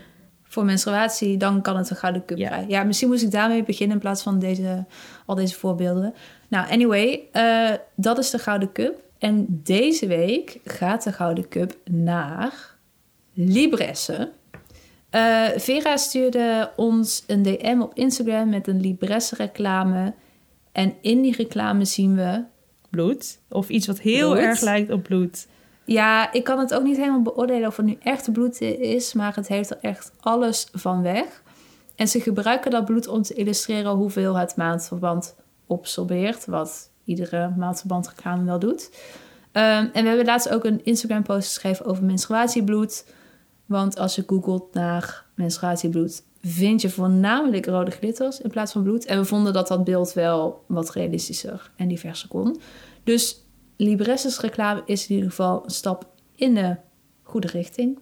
Voor 0.53 0.65
menstruatie, 0.65 1.37
dan 1.37 1.63
kan 1.63 1.77
het 1.77 1.91
een 1.91 1.97
gouden 1.97 2.25
cup 2.25 2.39
Ja. 2.39 2.65
Ja, 2.69 2.83
misschien 2.83 3.09
moest 3.09 3.23
ik 3.23 3.31
daarmee 3.31 3.63
beginnen 3.63 3.97
in 3.97 4.03
plaats 4.03 4.23
van 4.23 4.39
deze, 4.39 4.85
al 5.27 5.35
deze 5.35 5.55
voorbeelden. 5.55 6.15
Nou, 6.49 6.71
anyway, 6.71 7.21
eh, 7.33 7.71
dat 7.95 8.19
is 8.19 8.31
de 8.31 8.39
gouden 8.39 8.73
cup. 8.73 9.01
En 9.19 9.47
deze 9.49 10.07
week 10.07 10.59
gaat 10.65 11.05
de 11.05 11.13
gouden 11.13 11.49
cup 11.49 11.77
naar 11.91 12.75
Libresse. 13.35 14.31
Eh, 15.11 15.45
Vera 15.57 15.97
stuurde 15.97 16.71
ons 16.77 17.25
een 17.27 17.43
DM 17.43 17.81
op 17.81 17.95
Instagram 17.95 18.49
met 18.49 18.67
een 18.67 18.81
Libresse 18.81 19.35
reclame. 19.35 20.13
En 20.73 20.95
in 21.01 21.21
die 21.23 21.37
reclame 21.37 21.85
zien 21.85 22.15
we 22.17 22.43
bloed. 22.91 23.39
Of 23.49 23.69
iets 23.69 23.87
wat 23.87 24.01
heel 24.01 24.31
Bloed? 24.31 24.43
erg 24.43 24.61
lijkt 24.61 24.91
op 24.91 25.03
bloed. 25.03 25.47
Ja, 25.85 26.33
ik 26.33 26.45
kan 26.45 26.59
het 26.59 26.75
ook 26.75 26.83
niet 26.83 26.97
helemaal 26.97 27.23
beoordelen 27.23 27.69
of 27.69 27.77
het 27.77 27.87
nu 27.87 27.97
echt 28.03 28.33
bloed 28.33 28.61
is, 28.61 29.13
maar 29.13 29.35
het 29.35 29.49
heeft 29.49 29.71
er 29.71 29.79
echt 29.81 30.13
alles 30.21 30.69
van 30.73 31.03
weg. 31.03 31.43
En 31.97 32.09
ze 32.09 32.21
gebruiken 32.21 32.71
dat 32.71 32.85
bloed 32.85 33.09
om 33.09 33.23
te 33.23 33.35
illustreren 33.35 33.93
hoeveel 33.93 34.35
het 34.35 34.57
maandverband 34.57 35.35
absorbeert, 35.67 36.47
wat 36.47 36.91
iedere 37.05 37.53
maandverband 37.57 38.09
reclame 38.09 38.45
wel 38.45 38.59
doet. 38.59 38.91
Ehm, 39.53 39.87
en 39.93 40.03
we 40.03 40.09
hebben 40.09 40.27
laatst 40.27 40.49
ook 40.49 40.65
een 40.65 40.85
Instagram 40.85 41.23
post 41.23 41.49
geschreven 41.49 41.87
over 41.87 42.05
menstruatiebloed. 42.05 43.05
Want 43.67 43.99
als 43.99 44.15
je 44.15 44.25
googelt 44.27 44.75
naar 44.75 45.25
menstruatiebloed, 45.35 46.23
vind 46.43 46.81
je 46.81 46.91
voornamelijk 46.91 47.67
rode 47.67 47.91
glitters 47.91 48.41
in 48.41 48.51
plaats 48.51 48.73
van 48.73 48.83
bloed. 48.83 49.05
En 49.05 49.19
we 49.19 49.25
vonden 49.25 49.53
dat 49.53 49.69
dat 49.69 49.85
beeld 49.85 50.13
wel 50.13 50.65
wat 50.67 50.91
realistischer 50.91 51.71
en 51.77 51.89
diverser 51.89 52.29
kon. 52.29 52.61
Dus 53.05 53.42
Libresse's 53.83 54.41
reclame 54.41 54.83
is 54.85 55.07
in 55.09 55.15
ieder 55.15 55.31
geval 55.31 55.65
een 55.65 55.71
stap 55.71 56.07
in 56.35 56.55
de 56.55 56.77
goede 57.23 57.47
richting. 57.49 57.99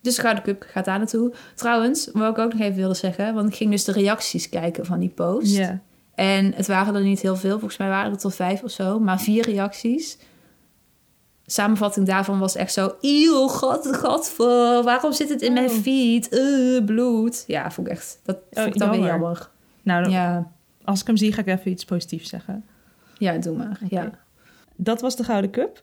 Dus 0.00 0.14
de 0.14 0.20
Gouden 0.20 0.42
Cup 0.44 0.64
gaat 0.68 0.84
daar 0.84 0.98
naartoe. 0.98 1.32
Trouwens, 1.54 2.08
wat 2.12 2.30
ik 2.30 2.38
ook 2.38 2.52
nog 2.52 2.60
even 2.62 2.76
wilde 2.76 2.94
zeggen... 2.94 3.34
want 3.34 3.48
ik 3.48 3.54
ging 3.54 3.70
dus 3.70 3.84
de 3.84 3.92
reacties 3.92 4.48
kijken 4.48 4.86
van 4.86 5.00
die 5.00 5.08
post. 5.08 5.56
Ja. 5.56 5.80
En 6.14 6.52
het 6.54 6.66
waren 6.66 6.94
er 6.94 7.02
niet 7.02 7.20
heel 7.20 7.36
veel. 7.36 7.50
Volgens 7.58 7.76
mij 7.78 7.88
waren 7.88 8.12
het 8.12 8.22
er 8.22 8.30
vijf 8.32 8.62
of 8.62 8.70
zo. 8.70 8.98
Maar 9.00 9.20
vier 9.20 9.44
reacties. 9.44 10.18
Samenvatting 11.46 12.06
daarvan 12.06 12.38
was 12.38 12.54
echt 12.56 12.72
zo... 12.72 12.94
Eeuw, 13.00 13.46
gat, 13.48 13.86
gadver. 13.96 14.82
Waarom 14.82 15.12
zit 15.12 15.28
het 15.28 15.42
in 15.42 15.52
mijn 15.52 15.70
Oh. 15.70 15.76
feed? 15.76 16.28
Eh, 16.28 16.84
bloed. 16.84 17.44
Ja, 17.46 17.70
vond 17.70 17.86
ik 17.86 17.92
echt... 17.92 18.20
Dat 18.24 18.38
vond 18.50 18.66
ik 18.66 18.78
dan 18.78 18.90
weer 18.90 18.98
jammer. 19.00 19.20
jammer. 19.20 19.50
Nou, 19.82 20.10
Ja, 20.10 20.50
als 20.84 21.00
ik 21.00 21.06
hem 21.06 21.16
zie, 21.16 21.32
ga 21.32 21.40
ik 21.40 21.46
even 21.46 21.70
iets 21.70 21.84
positiefs 21.84 22.28
zeggen. 22.28 22.64
Ja 23.22 23.38
doe 23.38 23.56
maar. 23.56 23.80
Ja. 23.88 24.18
Dat 24.76 25.00
was 25.00 25.16
de 25.16 25.24
Gouden 25.24 25.50
Cup. 25.50 25.82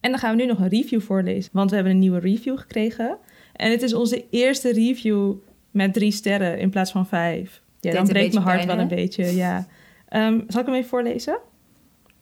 En 0.00 0.10
dan 0.10 0.18
gaan 0.18 0.36
we 0.36 0.42
nu 0.42 0.48
nog 0.48 0.58
een 0.58 0.68
review 0.68 1.00
voorlezen. 1.00 1.50
Want 1.52 1.70
we 1.70 1.74
hebben 1.74 1.92
een 1.94 1.98
nieuwe 1.98 2.18
review 2.18 2.58
gekregen. 2.58 3.18
En 3.52 3.70
het 3.70 3.82
is 3.82 3.94
onze 3.94 4.24
eerste 4.30 4.72
review 4.72 5.34
met 5.70 5.92
drie 5.92 6.12
sterren 6.12 6.58
in 6.58 6.70
plaats 6.70 6.90
van 6.90 7.06
vijf. 7.06 7.62
Ja, 7.80 7.90
Deed 7.90 7.92
dan 7.92 8.06
breekt 8.06 8.32
mijn 8.32 8.44
hart 8.44 8.56
pijn, 8.56 8.68
wel 8.68 8.78
een 8.78 8.88
beetje, 8.88 9.36
ja. 9.36 9.66
Ehm, 10.08 10.40
zal 10.46 10.60
ik 10.60 10.66
hem 10.66 10.74
even 10.74 10.88
voorlezen? 10.88 11.38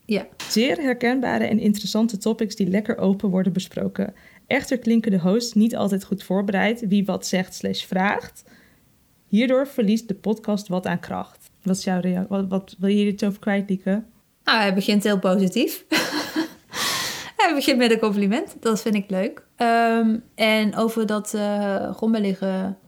Ja. 0.04 0.26
Zeer 0.48 0.76
herkenbare 0.82 1.44
en 1.44 1.58
interessante 1.58 2.16
topics 2.16 2.56
die 2.56 2.68
lekker 2.68 2.98
open 2.98 3.30
worden 3.30 3.52
besproken. 3.52 4.14
Echter 4.46 4.78
klinken 4.78 5.10
de 5.10 5.20
hosts 5.20 5.52
niet 5.52 5.76
altijd 5.76 6.04
goed 6.04 6.22
voorbereid 6.22 6.88
wie 6.88 7.04
wat 7.04 7.26
zegt 7.26 7.54
slash 7.54 7.84
vraagt. 7.84 8.44
Hierdoor 9.26 9.66
verliest 9.66 10.08
de 10.08 10.14
podcast 10.14 10.68
wat 10.68 10.86
aan 10.86 11.00
kracht. 11.00 11.50
Wat 11.66 11.76
is 11.76 11.84
jouw 11.84 12.00
reactie? 12.00 12.28
Wat, 12.28 12.48
wat 12.48 12.74
wil 12.78 12.88
je 12.90 13.06
iets 13.06 13.22
over 13.22 13.38
kwijt, 13.40 13.68
Lieke? 13.68 14.02
Nou, 14.44 14.58
hij 14.58 14.74
begint 14.74 15.02
heel 15.02 15.18
positief. 15.18 15.84
hij 17.36 17.54
begint 17.54 17.78
met 17.78 17.90
een 17.90 17.98
compliment. 17.98 18.56
Dat 18.60 18.82
vind 18.82 18.94
ik 18.94 19.10
leuk. 19.10 19.46
Ehm, 19.56 20.18
en 20.34 20.76
over 20.76 21.06
dat 21.06 21.28
grondbij 21.92 22.20
liggen... 22.20 22.78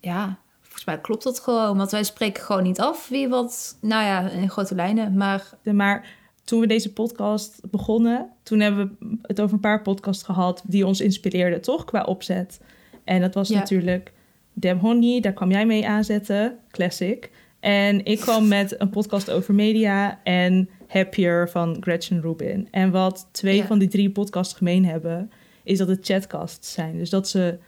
Ja, 0.00 0.38
volgens 0.60 0.84
mij 0.84 1.00
klopt 1.00 1.22
dat 1.24 1.40
gewoon. 1.40 1.76
Want 1.76 1.90
wij 1.90 2.04
spreken 2.04 2.42
gewoon 2.42 2.62
niet 2.62 2.80
af 2.80 3.08
wie 3.08 3.28
wat, 3.28 3.78
nou 3.80 4.04
ja, 4.04 4.30
in 4.30 4.50
grote 4.50 4.74
lijnen. 4.74 5.16
Maar 5.16 5.48
Maar 5.62 6.16
toen 6.44 6.60
we 6.60 6.66
deze 6.66 6.92
podcast 6.92 7.60
begonnen, 7.70 8.30
toen 8.42 8.60
hebben 8.60 8.96
we 9.00 9.16
het 9.22 9.40
over 9.40 9.54
een 9.54 9.60
paar 9.60 9.82
podcasts 9.82 10.22
gehad 10.22 10.62
die 10.66 10.86
ons 10.86 11.00
inspireerden, 11.00 11.60
toch? 11.60 11.84
Qua 11.84 12.02
opzet. 12.02 12.60
En 13.04 13.20
dat 13.20 13.34
was 13.34 13.48
Ja. 13.48 13.58
natuurlijk 13.58 14.12
Dem 14.52 14.78
Honey, 14.78 15.20
daar 15.20 15.32
kwam 15.32 15.50
jij 15.50 15.66
mee 15.66 15.88
aanzetten, 15.88 16.58
classic. 16.70 17.30
En 17.60 18.04
ik 18.04 18.20
kwam 18.20 18.48
met 18.48 18.80
een 18.80 18.90
podcast 18.90 19.30
over 19.30 19.54
media 19.54 20.20
en 20.22 20.68
Happier 20.86 21.48
van 21.48 21.76
Gretchen 21.80 22.20
Rubin. 22.20 22.68
En 22.70 22.90
wat 22.90 23.28
twee 23.30 23.56
Ja. 23.56 23.66
van 23.66 23.78
die 23.78 23.88
drie 23.88 24.10
podcasts 24.10 24.54
gemeen 24.54 24.84
hebben, 24.84 25.30
is 25.62 25.78
dat 25.78 25.88
het 25.88 26.06
chatcasts 26.06 26.72
zijn. 26.72 26.98
Dus 26.98 27.10
dat 27.10 27.28
ze 27.28 27.58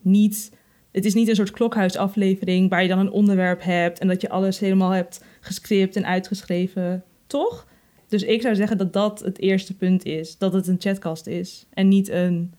niet... 0.00 0.52
Het 0.92 1.04
is 1.04 1.14
niet 1.14 1.28
een 1.28 1.34
soort 1.34 1.50
klokhuisaflevering 1.50 2.70
waar 2.70 2.82
je 2.82 2.88
dan 2.88 2.98
een 2.98 3.10
onderwerp 3.10 3.62
hebt 3.62 3.98
en 3.98 4.08
dat 4.08 4.20
je 4.20 4.28
alles 4.28 4.58
helemaal 4.58 4.90
hebt 4.90 5.24
gescript 5.40 5.96
en 5.96 6.06
uitgeschreven, 6.06 7.04
toch? 7.26 7.66
Dus 8.08 8.22
ik 8.22 8.42
zou 8.42 8.54
zeggen 8.54 8.78
dat 8.78 8.92
dat 8.92 9.20
het 9.20 9.38
eerste 9.38 9.76
punt 9.76 10.04
is. 10.04 10.38
Dat 10.38 10.52
het 10.52 10.66
een 10.66 10.76
chatcast 10.78 11.26
is. 11.26 11.66
En 11.70 11.88
niet 11.88 12.08
een 12.08 12.54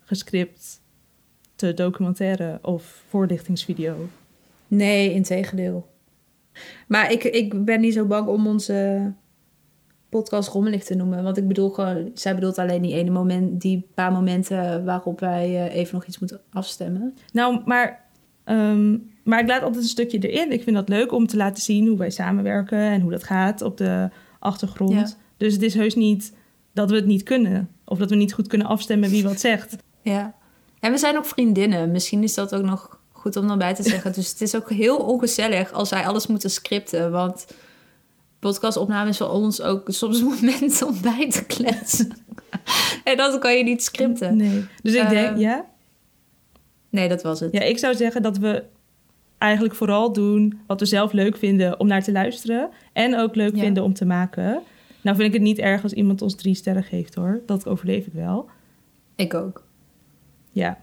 gescript 0.00 0.80
te 1.56 1.74
documentaire 1.74 2.58
of 2.62 3.02
voorlichtingsvideo. 3.08 4.08
Nee, 4.76 5.12
integendeel. 5.12 5.90
Maar 6.88 7.12
ik, 7.12 7.24
ik 7.24 7.64
ben 7.64 7.80
niet 7.80 7.94
zo 7.94 8.06
bang 8.06 8.26
om 8.28 8.46
onze 8.46 9.12
podcast 10.08 10.48
rommelig 10.48 10.84
te 10.84 10.94
noemen. 10.94 11.22
Want 11.22 11.36
ik 11.36 11.48
bedoel 11.48 11.70
gewoon, 11.70 12.10
zij 12.14 12.34
bedoelt 12.34 12.58
alleen 12.58 12.82
die 12.82 12.94
ene 12.94 13.10
moment, 13.10 13.60
die 13.60 13.88
paar 13.94 14.12
momenten 14.12 14.84
waarop 14.84 15.20
wij 15.20 15.44
eh, 15.44 15.74
even 15.74 15.94
nog 15.94 16.06
iets 16.06 16.18
moeten 16.18 16.40
afstemmen. 16.50 17.14
Nou, 17.32 17.62
maar, 17.64 18.04
ehm, 18.44 18.98
maar 19.24 19.40
ik 19.40 19.48
laat 19.48 19.62
altijd 19.62 19.82
een 19.82 19.88
stukje 19.88 20.18
erin. 20.18 20.52
Ik 20.52 20.62
vind 20.62 20.76
dat 20.76 20.88
leuk 20.88 21.12
om 21.12 21.26
te 21.26 21.36
laten 21.36 21.62
zien 21.62 21.86
hoe 21.86 21.98
wij 21.98 22.10
samenwerken 22.10 22.78
en 22.78 23.00
hoe 23.00 23.10
dat 23.10 23.24
gaat 23.24 23.62
op 23.62 23.76
de 23.76 24.10
achtergrond. 24.38 24.92
Ja. 24.92 25.06
Dus 25.36 25.52
het 25.52 25.62
is 25.62 25.74
heus 25.74 25.94
niet 25.94 26.36
dat 26.72 26.90
we 26.90 26.96
het 26.96 27.06
niet 27.06 27.22
kunnen. 27.22 27.68
Of 27.84 27.98
dat 27.98 28.10
we 28.10 28.16
niet 28.16 28.32
goed 28.32 28.46
kunnen 28.46 28.66
afstemmen 28.66 29.10
wie 29.10 29.22
wat 29.22 29.40
zegt. 29.40 29.76
Ja. 30.02 30.34
En 30.80 30.92
we 30.92 30.98
zijn 30.98 31.16
ook 31.16 31.26
vriendinnen. 31.26 31.90
Misschien 31.90 32.22
is 32.22 32.34
dat 32.34 32.54
ook 32.54 32.64
nog 32.64 33.00
goed 33.22 33.36
om 33.36 33.48
dan 33.48 33.58
bij 33.58 33.74
te 33.74 33.82
zeggen. 33.82 34.12
Dus 34.12 34.28
het 34.28 34.40
is 34.40 34.54
ook 34.56 34.70
heel 34.70 34.96
ongezellig 34.96 35.72
als 35.72 35.90
wij 35.90 36.06
alles 36.06 36.26
moeten 36.26 36.50
scripten. 36.50 37.10
Want 37.10 37.46
podcastopname 38.38 39.08
is 39.08 39.16
voor 39.16 39.28
ons 39.30 39.60
ook 39.62 39.88
soms 39.90 40.20
een 40.20 40.24
moment 40.40 40.82
om 40.82 41.00
bij 41.02 41.30
te 41.30 41.44
kletsen. 41.46 42.12
en 43.04 43.16
dat 43.16 43.38
kan 43.38 43.56
je 43.56 43.64
niet 43.64 43.82
scripten. 43.84 44.36
Nee. 44.36 44.64
Dus 44.82 44.94
ik 44.94 45.08
denk, 45.08 45.28
Ehm, 45.28 45.38
ja. 45.38 45.64
Nee, 46.90 47.08
dat 47.08 47.22
was 47.22 47.40
het. 47.40 47.52
Ja, 47.52 47.60
ik 47.60 47.78
zou 47.78 47.94
zeggen 47.94 48.22
dat 48.22 48.38
we 48.38 48.64
eigenlijk 49.38 49.74
vooral 49.74 50.12
doen 50.12 50.60
wat 50.66 50.80
we 50.80 50.86
zelf 50.86 51.12
leuk 51.12 51.36
vinden 51.36 51.80
om 51.80 51.86
naar 51.86 52.02
te 52.02 52.12
luisteren. 52.12 52.70
En 52.92 53.18
ook 53.18 53.34
leuk 53.34 53.54
Ja. 53.54 53.60
vinden 53.60 53.82
om 53.82 53.94
te 53.94 54.04
maken. 54.04 54.62
Nou 55.00 55.16
vind 55.16 55.28
ik 55.28 55.32
het 55.34 55.42
niet 55.42 55.58
erg 55.58 55.82
als 55.82 55.92
iemand 55.92 56.22
ons 56.22 56.34
drie 56.34 56.54
sterren 56.54 56.84
geeft 56.84 57.14
hoor. 57.14 57.40
Dat 57.46 57.66
overleef 57.66 58.06
ik 58.06 58.12
wel. 58.12 58.48
Ik 59.16 59.34
ook. 59.34 59.64
Ja. 60.50 60.82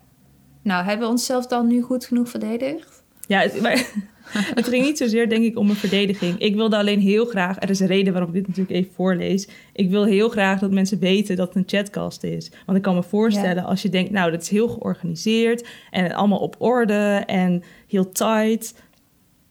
Nou, 0.69 0.83
hebben 0.83 1.05
we 1.05 1.11
onszelf 1.11 1.47
dan 1.47 1.67
nu 1.67 1.81
goed 1.81 2.05
genoeg 2.05 2.29
verdedigd? 2.29 3.03
Ja, 3.27 3.39
het, 3.39 3.61
maar, 3.61 3.91
het 4.59 4.67
ging 4.67 4.85
niet 4.85 4.97
zozeer 4.97 5.29
denk 5.29 5.43
ik 5.43 5.57
om 5.57 5.69
een 5.69 5.75
verdediging. 5.75 6.39
Ik 6.39 6.55
wilde 6.55 6.77
alleen 6.77 6.99
heel 6.99 7.25
graag, 7.25 7.61
er 7.61 7.69
is 7.69 7.79
een 7.79 7.87
reden 7.87 8.13
waarom 8.13 8.29
ik 8.29 8.35
dit 8.35 8.47
natuurlijk 8.47 8.75
even 8.75 8.93
voorlees. 8.93 9.47
Ik 9.73 9.89
wil 9.89 10.05
heel 10.05 10.29
graag 10.29 10.59
dat 10.59 10.71
mensen 10.71 10.99
weten 10.99 11.35
dat 11.35 11.47
het 11.47 11.55
een 11.55 11.63
chatcast 11.65 12.23
is. 12.23 12.51
Want 12.65 12.77
ik 12.77 12.83
kan 12.83 12.95
me 12.95 13.03
voorstellen 13.03 13.63
als 13.63 13.81
je 13.81 13.89
denkt, 13.89 14.11
nou 14.11 14.31
dat 14.31 14.41
is 14.41 14.49
heel 14.49 14.67
georganiseerd 14.67 15.67
en 15.91 16.11
allemaal 16.11 16.39
op 16.39 16.55
orde 16.59 17.23
en 17.25 17.63
heel 17.87 18.11
tight. 18.11 18.73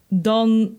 Dan, 0.08 0.76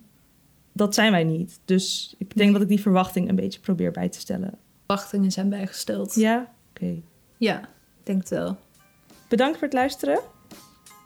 dat 0.74 0.94
zijn 0.94 1.12
wij 1.12 1.24
niet. 1.24 1.60
Dus 1.66 2.16
ik 2.18 2.28
denk 2.36 2.40
Nee. 2.40 2.52
dat 2.52 2.62
ik 2.62 2.68
die 2.68 2.82
verwachting 2.82 3.30
een 3.30 3.36
beetje 3.36 3.60
probeer 3.60 3.92
bij 3.92 4.10
te 4.10 4.20
stellen. 4.20 4.58
Verwachtingen 4.86 5.32
zijn 5.32 5.50
bijgesteld. 5.50 6.16
Ja? 6.16 6.54
Oké. 6.70 7.02
Ja, 7.38 7.60
ik 7.62 8.06
denk 8.06 8.20
het 8.20 8.30
wel. 8.30 8.58
Bedankt 9.30 9.58
voor 9.58 9.68
het 9.68 9.74
luisteren. 9.74 10.20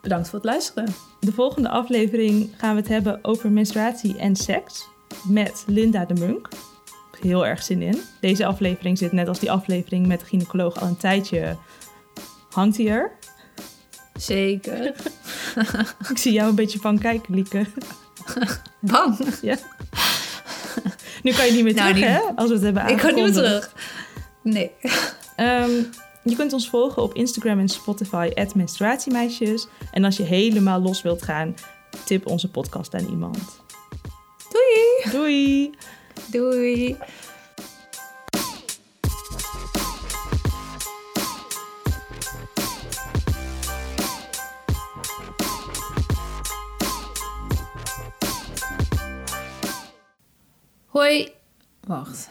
Bedankt 0.02 0.28
voor 0.28 0.38
het 0.38 0.48
luisteren. 0.48 0.94
De 1.20 1.32
volgende 1.32 1.68
aflevering 1.68 2.50
gaan 2.56 2.74
we 2.74 2.80
het 2.80 2.90
hebben 2.90 3.18
over 3.22 3.50
menstruatie 3.50 4.18
en 4.18 4.36
seks 4.36 4.88
met 5.28 5.64
Linda 5.66 6.04
de 6.04 6.14
Munk. 6.14 6.48
Heel 7.20 7.46
erg 7.46 7.62
zin 7.62 7.82
in. 7.82 8.00
Deze 8.20 8.46
aflevering 8.46 8.98
zit 8.98 9.12
net 9.12 9.28
als 9.28 9.38
die 9.38 9.50
aflevering 9.50 10.06
met 10.06 10.20
de 10.20 10.26
gynaecoloog 10.26 10.80
al 10.80 10.86
een 10.88 10.96
tijdje. 10.96 11.56
Hangt 12.50 12.76
hij 12.76 12.88
er? 12.88 13.10
Zeker. 14.14 14.86
Ik 16.10 16.18
zie 16.18 16.32
jou 16.32 16.48
een 16.48 16.54
beetje 16.54 16.78
van 16.78 16.98
kijken, 16.98 17.34
Lieke. 17.34 17.66
Bang. 18.80 19.18
Ja. 19.42 19.56
Nu 21.22 21.32
kan 21.32 21.46
je 21.46 21.52
niet 21.52 21.64
meer 21.64 21.74
Nou, 21.74 21.94
terug, 21.94 22.08
hè? 22.08 22.20
Als 22.36 22.48
we 22.48 22.54
het 22.54 22.62
hebben 22.62 22.86
Ik 22.88 23.00
ga 23.00 23.06
niet 23.06 23.14
meer 23.16 23.24
aangekondigd. 23.24 23.34
terug. 23.34 23.72
Nee. 24.42 24.70
Ehm, 25.36 25.70
je 26.24 26.36
kunt 26.36 26.52
ons 26.52 26.68
volgen 26.68 27.02
op 27.02 27.14
Instagram 27.14 27.58
en 27.58 27.68
Spotify, 27.68 28.30
menstruatiemeisjes. 28.54 29.66
En 29.90 30.04
als 30.04 30.16
je 30.16 30.22
helemaal 30.22 30.80
los 30.80 31.02
wilt 31.02 31.22
gaan, 31.22 31.54
tip 32.04 32.26
onze 32.26 32.50
podcast 32.50 32.94
aan 32.94 33.08
iemand. 33.08 33.62
Doei. 34.50 35.12
Doei! 35.12 35.70
Doei. 36.30 36.96
Hoi. 50.86 51.32
Wacht. 51.86 52.28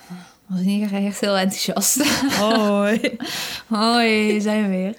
Was 0.48 0.60
niet 0.60 0.92
echt 0.92 1.20
heel 1.20 1.38
enthousiast. 1.38 2.04
Hoi! 2.40 3.18
Hoi, 3.68 4.42
zijn 4.42 4.64
we 4.64 4.70
weer. 4.70 4.96